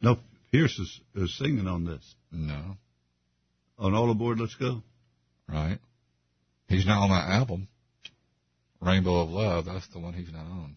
no 0.00 0.18
Pierce 0.52 0.78
is, 0.78 1.00
is 1.14 1.36
singing 1.36 1.66
on 1.66 1.84
this 1.84 2.14
No, 2.32 2.76
on 3.78 3.94
All 3.94 4.10
Aboard 4.10 4.38
Let's 4.40 4.54
Go. 4.54 4.82
right? 5.48 5.78
He's 6.68 6.86
not 6.86 7.02
on 7.02 7.10
that 7.10 7.28
album. 7.30 7.68
Rainbow 8.80 9.20
of 9.22 9.30
Love, 9.30 9.64
that's 9.66 9.88
the 9.88 9.98
one 9.98 10.14
he's 10.14 10.32
not 10.32 10.44
on. 10.46 10.76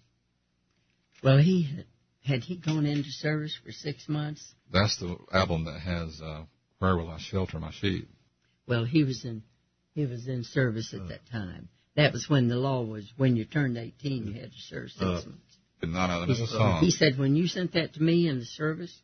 Well, 1.23 1.37
he 1.37 1.63
had, 1.63 1.85
had 2.25 2.43
he 2.43 2.55
gone 2.57 2.85
into 2.85 3.09
service 3.11 3.55
for 3.63 3.71
six 3.71 4.09
months? 4.09 4.53
That's 4.73 4.97
the 4.99 5.17
album 5.31 5.65
that 5.65 5.79
has 5.79 6.19
uh, 6.21 6.43
Where 6.79 6.97
Will 6.97 7.09
I 7.09 7.19
Shelter 7.19 7.59
My 7.59 7.71
Sheep. 7.71 8.09
Well, 8.67 8.85
he 8.85 9.03
was 9.03 9.23
in 9.23 9.43
he 9.93 10.05
was 10.05 10.27
in 10.27 10.43
service 10.43 10.93
at 10.93 11.07
that 11.09 11.19
time. 11.31 11.69
That 11.95 12.13
was 12.13 12.27
when 12.29 12.47
the 12.47 12.55
law 12.55 12.81
was 12.83 13.05
when 13.17 13.35
you 13.35 13.45
turned 13.45 13.77
eighteen, 13.77 14.27
you 14.27 14.33
had 14.33 14.51
to 14.51 14.57
serve 14.69 14.89
six 14.89 15.01
Uh, 15.03 15.29
months. 15.29 15.50
But 15.81 15.89
not 15.89 16.09
on 16.09 16.27
He, 16.29 16.33
the 16.39 16.47
song. 16.47 16.79
he 16.83 16.91
said 16.91 17.17
when 17.17 17.35
you 17.35 17.47
sent 17.47 17.73
that 17.73 17.95
to 17.95 18.01
me 18.01 18.27
in 18.27 18.39
the 18.39 18.45
service, 18.45 18.95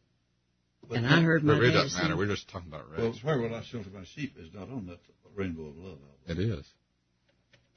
and 0.91 1.05
I 1.05 1.21
heard 1.21 1.43
my 1.43 1.55
But 1.55 1.63
it 1.63 1.71
doesn't 1.71 1.97
matter. 1.97 2.09
sing- 2.13 2.17
We're 2.17 2.27
just 2.33 2.47
talking 2.49 2.69
about 2.69 2.85
Well, 2.97 3.13
Where 3.23 3.39
Will 3.39 3.53
I 3.55 3.63
Shelter 3.63 3.89
My 3.89 4.05
Sheep 4.05 4.35
is 4.37 4.53
not 4.53 4.69
on 4.69 4.85
that 4.87 4.99
Rainbow 5.35 5.67
of 5.67 5.75
Love 5.77 5.97
album. 5.97 6.09
It 6.27 6.39
is. 6.39 6.65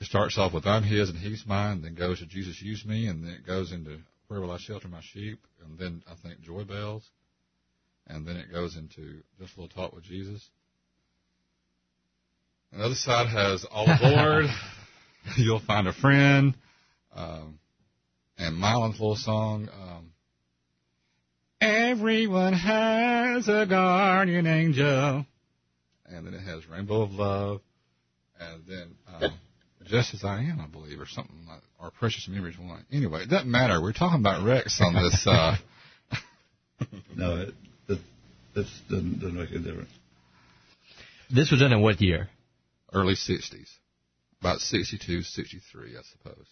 It 0.00 0.06
starts 0.06 0.38
off 0.38 0.52
with 0.52 0.66
I'm 0.66 0.82
His 0.84 1.08
and 1.10 1.18
He's 1.18 1.44
mine, 1.46 1.82
then 1.82 1.94
goes 1.94 2.20
to 2.20 2.26
Jesus 2.26 2.60
use 2.62 2.84
me, 2.86 3.06
and 3.06 3.24
then 3.24 3.32
it 3.32 3.46
goes 3.46 3.72
into 3.72 3.98
Where 4.28 4.40
will 4.40 4.52
I 4.52 4.58
shelter 4.58 4.86
my 4.88 5.00
sheep, 5.02 5.40
and 5.64 5.78
then 5.78 6.02
I 6.08 6.14
think 6.22 6.40
Joy 6.42 6.64
Bells, 6.64 7.02
and 8.06 8.26
then 8.26 8.36
it 8.36 8.52
goes 8.52 8.76
into 8.76 9.22
Just 9.40 9.56
a 9.56 9.60
Little 9.60 9.68
Talk 9.82 9.94
with 9.94 10.04
Jesus. 10.04 10.48
And 12.72 12.80
the 12.80 12.84
other 12.86 12.94
side 12.94 13.28
has 13.28 13.64
All 13.64 13.86
Aboard, 13.90 14.44
You'll 15.36 15.60
Find 15.60 15.88
a 15.88 15.92
Friend, 15.92 16.54
um, 17.14 17.58
and 18.40 18.56
Mylon's 18.56 18.98
little 18.98 19.16
song. 19.16 19.68
Um, 19.72 20.12
Everyone 21.60 22.54
has 22.54 23.46
a 23.48 23.66
guardian 23.66 24.46
angel, 24.46 25.26
and 26.06 26.26
then 26.26 26.32
it 26.32 26.40
has 26.40 26.66
Rainbow 26.68 27.02
of 27.02 27.12
Love, 27.12 27.60
and 28.40 28.62
then 28.66 28.94
um, 29.12 29.32
Just 29.84 30.14
as 30.14 30.24
I 30.24 30.40
Am, 30.40 30.58
I 30.60 30.66
believe, 30.66 30.98
or 30.98 31.06
something 31.06 31.36
like, 31.46 31.60
or 31.78 31.90
Precious 31.90 32.26
Memories 32.28 32.58
one. 32.58 32.84
Anyway, 32.90 33.24
it 33.24 33.28
doesn't 33.28 33.50
matter. 33.50 33.80
We're 33.82 33.92
talking 33.92 34.20
about 34.20 34.44
Rex 34.44 34.80
on 34.80 34.94
this. 34.94 35.26
Uh, 35.26 35.56
No, 37.14 37.42
it, 37.42 37.54
it, 37.88 37.98
that 38.54 38.66
doesn't, 38.88 39.20
doesn't 39.20 39.36
make 39.36 39.50
a 39.50 39.58
difference. 39.58 39.90
This 41.30 41.50
was 41.50 41.60
done 41.60 41.74
in 41.74 41.82
what 41.82 42.00
year? 42.00 42.30
early 42.92 43.14
60s, 43.14 43.68
about 44.40 44.60
62, 44.60 45.22
63, 45.22 45.96
I 45.96 46.00
suppose. 46.10 46.46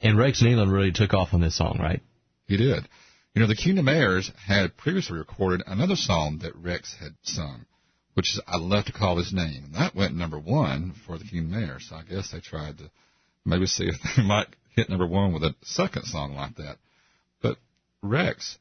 And 0.00 0.16
Rex 0.16 0.42
Nelon 0.42 0.70
really 0.70 0.92
took 0.92 1.12
off 1.12 1.34
on 1.34 1.40
this 1.40 1.56
song, 1.56 1.78
right? 1.80 2.00
He 2.46 2.56
did. 2.56 2.88
You 3.34 3.42
know, 3.42 3.48
the 3.48 3.56
Kingdom 3.56 3.88
Heirs 3.88 4.30
had 4.46 4.76
previously 4.76 5.18
recorded 5.18 5.62
another 5.66 5.96
song 5.96 6.38
that 6.42 6.56
Rex 6.56 6.94
had 6.98 7.14
sung, 7.22 7.66
which 8.14 8.30
is 8.34 8.40
I 8.46 8.56
Love 8.58 8.86
to 8.86 8.92
Call 8.92 9.18
His 9.18 9.32
Name. 9.32 9.64
And 9.64 9.74
that 9.74 9.94
went 9.94 10.14
number 10.14 10.38
one 10.38 10.94
for 11.06 11.18
the 11.18 11.24
Kingdom 11.24 11.62
Heirs. 11.62 11.86
So 11.88 11.96
I 11.96 12.02
guess 12.02 12.30
they 12.30 12.40
tried 12.40 12.78
to 12.78 12.90
maybe 13.44 13.66
see 13.66 13.84
if 13.84 13.96
they 14.16 14.22
might 14.26 14.48
hit 14.74 14.88
number 14.88 15.06
one 15.06 15.32
with 15.32 15.42
a 15.42 15.54
second 15.62 16.04
song 16.04 16.34
like 16.34 16.56
that. 16.56 16.78
But 17.42 17.58
Rex, 18.02 18.58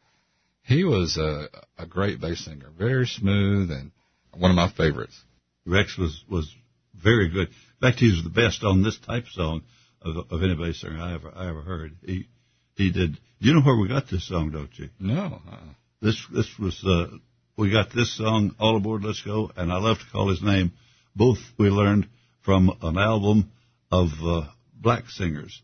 he 0.64 0.84
was 0.84 1.18
a, 1.18 1.50
a 1.78 1.86
great 1.86 2.20
bass 2.20 2.44
singer, 2.44 2.70
very 2.78 3.06
smooth 3.06 3.72
and 3.72 3.92
one 4.36 4.52
of 4.52 4.58
my 4.58 4.70
favorites. 4.70 5.20
Rex 5.66 5.98
was 5.98 6.24
was 6.30 6.54
very 6.94 7.30
good. 7.30 7.48
In 7.48 7.90
fact, 7.90 8.00
he 8.00 8.12
was 8.12 8.24
the 8.24 8.30
best 8.30 8.64
on 8.64 8.84
this 8.84 8.98
type 8.98 9.26
song 9.32 9.62
of, 10.02 10.32
of 10.32 10.44
any 10.44 10.56
bass 10.56 10.82
singer 10.82 11.00
I 11.00 11.14
ever 11.16 11.32
I 11.36 11.50
ever 11.50 11.62
heard. 11.62 11.96
He 12.06 12.28
he 12.76 12.92
did. 12.92 13.18
You 13.40 13.54
know 13.54 13.62
where 13.62 13.78
we 13.80 13.88
got 13.88 14.10
this 14.10 14.28
song, 14.28 14.52
don't 14.52 14.78
you? 14.78 14.90
No, 15.00 15.42
uh, 15.50 15.58
This 16.02 16.24
this 16.34 16.50
was 16.60 16.84
uh, 16.86 17.18
we 17.58 17.72
got 17.72 17.94
this 17.94 18.16
song 18.18 18.56
all 18.60 18.78
aboard. 18.78 19.04
Let's 19.04 19.22
go, 19.22 19.52
and 19.56 19.72
I 19.72 19.78
love 19.80 19.98
to 20.00 20.06
call 20.12 20.30
his 20.30 20.42
name. 20.42 20.72
Both 21.16 21.40
we 21.58 21.70
learned 21.70 22.08
from 22.44 22.72
an 22.82 22.98
album 22.98 23.52
of 23.92 24.10
uh, 24.24 24.48
black 24.76 25.10
singers, 25.10 25.62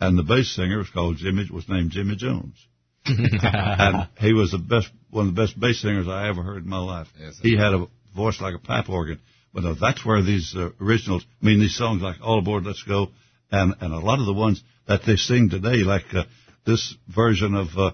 and 0.00 0.18
the 0.18 0.22
bass 0.22 0.54
singer 0.54 0.78
was 0.78 0.90
called 0.90 1.16
Jimmy 1.16 1.48
was 1.52 1.68
named 1.68 1.90
Jimmy 1.90 2.16
Jones, 2.16 2.56
and 3.06 4.08
he 4.18 4.32
was 4.32 4.52
the 4.52 4.58
best 4.58 4.90
one 5.10 5.28
of 5.28 5.34
the 5.34 5.42
best 5.42 5.58
bass 5.58 5.80
singers 5.80 6.08
I 6.08 6.28
ever 6.28 6.42
heard 6.42 6.64
in 6.64 6.68
my 6.70 6.78
life. 6.82 7.08
Yes, 7.20 7.38
he 7.42 7.56
had 7.56 7.74
a 7.74 7.86
voice 8.14 8.40
like 8.40 8.54
a 8.54 8.58
pipe 8.58 8.88
organ. 8.88 9.20
But 9.54 9.64
uh, 9.64 9.74
that's 9.78 10.04
where 10.04 10.22
these 10.22 10.54
uh, 10.56 10.70
originals, 10.80 11.26
I 11.42 11.46
mean, 11.46 11.60
these 11.60 11.76
songs 11.76 12.00
like 12.00 12.16
All 12.22 12.38
Aboard, 12.38 12.64
Let's 12.64 12.82
Go, 12.84 13.08
and, 13.52 13.74
and 13.80 13.92
a 13.92 13.98
lot 13.98 14.18
of 14.18 14.26
the 14.26 14.32
ones 14.32 14.62
that 14.88 15.02
they 15.06 15.16
sing 15.16 15.50
today, 15.50 15.84
like 15.84 16.12
uh, 16.14 16.24
this 16.66 16.94
version 17.14 17.54
of 17.54 17.68
uh, 17.76 17.92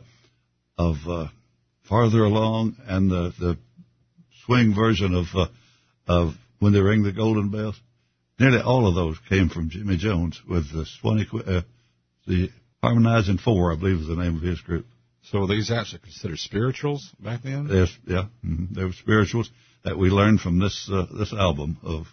of 0.79 0.97
uh, 1.07 1.29
Farther 1.89 2.25
Along 2.25 2.77
and 2.87 3.11
the, 3.11 3.33
the 3.39 3.59
swing 4.47 4.75
version 4.75 5.15
of 5.15 5.27
uh, 5.35 5.49
of 6.07 6.35
When 6.61 6.73
They 6.73 6.81
Ring 6.81 7.03
the 7.03 7.13
Golden 7.13 7.51
Bells, 7.51 7.79
nearly 8.39 8.61
all 8.61 8.87
of 8.87 8.95
those 8.95 9.19
came 9.29 9.49
from 9.49 9.69
Jimmy 9.69 9.97
Jones 9.97 10.41
with 10.49 10.73
the 10.73 10.87
Swanee, 10.87 11.27
uh, 11.33 11.63
the 12.27 12.51
Harmonizing 12.83 13.39
Four, 13.39 13.73
I 13.73 13.77
believe 13.77 13.99
is 13.99 14.07
the 14.07 14.15
name 14.15 14.37
of 14.37 14.43
his 14.43 14.61
group. 14.61 14.87
so 15.23 15.41
were 15.41 15.49
these 15.49 15.73
actually 15.73 16.01
considered 16.01 16.39
spirituals 16.39 17.11
back 17.19 17.43
then? 17.43 17.69
Yes, 17.69 17.91
yeah, 18.07 18.27
mm 18.45 18.73
they 18.75 18.85
were 18.85 18.93
spirituals 18.93 19.51
that 19.85 19.99
we 19.99 20.09
learned 20.09 20.41
from 20.41 20.61
this 20.61 20.89
uh, 20.93 21.07
this 21.19 21.33
album 21.33 21.79
of 21.83 22.07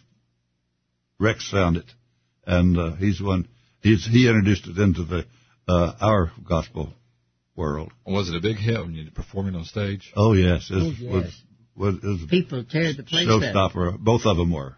Rex 1.20 1.50
found 1.50 1.78
it, 1.78 1.86
and 2.46 2.78
uh, 2.78 2.92
he's 2.96 3.22
one. 3.22 3.48
He's 3.82 4.06
he 4.06 4.28
introduced 4.28 4.68
it 4.68 4.78
into 4.78 5.04
the 5.04 5.26
uh, 5.68 5.94
our 6.02 6.32
gospel 6.48 6.94
world. 7.56 7.92
Was 8.06 8.30
it 8.30 8.36
a 8.36 8.42
big 8.42 8.58
hit 8.58 8.80
when 8.80 8.94
you 8.96 9.10
performing 9.12 9.56
on 9.56 9.64
stage? 9.66 10.12
Oh 10.16 10.34
yes, 10.34 10.70
it 10.72 10.76
Oh, 10.76 10.92
yes. 10.98 11.12
was, 11.76 11.96
was, 11.96 12.04
was 12.04 12.30
People 12.30 12.64
tear 12.64 12.94
the 12.94 13.04
place 13.04 13.28
up. 13.28 13.42
showstopper. 13.42 13.98
Both 14.00 14.26
of 14.26 14.38
them 14.38 14.52
were. 14.52 14.76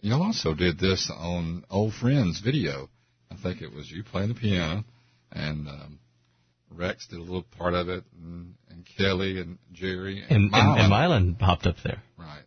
Y'all 0.00 0.22
also 0.22 0.52
did 0.54 0.78
this 0.80 1.10
on 1.16 1.64
Old 1.70 1.94
Friends 1.94 2.40
video. 2.40 2.88
I 3.30 3.36
think 3.36 3.62
it 3.62 3.72
was 3.72 3.88
you 3.90 4.02
playing 4.02 4.28
the 4.30 4.34
piano, 4.34 4.84
and 5.30 5.68
um, 5.68 6.00
Rex 6.70 7.06
did 7.06 7.18
a 7.20 7.22
little 7.22 7.44
part 7.56 7.74
of 7.74 7.88
it, 7.88 8.02
and, 8.20 8.54
and 8.68 8.84
Kelly 8.98 9.38
and 9.40 9.58
Jerry 9.72 10.20
and, 10.22 10.30
And, 10.30 10.54
and, 10.54 10.80
and 10.80 10.92
Mylon. 10.92 11.36
Mylon 11.36 11.38
popped 11.38 11.66
up 11.66 11.76
there. 11.84 12.02
Right. 12.18 12.42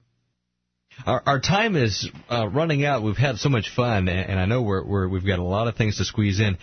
Our, 1.06 1.22
our 1.26 1.40
time 1.40 1.76
is 1.76 2.10
uh, 2.30 2.48
running 2.48 2.86
out. 2.86 3.04
We've 3.04 3.18
had 3.18 3.38
so 3.38 3.50
much 3.50 3.70
fun, 3.76 4.08
and, 4.08 4.40
I 4.40 4.46
know 4.46 4.62
we're, 4.62 4.84
we're, 4.84 5.08
we've 5.10 5.26
got 5.26 5.40
a 5.40 5.44
lot 5.44 5.68
of 5.68 5.76
things 5.76 5.98
to 5.98 6.06
squeeze 6.06 6.40
in. 6.40 6.58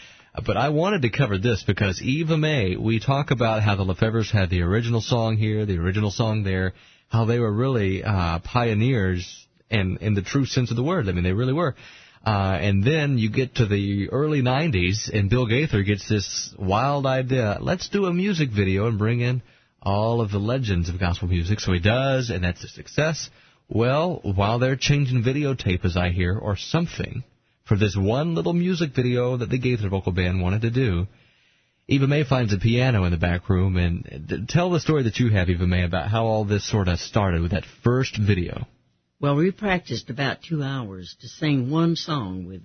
But 0.46 0.56
I 0.56 0.70
wanted 0.70 1.02
to 1.02 1.10
cover 1.10 1.36
this 1.36 1.62
because 1.62 2.00
Eva 2.00 2.38
Mae, 2.38 2.76
we 2.76 2.98
talk 2.98 3.30
about 3.30 3.62
how 3.62 3.76
the 3.76 3.84
LeFevres 3.84 4.30
had 4.30 4.48
the 4.48 4.62
original 4.62 5.02
song 5.02 5.36
here, 5.36 5.66
the 5.66 5.76
original 5.76 6.10
song 6.10 6.42
there, 6.42 6.72
how 7.08 7.26
they 7.26 7.38
were 7.38 7.52
really 7.52 8.02
uh, 8.02 8.38
pioneers 8.38 9.46
in, 9.68 9.98
in 10.00 10.14
the 10.14 10.22
true 10.22 10.46
sense 10.46 10.70
of 10.70 10.76
the 10.76 10.82
word. 10.82 11.08
I 11.08 11.12
mean, 11.12 11.24
they 11.24 11.34
really 11.34 11.52
were. 11.52 11.76
Uh, 12.24 12.56
and 12.60 12.82
then 12.82 13.18
you 13.18 13.30
get 13.30 13.56
to 13.56 13.66
the 13.66 14.08
early 14.10 14.40
90s, 14.40 15.10
and 15.12 15.28
Bill 15.28 15.46
Gaither 15.46 15.82
gets 15.82 16.08
this 16.08 16.54
wild 16.58 17.04
idea. 17.04 17.58
Let's 17.60 17.90
do 17.90 18.06
a 18.06 18.14
music 18.14 18.50
video 18.50 18.86
and 18.86 18.98
bring 18.98 19.20
in 19.20 19.42
all 19.82 20.22
of 20.22 20.30
the 20.30 20.38
legends 20.38 20.88
of 20.88 20.98
gospel 20.98 21.28
music. 21.28 21.60
So 21.60 21.72
he 21.72 21.80
does, 21.80 22.30
and 22.30 22.42
that's 22.42 22.64
a 22.64 22.68
success. 22.68 23.28
Well, 23.74 24.20
while 24.22 24.58
they're 24.58 24.76
changing 24.76 25.22
videotape, 25.24 25.84
as 25.86 25.96
I 25.96 26.10
hear, 26.10 26.36
or 26.36 26.56
something, 26.56 27.24
for 27.64 27.74
this 27.78 27.96
one 27.96 28.34
little 28.34 28.52
music 28.52 28.94
video 28.94 29.38
that 29.38 29.48
the 29.48 29.58
Gaither 29.58 29.88
vocal 29.88 30.12
band 30.12 30.42
wanted 30.42 30.60
to 30.62 30.70
do, 30.70 31.06
Eva 31.88 32.06
Mae 32.06 32.24
finds 32.24 32.52
a 32.52 32.58
piano 32.58 33.04
in 33.04 33.12
the 33.12 33.16
back 33.16 33.48
room. 33.48 33.78
And 33.78 34.46
tell 34.48 34.70
the 34.70 34.78
story 34.78 35.04
that 35.04 35.18
you 35.18 35.30
have, 35.30 35.48
Eva 35.48 35.66
Mae, 35.66 35.84
about 35.84 36.10
how 36.10 36.26
all 36.26 36.44
this 36.44 36.68
sort 36.68 36.86
of 36.88 36.98
started 36.98 37.40
with 37.40 37.52
that 37.52 37.64
first 37.82 38.18
video. 38.18 38.66
Well, 39.20 39.36
we 39.36 39.50
practiced 39.52 40.10
about 40.10 40.42
two 40.42 40.62
hours 40.62 41.16
to 41.22 41.28
sing 41.28 41.70
one 41.70 41.96
song 41.96 42.44
with 42.46 42.60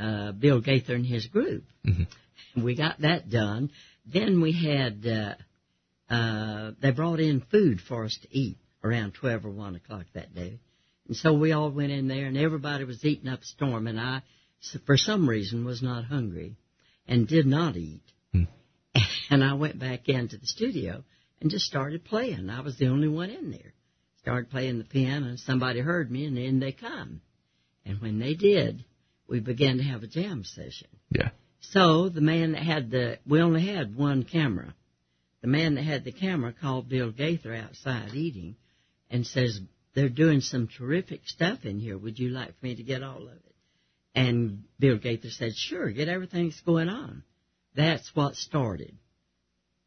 uh, 0.00 0.32
Bill 0.32 0.62
Gaither 0.62 0.94
and 0.94 1.04
his 1.04 1.26
group. 1.26 1.64
Mhm. 1.84 2.06
We 2.56 2.74
got 2.74 3.02
that 3.02 3.28
done. 3.28 3.70
then 4.06 4.40
we 4.40 4.52
had 4.52 5.06
uh, 5.06 6.12
uh, 6.12 6.72
they 6.80 6.90
brought 6.90 7.20
in 7.20 7.40
food 7.42 7.80
for 7.80 8.04
us 8.04 8.18
to 8.22 8.28
eat 8.36 8.56
around 8.82 9.14
twelve 9.14 9.44
or 9.44 9.50
one 9.50 9.74
o'clock 9.74 10.06
that 10.14 10.34
day, 10.34 10.60
and 11.06 11.16
so 11.16 11.32
we 11.32 11.52
all 11.52 11.70
went 11.70 11.90
in 11.90 12.06
there, 12.06 12.26
and 12.26 12.36
everybody 12.36 12.84
was 12.84 13.04
eating 13.04 13.28
up 13.28 13.40
a 13.40 13.44
storm, 13.44 13.86
and 13.86 13.98
I, 13.98 14.22
for 14.86 14.96
some 14.96 15.28
reason, 15.28 15.64
was 15.64 15.82
not 15.82 16.04
hungry, 16.04 16.56
and 17.06 17.26
did 17.26 17.46
not 17.46 17.76
eat, 17.76 18.02
Hmm. 18.32 18.44
and 19.30 19.42
I 19.42 19.54
went 19.54 19.78
back 19.78 20.08
into 20.08 20.36
the 20.36 20.46
studio 20.46 21.02
and 21.40 21.50
just 21.50 21.64
started 21.64 22.04
playing. 22.04 22.50
I 22.50 22.60
was 22.60 22.76
the 22.76 22.88
only 22.88 23.08
one 23.08 23.30
in 23.30 23.50
there. 23.50 23.72
Started 24.20 24.50
playing 24.50 24.78
the 24.78 24.84
piano, 24.84 25.28
and 25.28 25.40
somebody 25.40 25.80
heard 25.80 26.10
me, 26.10 26.26
and 26.26 26.36
in 26.36 26.60
they 26.60 26.72
come. 26.72 27.22
And 27.86 28.00
when 28.02 28.18
they 28.18 28.34
did, 28.34 28.84
we 29.28 29.40
began 29.40 29.78
to 29.78 29.84
have 29.84 30.02
a 30.02 30.08
jam 30.08 30.44
session. 30.44 30.88
Yeah. 31.10 31.30
So 31.60 32.08
the 32.08 32.20
man 32.20 32.52
that 32.52 32.62
had 32.62 32.90
the, 32.90 33.18
we 33.26 33.40
only 33.40 33.66
had 33.66 33.96
one 33.96 34.24
camera. 34.24 34.74
The 35.40 35.48
man 35.48 35.76
that 35.76 35.84
had 35.84 36.04
the 36.04 36.12
camera 36.12 36.52
called 36.52 36.88
Bill 36.88 37.12
Gaither 37.12 37.54
outside 37.54 38.14
eating 38.14 38.56
and 39.10 39.26
says, 39.26 39.60
they're 39.94 40.08
doing 40.08 40.40
some 40.40 40.68
terrific 40.68 41.22
stuff 41.26 41.64
in 41.64 41.80
here. 41.80 41.98
Would 41.98 42.18
you 42.18 42.30
like 42.30 42.58
for 42.58 42.66
me 42.66 42.76
to 42.76 42.82
get 42.82 43.02
all 43.02 43.22
of 43.22 43.34
it? 43.34 43.54
And 44.14 44.64
Bill 44.78 44.98
Gaither 44.98 45.30
said, 45.30 45.52
sure, 45.54 45.90
get 45.90 46.08
everything 46.08 46.48
that's 46.48 46.60
going 46.60 46.88
on. 46.88 47.22
That's 47.74 48.10
what 48.14 48.34
started. 48.36 48.96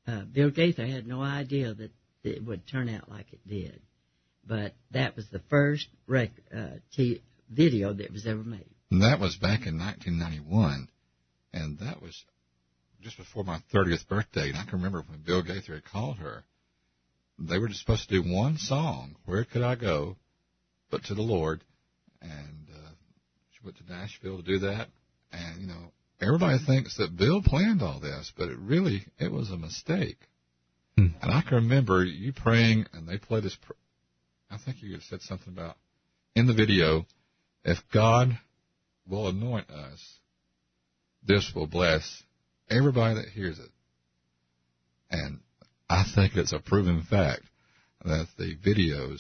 Uh, 0.07 0.21
Bill 0.21 0.49
Gaither 0.49 0.85
had 0.85 1.07
no 1.07 1.21
idea 1.21 1.73
that 1.73 1.91
it 2.23 2.43
would 2.43 2.67
turn 2.67 2.89
out 2.89 3.09
like 3.09 3.31
it 3.31 3.47
did. 3.47 3.81
But 4.45 4.73
that 4.91 5.15
was 5.15 5.27
the 5.29 5.41
first 5.49 5.87
rec- 6.07 6.31
uh, 6.55 6.77
t- 6.93 7.21
video 7.49 7.93
that 7.93 8.11
was 8.11 8.25
ever 8.25 8.43
made. 8.43 8.65
And 8.89 9.03
that 9.03 9.19
was 9.19 9.35
back 9.35 9.67
in 9.67 9.77
1991, 9.77 10.87
and 11.53 11.79
that 11.79 12.01
was 12.01 12.25
just 13.01 13.17
before 13.17 13.43
my 13.43 13.59
30th 13.73 14.07
birthday. 14.07 14.49
And 14.49 14.57
I 14.57 14.63
can 14.63 14.79
remember 14.79 15.03
when 15.07 15.19
Bill 15.19 15.43
Gaither 15.43 15.75
had 15.75 15.85
called 15.85 16.17
her. 16.17 16.43
They 17.47 17.57
were 17.57 17.67
just 17.67 17.79
supposed 17.79 18.07
to 18.09 18.21
do 18.21 18.33
one 18.33 18.57
song, 18.57 19.15
"Where 19.25 19.43
Could 19.43 19.63
I 19.63 19.75
Go," 19.75 20.17
but 20.89 21.03
to 21.05 21.15
the 21.15 21.21
Lord, 21.21 21.63
and 22.21 22.67
uh, 22.73 22.89
she 23.51 23.59
went 23.63 23.77
to 23.77 23.91
Nashville 23.91 24.37
to 24.37 24.43
do 24.43 24.59
that. 24.59 24.89
And 25.31 25.61
you 25.61 25.67
know, 25.67 25.91
everybody 26.21 26.59
thinks 26.59 26.97
that 26.97 27.15
Bill 27.17 27.41
planned 27.41 27.81
all 27.81 27.99
this, 27.99 28.31
but 28.37 28.49
it 28.49 28.57
really 28.59 29.05
it 29.17 29.31
was 29.31 29.49
a 29.49 29.57
mistake. 29.57 30.17
Hmm. 30.97 31.07
And 31.21 31.31
I 31.31 31.41
can 31.41 31.55
remember 31.55 32.03
you 32.03 32.33
praying, 32.33 32.85
and 32.93 33.07
they 33.07 33.17
played 33.17 33.43
this. 33.43 33.55
Pr- 33.55 33.73
I 34.49 34.57
think 34.57 34.81
you 34.81 34.99
said 34.99 35.21
something 35.21 35.53
about 35.53 35.77
in 36.35 36.47
the 36.47 36.53
video, 36.53 37.05
if 37.63 37.77
God 37.93 38.37
will 39.07 39.27
anoint 39.27 39.69
us, 39.69 40.19
this 41.23 41.51
will 41.55 41.67
bless 41.67 42.23
everybody 42.69 43.15
that 43.15 43.29
hears 43.29 43.59
it. 43.59 43.69
And 45.09 45.39
I 45.91 46.05
think 46.15 46.37
it's 46.37 46.53
a 46.53 46.59
proven 46.59 47.03
fact 47.03 47.41
that 48.05 48.27
the 48.37 48.55
videos 48.55 49.19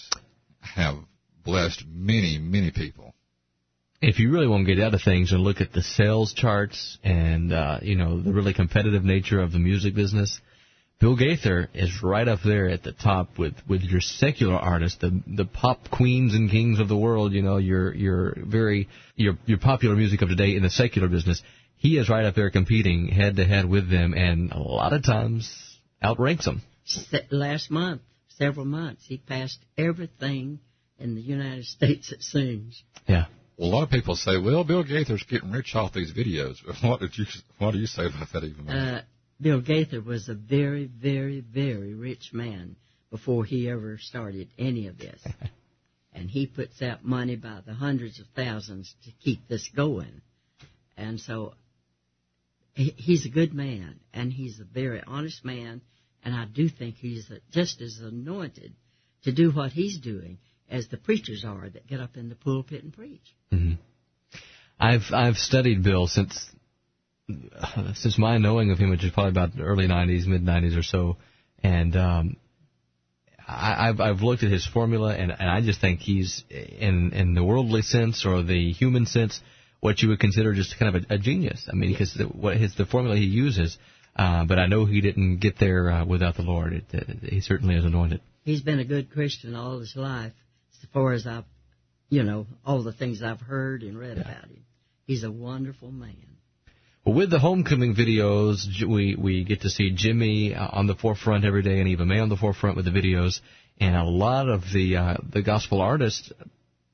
have 0.61 0.95
blessed 1.43 1.83
many, 1.85 2.37
many 2.37 2.71
people. 2.71 3.13
if 4.01 4.19
you 4.19 4.31
really 4.31 4.47
want 4.47 4.65
to 4.65 4.73
get 4.73 4.81
out 4.81 4.93
of 4.93 5.01
things 5.01 5.33
and 5.33 5.41
look 5.41 5.59
at 5.59 5.73
the 5.73 5.81
sales 5.81 6.33
charts 6.33 6.97
and 7.03 7.51
uh, 7.51 7.79
you 7.81 7.95
know 7.95 8.21
the 8.21 8.31
really 8.31 8.53
competitive 8.53 9.03
nature 9.03 9.41
of 9.41 9.51
the 9.51 9.59
music 9.59 9.93
business, 9.93 10.39
Bill 11.01 11.17
Gaither 11.17 11.69
is 11.73 12.01
right 12.01 12.27
up 12.27 12.39
there 12.45 12.69
at 12.69 12.83
the 12.83 12.93
top 12.93 13.37
with 13.37 13.55
with 13.67 13.81
your 13.81 13.99
secular 13.99 14.55
artists, 14.55 14.97
the 14.99 15.21
the 15.27 15.45
pop 15.45 15.89
queens 15.89 16.33
and 16.33 16.49
kings 16.49 16.79
of 16.79 16.87
the 16.87 16.97
world. 16.97 17.33
You 17.33 17.41
know, 17.41 17.57
your 17.57 17.93
your 17.93 18.37
very 18.37 18.87
your 19.17 19.37
your 19.45 19.57
popular 19.57 19.97
music 19.97 20.21
of 20.21 20.29
today 20.29 20.55
in 20.55 20.63
the 20.63 20.69
secular 20.69 21.09
business. 21.09 21.43
He 21.75 21.97
is 21.97 22.07
right 22.09 22.25
up 22.25 22.35
there 22.35 22.49
competing 22.49 23.07
head 23.07 23.35
to 23.35 23.43
head 23.43 23.65
with 23.65 23.89
them, 23.89 24.13
and 24.13 24.53
a 24.53 24.59
lot 24.59 24.93
of 24.93 25.03
times 25.03 25.51
outranks 26.03 26.45
them. 26.45 26.61
Se- 26.85 27.27
last 27.31 27.71
month, 27.71 28.01
several 28.37 28.65
months, 28.65 29.05
he 29.05 29.17
passed 29.17 29.59
everything 29.77 30.59
in 30.99 31.15
the 31.15 31.21
United 31.21 31.65
States 31.65 32.09
that 32.09 32.21
sings. 32.21 32.83
Yeah. 33.07 33.25
Well, 33.57 33.69
a 33.69 33.71
lot 33.71 33.83
of 33.83 33.89
people 33.89 34.15
say, 34.15 34.37
"Well, 34.37 34.63
Bill 34.63 34.83
Gaither's 34.83 35.23
getting 35.23 35.51
rich 35.51 35.75
off 35.75 35.93
these 35.93 36.13
videos." 36.13 36.57
What 36.83 36.99
did 36.99 37.17
you 37.17 37.25
What 37.59 37.71
do 37.71 37.79
you 37.79 37.87
say 37.87 38.05
about 38.05 38.31
that, 38.33 38.43
even? 38.43 38.67
Uh, 38.67 39.03
Bill 39.39 39.61
Gaither 39.61 40.01
was 40.01 40.29
a 40.29 40.33
very, 40.35 40.85
very, 40.85 41.41
very 41.41 41.93
rich 41.93 42.31
man 42.33 42.75
before 43.09 43.43
he 43.43 43.69
ever 43.69 43.97
started 43.97 44.49
any 44.57 44.87
of 44.87 44.97
this. 44.97 45.21
and 46.13 46.29
he 46.29 46.45
puts 46.45 46.81
out 46.81 47.03
money 47.03 47.35
by 47.35 47.59
the 47.65 47.73
hundreds 47.73 48.19
of 48.19 48.25
thousands 48.35 48.93
to 49.05 49.11
keep 49.23 49.47
this 49.47 49.69
going. 49.75 50.21
And 50.97 51.19
so 51.19 51.53
he's 52.73 53.25
a 53.25 53.29
good 53.29 53.53
man, 53.53 53.99
and 54.13 54.31
he's 54.31 54.59
a 54.59 54.63
very 54.63 55.01
honest 55.05 55.43
man, 55.43 55.81
and 56.23 56.35
I 56.35 56.45
do 56.45 56.69
think 56.69 56.95
he's 56.95 57.31
just 57.51 57.81
as 57.81 57.99
anointed 58.01 58.73
to 59.23 59.31
do 59.31 59.51
what 59.51 59.71
he's 59.71 59.99
doing 59.99 60.37
as 60.69 60.87
the 60.87 60.97
preachers 60.97 61.43
are 61.45 61.69
that 61.69 61.87
get 61.87 61.99
up 61.99 62.15
in 62.17 62.29
the 62.29 62.35
pulpit 62.35 62.83
and 62.83 62.93
preach. 62.93 63.35
hmm 63.51 63.73
I've 64.79 65.13
I've 65.13 65.37
studied 65.37 65.83
Bill 65.83 66.07
since 66.07 66.49
since 67.93 68.17
my 68.17 68.37
knowing 68.37 68.71
of 68.71 68.79
him, 68.79 68.89
which 68.89 69.03
is 69.03 69.11
probably 69.11 69.29
about 69.29 69.55
the 69.55 69.63
early 69.63 69.87
'90s, 69.87 70.25
mid 70.25 70.43
'90s 70.43 70.77
or 70.77 70.81
so, 70.83 71.17
and 71.63 71.95
um, 71.95 72.37
I, 73.47 73.89
I've 73.89 73.99
I've 73.99 74.21
looked 74.21 74.43
at 74.43 74.51
his 74.51 74.65
formula, 74.65 75.13
and, 75.13 75.31
and 75.31 75.49
I 75.49 75.61
just 75.61 75.81
think 75.81 75.99
he's 75.99 76.43
in 76.49 77.13
in 77.13 77.33
the 77.35 77.43
worldly 77.43 77.83
sense 77.83 78.25
or 78.25 78.41
the 78.41 78.71
human 78.71 79.05
sense, 79.05 79.39
what 79.81 80.01
you 80.01 80.09
would 80.09 80.19
consider 80.19 80.53
just 80.53 80.77
kind 80.79 80.95
of 80.95 81.03
a, 81.09 81.15
a 81.15 81.17
genius. 81.17 81.69
I 81.71 81.75
mean, 81.75 81.91
because 81.91 82.19
what 82.33 82.57
his 82.57 82.75
the 82.75 82.85
formula 82.85 83.15
he 83.15 83.25
uses. 83.25 83.77
Uh, 84.15 84.45
but 84.45 84.59
I 84.59 84.67
know 84.67 84.85
he 84.85 85.01
didn't 85.01 85.37
get 85.37 85.57
there 85.57 85.89
uh, 85.89 86.05
without 86.05 86.35
the 86.35 86.41
Lord. 86.41 86.73
It, 86.73 86.85
uh, 86.93 87.13
he 87.21 87.41
certainly 87.41 87.75
is 87.75 87.85
anointed. 87.85 88.21
He's 88.43 88.61
been 88.61 88.79
a 88.79 88.85
good 88.85 89.11
Christian 89.11 89.55
all 89.55 89.79
his 89.79 89.95
life, 89.95 90.33
as 90.73 90.89
far 90.93 91.13
as 91.13 91.25
I've, 91.25 91.45
you 92.09 92.23
know, 92.23 92.47
all 92.65 92.83
the 92.83 92.91
things 92.91 93.23
I've 93.23 93.39
heard 93.41 93.83
and 93.83 93.97
read 93.97 94.17
about 94.17 94.45
him. 94.45 94.65
He's 95.05 95.23
a 95.23 95.31
wonderful 95.31 95.91
man. 95.91 96.31
Well, 97.05 97.15
with 97.15 97.31
the 97.31 97.39
homecoming 97.39 97.95
videos, 97.95 98.65
we 98.87 99.15
we 99.15 99.43
get 99.43 99.61
to 99.61 99.69
see 99.69 99.91
Jimmy 99.91 100.53
uh, 100.53 100.67
on 100.71 100.85
the 100.85 100.93
forefront 100.93 101.45
every 101.45 101.63
day, 101.63 101.79
and 101.79 101.87
Eva 101.87 102.05
Mae 102.05 102.19
on 102.19 102.29
the 102.29 102.37
forefront 102.37 102.75
with 102.75 102.85
the 102.85 102.91
videos, 102.91 103.39
and 103.79 103.95
a 103.95 104.03
lot 104.03 104.47
of 104.47 104.61
the 104.71 104.97
uh, 104.97 105.17
the 105.27 105.41
gospel 105.41 105.81
artists, 105.81 106.31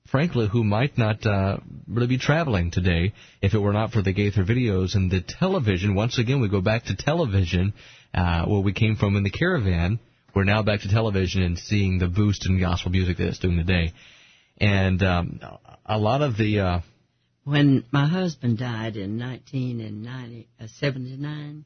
frankly, 0.09 0.47
who 0.47 0.63
might 0.63 0.97
not 0.97 1.23
uh, 1.25 1.57
really 1.87 2.07
be 2.07 2.17
traveling 2.17 2.71
today 2.71 3.13
if 3.41 3.53
it 3.53 3.59
were 3.59 3.73
not 3.73 3.91
for 3.91 4.01
the 4.01 4.13
Gaither 4.13 4.43
videos 4.43 4.95
and 4.95 5.11
the 5.11 5.21
television. 5.21 5.93
Once 5.95 6.17
again, 6.17 6.41
we 6.41 6.49
go 6.49 6.61
back 6.61 6.85
to 6.85 6.95
television, 6.95 7.73
uh, 8.13 8.45
where 8.45 8.61
we 8.61 8.73
came 8.73 8.95
from 8.95 9.15
in 9.15 9.21
the 9.23 9.29
caravan. 9.29 9.99
We're 10.35 10.43
now 10.43 10.63
back 10.63 10.81
to 10.81 10.89
television 10.89 11.41
and 11.41 11.57
seeing 11.57 11.99
the 11.99 12.07
boost 12.07 12.45
in 12.47 12.59
gospel 12.59 12.91
music 12.91 13.17
that 13.17 13.27
it's 13.27 13.39
doing 13.39 13.57
today, 13.57 13.93
and 14.57 15.01
um, 15.03 15.39
a 15.85 15.97
lot 15.97 16.21
of 16.21 16.37
the 16.37 16.59
uh, 16.59 16.81
When 17.43 17.85
my 17.91 18.07
husband 18.07 18.57
died 18.57 18.95
in 18.97 19.19
1979, 19.19 21.65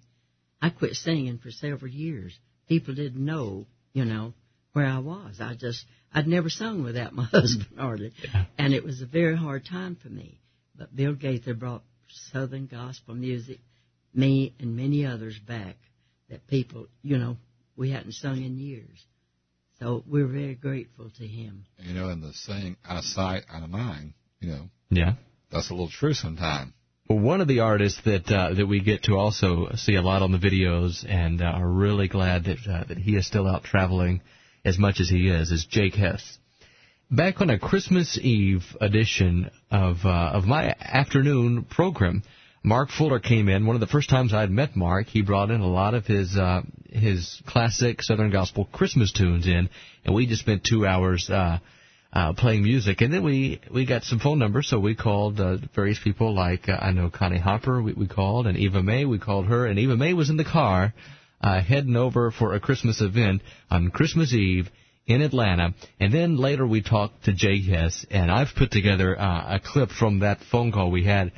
I 0.61 0.69
quit 0.69 0.93
singing 0.93 1.39
for 1.39 1.49
several 1.51 1.91
years. 1.91 2.37
People 2.67 2.93
didn't 2.93 3.25
know, 3.25 3.65
you 3.93 4.05
know, 4.05 4.33
where 4.73 4.85
I 4.85 4.99
was. 4.99 5.41
I 5.41 5.55
just, 5.55 5.83
I'd 6.13 6.27
never 6.27 6.49
sung 6.49 6.83
without 6.83 7.13
my 7.13 7.23
husband 7.31 7.77
hardly. 7.77 8.13
And 8.57 8.73
it 8.73 8.83
was 8.83 9.01
a 9.01 9.05
very 9.05 9.35
hard 9.35 9.65
time 9.65 9.95
for 9.95 10.09
me. 10.09 10.39
But 10.75 10.95
Bill 10.95 11.13
Gaither 11.13 11.53
brought 11.53 11.83
Southern 12.31 12.67
gospel 12.67 13.15
music, 13.15 13.59
me 14.13 14.53
and 14.59 14.75
many 14.75 15.05
others 15.05 15.39
back 15.39 15.77
that 16.29 16.45
people, 16.47 16.87
you 17.01 17.17
know, 17.17 17.37
we 17.75 17.91
hadn't 17.91 18.13
sung 18.13 18.43
in 18.43 18.57
years. 18.57 19.05
So 19.79 20.03
we're 20.07 20.27
very 20.27 20.55
grateful 20.55 21.09
to 21.17 21.27
him. 21.27 21.65
You 21.79 21.93
know, 21.93 22.09
and 22.09 22.21
the 22.21 22.33
saying 22.33 22.77
"out 22.85 22.97
of 22.97 23.03
sight, 23.03 23.43
out 23.51 23.63
of 23.63 23.69
mind." 23.69 24.13
You 24.39 24.49
know, 24.49 24.69
yeah. 24.89 25.13
that's 25.51 25.69
a 25.69 25.73
little 25.73 25.89
true 25.89 26.13
sometimes. 26.13 26.73
Well, 27.09 27.19
one 27.19 27.41
of 27.41 27.47
the 27.47 27.61
artists 27.61 27.99
that 28.05 28.29
uh, 28.31 28.53
that 28.53 28.67
we 28.67 28.81
get 28.81 29.03
to 29.03 29.15
also 29.15 29.71
see 29.75 29.95
a 29.95 30.01
lot 30.01 30.21
on 30.21 30.31
the 30.31 30.37
videos 30.37 31.03
and 31.07 31.41
uh, 31.41 31.45
are 31.45 31.67
really 31.67 32.07
glad 32.07 32.43
that 32.45 32.59
uh, 32.67 32.83
that 32.89 32.97
he 32.97 33.15
is 33.15 33.25
still 33.25 33.47
out 33.47 33.63
traveling 33.63 34.21
as 34.63 34.77
much 34.77 34.99
as 34.99 35.09
he 35.09 35.29
is 35.29 35.51
is 35.51 35.65
Jake 35.65 35.95
Hess. 35.95 36.37
Back 37.09 37.41
on 37.41 37.49
a 37.49 37.59
Christmas 37.59 38.17
Eve 38.17 38.63
edition 38.79 39.51
of 39.69 39.97
uh, 40.05 40.31
of 40.33 40.45
my 40.45 40.75
afternoon 40.79 41.63
program, 41.63 42.23
Mark 42.63 42.89
Fuller 42.89 43.19
came 43.19 43.49
in. 43.49 43.65
One 43.65 43.75
of 43.75 43.81
the 43.81 43.87
first 43.87 44.09
times 44.09 44.33
I'd 44.33 44.51
met 44.51 44.75
Mark, 44.75 45.07
he 45.07 45.21
brought 45.21 45.51
in 45.51 45.61
a 45.61 45.67
lot 45.67 45.93
of 45.93 46.05
his 46.05 46.37
uh, 46.37 46.61
his 46.89 47.41
classic 47.45 48.01
Southern 48.01 48.31
gospel 48.31 48.65
Christmas 48.71 49.11
tunes 49.11 49.45
in, 49.45 49.69
and 50.05 50.15
we 50.15 50.25
just 50.25 50.41
spent 50.41 50.63
two 50.63 50.85
hours. 50.85 51.29
Uh, 51.29 51.59
uh, 52.13 52.33
playing 52.33 52.61
music, 52.61 52.99
and 52.99 53.13
then 53.13 53.23
we 53.23 53.61
we 53.73 53.85
got 53.85 54.03
some 54.03 54.19
phone 54.19 54.37
numbers, 54.37 54.67
so 54.67 54.77
we 54.77 54.93
called 54.93 55.39
uh, 55.39 55.55
various 55.73 55.97
people 55.97 56.35
like 56.35 56.67
uh, 56.67 56.73
I 56.73 56.91
know 56.91 57.09
Connie 57.09 57.39
Hopper, 57.39 57.81
we, 57.81 57.93
we 57.93 58.05
called, 58.05 58.47
and 58.47 58.57
Eva 58.57 58.83
Mae, 58.83 59.05
we 59.05 59.17
called 59.17 59.45
her, 59.45 59.65
and 59.65 59.79
Eva 59.79 59.95
Mae 59.95 60.11
was 60.11 60.29
in 60.29 60.35
the 60.35 60.43
car 60.43 60.93
uh, 61.41 61.61
heading 61.61 61.95
over 61.95 62.31
for 62.31 62.53
a 62.53 62.59
Christmas 62.59 63.01
event 63.01 63.41
on 63.69 63.89
Christmas 63.89 64.33
Eve 64.33 64.69
in 65.05 65.21
Atlanta, 65.21 65.73
and 65.99 66.13
then 66.13 66.37
later 66.37 66.65
we 66.65 66.81
talked 66.81 67.25
to 67.25 67.33
Jay 67.33 67.61
Hess, 67.61 68.05
and 68.11 68.31
I've 68.31 68.55
put 68.55 68.71
together 68.71 69.19
uh, 69.19 69.55
a 69.55 69.59
clip 69.59 69.89
from 69.89 70.19
that 70.19 70.39
phone 70.51 70.71
call 70.71 70.91
we 70.91 71.03
had 71.03 71.31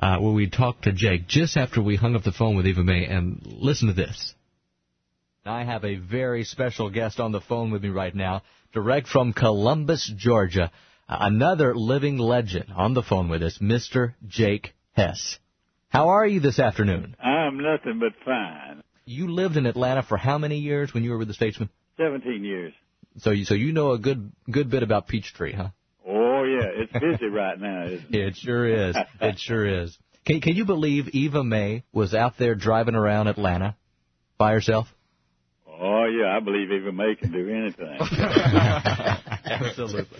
uh, 0.00 0.18
where 0.18 0.32
we 0.32 0.48
talked 0.48 0.84
to 0.84 0.92
Jake 0.92 1.26
just 1.26 1.56
after 1.56 1.82
we 1.82 1.96
hung 1.96 2.14
up 2.14 2.22
the 2.22 2.32
phone 2.32 2.56
with 2.56 2.66
Eva 2.66 2.84
Mae, 2.84 3.06
and 3.06 3.40
listen 3.44 3.88
to 3.88 3.94
this. 3.94 4.34
I 5.44 5.64
have 5.64 5.84
a 5.84 5.96
very 5.96 6.44
special 6.44 6.90
guest 6.90 7.20
on 7.20 7.32
the 7.32 7.40
phone 7.40 7.70
with 7.70 7.82
me 7.82 7.88
right 7.88 8.14
now, 8.14 8.42
direct 8.72 9.08
from 9.08 9.32
Columbus, 9.32 10.12
Georgia. 10.16 10.70
Uh, 11.08 11.16
another 11.20 11.74
living 11.74 12.18
legend 12.18 12.66
on 12.76 12.92
the 12.92 13.02
phone 13.02 13.30
with 13.30 13.42
us, 13.42 13.58
Mr. 13.58 14.14
Jake 14.26 14.74
Hess. 14.92 15.38
How 15.88 16.10
are 16.10 16.26
you 16.26 16.40
this 16.40 16.58
afternoon? 16.58 17.16
I'm 17.22 17.56
nothing 17.62 17.98
but 17.98 18.12
fine. 18.24 18.82
You 19.08 19.32
lived 19.32 19.56
in 19.56 19.64
Atlanta 19.64 20.02
for 20.02 20.18
how 20.18 20.36
many 20.36 20.58
years 20.58 20.92
when 20.92 21.02
you 21.02 21.12
were 21.12 21.18
with 21.18 21.28
the 21.28 21.34
Statesmen? 21.34 21.70
17 21.96 22.44
years. 22.44 22.74
So 23.16 23.30
you, 23.30 23.46
so 23.46 23.54
you 23.54 23.72
know 23.72 23.92
a 23.92 23.98
good 23.98 24.30
good 24.50 24.68
bit 24.70 24.82
about 24.82 25.08
Peachtree, 25.08 25.54
huh? 25.54 25.68
Oh 26.06 26.44
yeah, 26.44 26.66
it's 26.74 26.92
busy 26.92 27.26
right 27.32 27.58
now, 27.58 27.86
isn't 27.86 28.14
it? 28.14 28.20
It 28.20 28.36
sure 28.36 28.88
is. 28.90 28.96
It 29.20 29.38
sure 29.38 29.82
is. 29.82 29.96
Can, 30.26 30.42
can 30.42 30.56
you 30.56 30.66
believe 30.66 31.08
Eva 31.08 31.42
Mae 31.42 31.84
was 31.90 32.12
out 32.12 32.34
there 32.38 32.54
driving 32.54 32.94
around 32.94 33.28
Atlanta 33.28 33.76
by 34.36 34.52
herself? 34.52 34.88
Oh 35.66 36.04
yeah, 36.04 36.36
I 36.36 36.40
believe 36.40 36.70
Eva 36.70 36.92
Mae 36.92 37.14
can 37.18 37.32
do 37.32 37.48
anything. 37.48 37.98
Absolutely. 39.46 40.18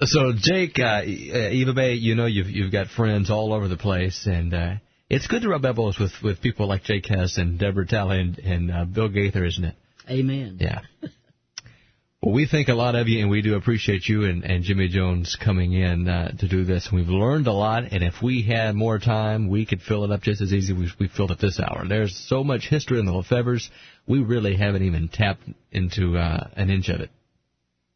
So 0.00 0.32
Jake, 0.34 0.78
uh, 0.78 1.02
Eva 1.04 1.74
Mae, 1.74 1.92
you 1.94 2.14
know 2.14 2.26
you've 2.26 2.48
you've 2.48 2.72
got 2.72 2.86
friends 2.88 3.30
all 3.30 3.52
over 3.52 3.68
the 3.68 3.76
place, 3.76 4.26
and 4.26 4.54
uh, 4.54 4.74
it's 5.14 5.26
good 5.28 5.42
to 5.42 5.48
rub 5.48 5.64
elbows 5.64 5.98
with 5.98 6.12
with 6.22 6.40
people 6.40 6.66
like 6.66 6.82
Jake 6.82 7.06
Hess 7.06 7.36
and 7.36 7.58
Debra 7.58 7.86
Talley 7.86 8.20
and, 8.20 8.38
and 8.38 8.70
uh, 8.70 8.84
Bill 8.84 9.08
Gaither, 9.08 9.44
isn't 9.44 9.64
it? 9.64 9.76
Amen. 10.10 10.58
Yeah. 10.60 10.80
Well, 12.20 12.34
we 12.34 12.46
think 12.46 12.68
a 12.68 12.74
lot 12.74 12.94
of 12.94 13.06
you, 13.06 13.20
and 13.20 13.28
we 13.28 13.42
do 13.42 13.54
appreciate 13.54 14.08
you 14.08 14.24
and, 14.24 14.44
and 14.44 14.64
Jimmy 14.64 14.88
Jones 14.88 15.36
coming 15.36 15.74
in 15.74 16.08
uh, 16.08 16.32
to 16.38 16.48
do 16.48 16.64
this. 16.64 16.88
We've 16.90 17.06
learned 17.06 17.46
a 17.46 17.52
lot, 17.52 17.84
and 17.92 18.02
if 18.02 18.22
we 18.22 18.42
had 18.42 18.74
more 18.74 18.98
time, 18.98 19.50
we 19.50 19.66
could 19.66 19.82
fill 19.82 20.04
it 20.04 20.10
up 20.10 20.22
just 20.22 20.40
as 20.40 20.50
easy 20.50 20.72
as 20.72 20.78
we, 20.78 20.90
we 20.98 21.08
filled 21.08 21.32
it 21.32 21.38
this 21.38 21.60
hour. 21.60 21.84
There's 21.86 22.16
so 22.16 22.42
much 22.42 22.66
history 22.66 22.98
in 22.98 23.04
the 23.04 23.12
LeFevres, 23.12 23.68
we 24.06 24.20
really 24.20 24.56
haven't 24.56 24.84
even 24.84 25.08
tapped 25.08 25.42
into 25.70 26.16
uh, 26.16 26.48
an 26.56 26.70
inch 26.70 26.88
of 26.88 27.00
it. 27.02 27.10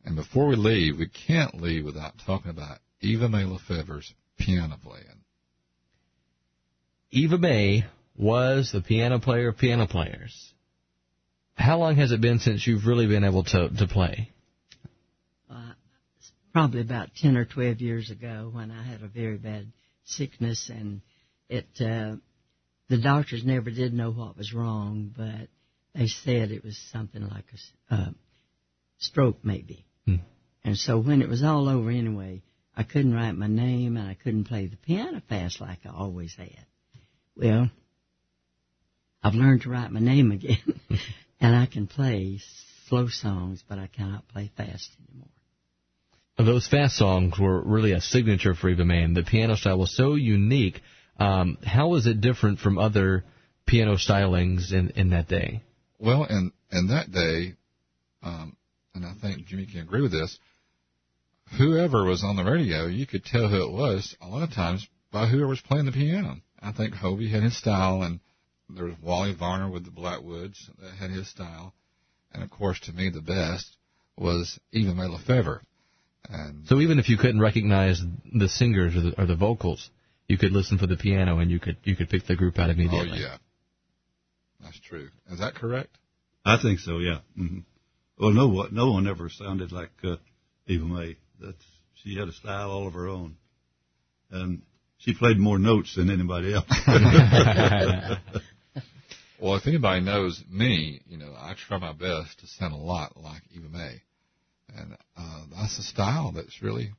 And 0.05 0.15
before 0.15 0.47
we 0.47 0.57
leave, 0.57 0.99
we 0.99 1.09
can't 1.09 1.59
leave 1.63 1.87
without 1.87 2.13
talking 2.27 2.51
about 2.51 2.81
Eva 3.01 3.31
Mae 3.31 3.45
LeFevre's 3.45 4.13
piano 4.39 4.77
playing. 4.83 5.18
Eva 7.11 7.39
Mae 7.39 7.85
was 8.17 8.71
the 8.73 8.83
piano 8.83 9.19
player 9.19 9.49
of 9.49 9.59
piano 9.59 9.87
players. 9.87 10.53
How 11.55 11.79
long 11.79 11.97
has 11.97 12.13
it 12.13 12.21
been 12.21 12.39
since 12.39 12.67
you've 12.67 12.87
really 12.87 13.07
been 13.07 13.25
able 13.25 13.45
to, 13.45 13.69
to 13.71 13.87
play? 13.87 14.31
Uh, 15.51 15.73
probably 16.53 16.83
about 16.83 17.15
10 17.17 17.37
or 17.37 17.45
12 17.47 17.81
years 17.81 18.11
ago 18.11 18.51
when 18.53 18.71
I 18.71 18.83
had 18.83 19.03
a 19.03 19.09
very 19.09 19.39
bad 19.39 19.73
sickness 20.05 20.71
and 20.73 21.01
it, 21.49 21.67
uh, 21.81 22.17
the 22.89 22.99
doctors 23.03 23.45
never 23.45 23.71
did 23.71 23.95
know 23.95 24.11
what 24.13 24.37
was 24.37 24.53
wrong, 24.53 25.13
but 25.17 25.49
they 25.95 26.09
said 26.09 26.51
it 26.51 26.65
was 26.65 26.79
something 26.93 27.27
like 27.27 27.47
a 27.91 27.95
uh, 27.95 28.11
stroke 28.99 29.39
maybe. 29.43 29.87
Hmm. 30.05 30.17
And 30.63 30.77
so 30.77 30.99
when 31.01 31.23
it 31.23 31.29
was 31.29 31.43
all 31.43 31.69
over 31.69 31.91
anyway, 31.91 32.43
I 32.77 32.83
couldn't 32.83 33.15
write 33.15 33.33
my 33.33 33.49
name 33.49 33.97
and 33.97 34.07
I 34.07 34.15
couldn't 34.15 34.45
play 34.45 34.67
the 34.67 34.77
piano 34.77 35.23
fast 35.29 35.61
like 35.61 35.81
I 35.87 35.91
always 35.91 36.35
had. 36.37 36.67
Well, 37.39 37.71
I've 39.23 39.35
learned 39.35 39.63
to 39.63 39.71
write 39.71 39.93
my 39.93 40.01
name 40.01 40.33
again 40.33 40.81
and 41.41 41.55
I 41.55 41.67
can 41.67 41.87
play 41.87 42.41
slow 42.89 43.07
songs, 43.09 43.63
but 43.69 43.79
I 43.79 43.87
cannot 43.87 44.27
play 44.29 44.51
fast 44.57 44.91
anymore. 45.09 45.29
Those 46.37 46.67
fast 46.67 46.97
songs 46.97 47.39
were 47.39 47.63
really 47.63 47.93
a 47.93 48.01
signature 48.01 48.55
for 48.55 48.69
Eva 48.69 48.85
Mae, 48.85 49.03
and 49.03 49.17
the 49.17 49.23
piano 49.23 49.57
style 49.57 49.79
was 49.79 49.97
so 49.97 50.15
unique. 50.15 50.81
Um, 51.19 51.59
how 51.65 51.89
was 51.89 52.07
it 52.07 52.21
different 52.21 52.61
from 52.61 52.79
other 52.79 53.25
piano 53.67 53.95
stylings 53.95 54.73
in, 54.73 54.91
in 54.91 55.11
that 55.11 55.29
day? 55.29 55.63
Well, 55.99 56.25
in 56.25 56.53
in 56.71 56.89
that 56.89 57.11
day, 57.11 57.55
um, 58.23 58.57
and 58.95 59.05
I 59.05 59.15
think 59.21 59.47
Jimmy 59.47 59.67
can 59.67 59.81
agree 59.81 60.01
with 60.01 60.13
this. 60.13 60.39
Whoever 61.57 62.05
was 62.05 62.23
on 62.23 62.37
the 62.37 62.45
radio, 62.45 62.87
you 62.87 63.07
could 63.07 63.25
tell 63.25 63.49
who 63.49 63.65
it 63.65 63.73
was 63.73 64.17
a 64.21 64.29
lot 64.29 64.43
of 64.43 64.53
times 64.53 64.87
by 65.11 65.27
whoever 65.27 65.49
was 65.49 65.61
playing 65.61 65.87
the 65.87 65.93
piano. 65.93 66.41
I 66.61 66.73
think 66.73 66.95
Hovie 66.95 67.31
had 67.31 67.43
his 67.43 67.57
style, 67.57 68.03
and 68.03 68.21
there 68.69 68.85
was 68.87 68.95
Wally 69.03 69.35
Varner 69.35 69.71
with 69.71 69.85
the 69.85 69.91
Blackwoods 69.91 70.71
that 70.81 70.93
had 70.95 71.11
his 71.11 71.29
style, 71.29 71.75
and 72.33 72.43
of 72.43 72.51
course, 72.51 72.81
to 72.81 72.93
me, 72.93 73.11
the 73.11 73.21
best 73.23 73.77
was 74.17 74.59
Eva 74.73 74.95
Mae 74.95 75.05
LeFevre. 75.09 75.61
And 76.29 76.67
So 76.67 76.81
even 76.81 76.99
if 76.99 77.09
you 77.09 77.17
couldn't 77.17 77.41
recognize 77.41 78.03
the 78.35 78.49
singers 78.49 78.95
or 78.97 79.01
the, 79.01 79.21
or 79.23 79.27
the 79.27 79.37
vocals, 79.37 79.89
you 80.27 80.37
could 80.37 80.53
listen 80.53 80.77
for 80.77 80.87
the 80.87 80.97
piano 80.97 81.39
and 81.39 81.51
you 81.51 81.59
could 81.59 81.79
you 81.85 81.97
could 81.97 82.11
pick 82.11 82.27
the 82.27 82.37
group 82.37 82.59
out 82.59 82.69
immediately. 82.69 83.13
oh 83.13 83.21
yeah, 83.31 83.37
that's 84.61 84.79
true. 84.81 85.09
Is 85.31 85.39
that 85.39 85.55
correct? 85.55 85.97
I 86.45 86.61
think 86.61 86.81
so. 86.81 86.99
Yeah. 86.99 87.21
hmm 87.35 87.61
Well, 88.19 88.33
no 88.33 88.49
one, 88.49 88.75
no 88.75 88.93
one 88.93 89.07
ever 89.07 89.31
sounded 89.31 89.73
like 89.73 89.93
uh, 90.05 90.17
Eva 90.67 90.85
Mae. 90.85 91.17
That's 91.41 91.65
she 92.03 92.17
had 92.19 92.29
a 92.29 92.33
style 92.33 92.71
all 92.71 92.87
of 92.87 92.93
her 92.95 93.09
own, 93.09 93.37
and 94.31 94.63
she 94.99 95.15
played 95.15 95.39
more 95.39 95.59
notes 95.59 95.97
than 95.97 96.11
anybody 96.11 96.55
else. 96.55 96.67
Well, 99.41 99.55
if 99.55 99.69
anybody 99.69 100.01
knows 100.01 100.43
me, 100.51 101.01
you 101.07 101.17
know, 101.17 101.33
I 101.37 101.55
try 101.55 101.79
my 101.79 101.93
best 101.93 102.41
to 102.41 102.47
sound 102.47 102.75
a 102.75 102.77
lot 102.77 103.17
like 103.17 103.43
Eva 103.55 103.69
Mae. 103.69 104.03
And 104.77 104.97
uh, 105.17 105.45
that's 105.57 105.79
a 105.79 105.83
style 105.83 106.33
that's 106.35 106.61
really 106.61 106.91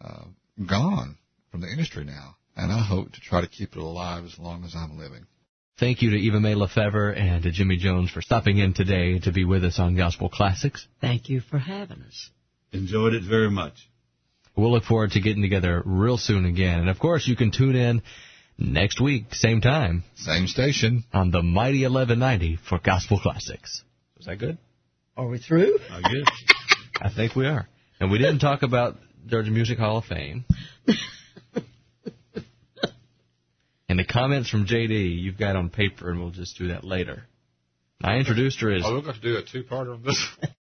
uh, 0.00 0.24
gone 0.68 1.16
from 1.50 1.60
the 1.60 1.68
industry 1.68 2.04
now. 2.04 2.36
And 2.56 2.72
I 2.72 2.82
hope 2.84 3.12
to 3.12 3.20
try 3.20 3.40
to 3.40 3.46
keep 3.46 3.76
it 3.76 3.78
alive 3.78 4.24
as 4.24 4.36
long 4.38 4.64
as 4.64 4.74
I'm 4.74 4.98
living. 4.98 5.26
Thank 5.78 6.02
you 6.02 6.10
to 6.10 6.16
Eva 6.16 6.40
Mae 6.40 6.54
LeFevre 6.54 7.16
and 7.16 7.44
to 7.44 7.52
Jimmy 7.52 7.76
Jones 7.76 8.10
for 8.10 8.20
stopping 8.20 8.58
in 8.58 8.74
today 8.74 9.20
to 9.20 9.32
be 9.32 9.44
with 9.44 9.64
us 9.64 9.78
on 9.78 9.96
Gospel 9.96 10.28
Classics. 10.28 10.86
Thank 11.00 11.28
you 11.28 11.40
for 11.40 11.58
having 11.58 12.02
us. 12.02 12.30
Enjoyed 12.72 13.14
it 13.14 13.22
very 13.22 13.50
much. 13.50 13.88
We'll 14.60 14.72
look 14.72 14.84
forward 14.84 15.12
to 15.12 15.20
getting 15.20 15.40
together 15.42 15.82
real 15.86 16.18
soon 16.18 16.44
again. 16.44 16.80
And 16.80 16.90
of 16.90 16.98
course, 16.98 17.26
you 17.26 17.34
can 17.34 17.50
tune 17.50 17.74
in 17.76 18.02
next 18.58 19.00
week, 19.00 19.34
same 19.34 19.62
time, 19.62 20.04
Same 20.16 20.46
station. 20.46 21.04
on 21.14 21.30
the 21.30 21.42
Mighty 21.42 21.82
1190 21.84 22.58
for 22.68 22.78
Gospel 22.78 23.18
Classics. 23.18 23.82
Is 24.18 24.26
that 24.26 24.36
good? 24.38 24.58
Are 25.16 25.26
we 25.26 25.38
through? 25.38 25.78
I 25.90 26.02
guess. 26.02 26.28
I 27.00 27.08
think 27.10 27.34
we 27.34 27.46
are. 27.46 27.66
And 28.00 28.10
we 28.10 28.18
didn't 28.18 28.40
talk 28.40 28.62
about 28.62 28.96
Georgia 29.26 29.50
Music 29.50 29.78
Hall 29.78 29.96
of 29.96 30.04
Fame. 30.04 30.44
and 33.88 33.98
the 33.98 34.04
comments 34.04 34.50
from 34.50 34.66
JD 34.66 35.20
you've 35.22 35.38
got 35.38 35.56
on 35.56 35.70
paper, 35.70 36.10
and 36.10 36.20
we'll 36.20 36.30
just 36.30 36.58
do 36.58 36.68
that 36.68 36.84
later. 36.84 37.24
I 38.02 38.16
introduced 38.16 38.60
her 38.60 38.72
as 38.74 38.82
Oh, 38.84 38.94
we're 38.94 39.00
going 39.02 39.14
to 39.14 39.20
do 39.20 39.36
a 39.36 39.42
two-parter 39.42 39.94
on 39.94 40.02
this. 40.02 40.22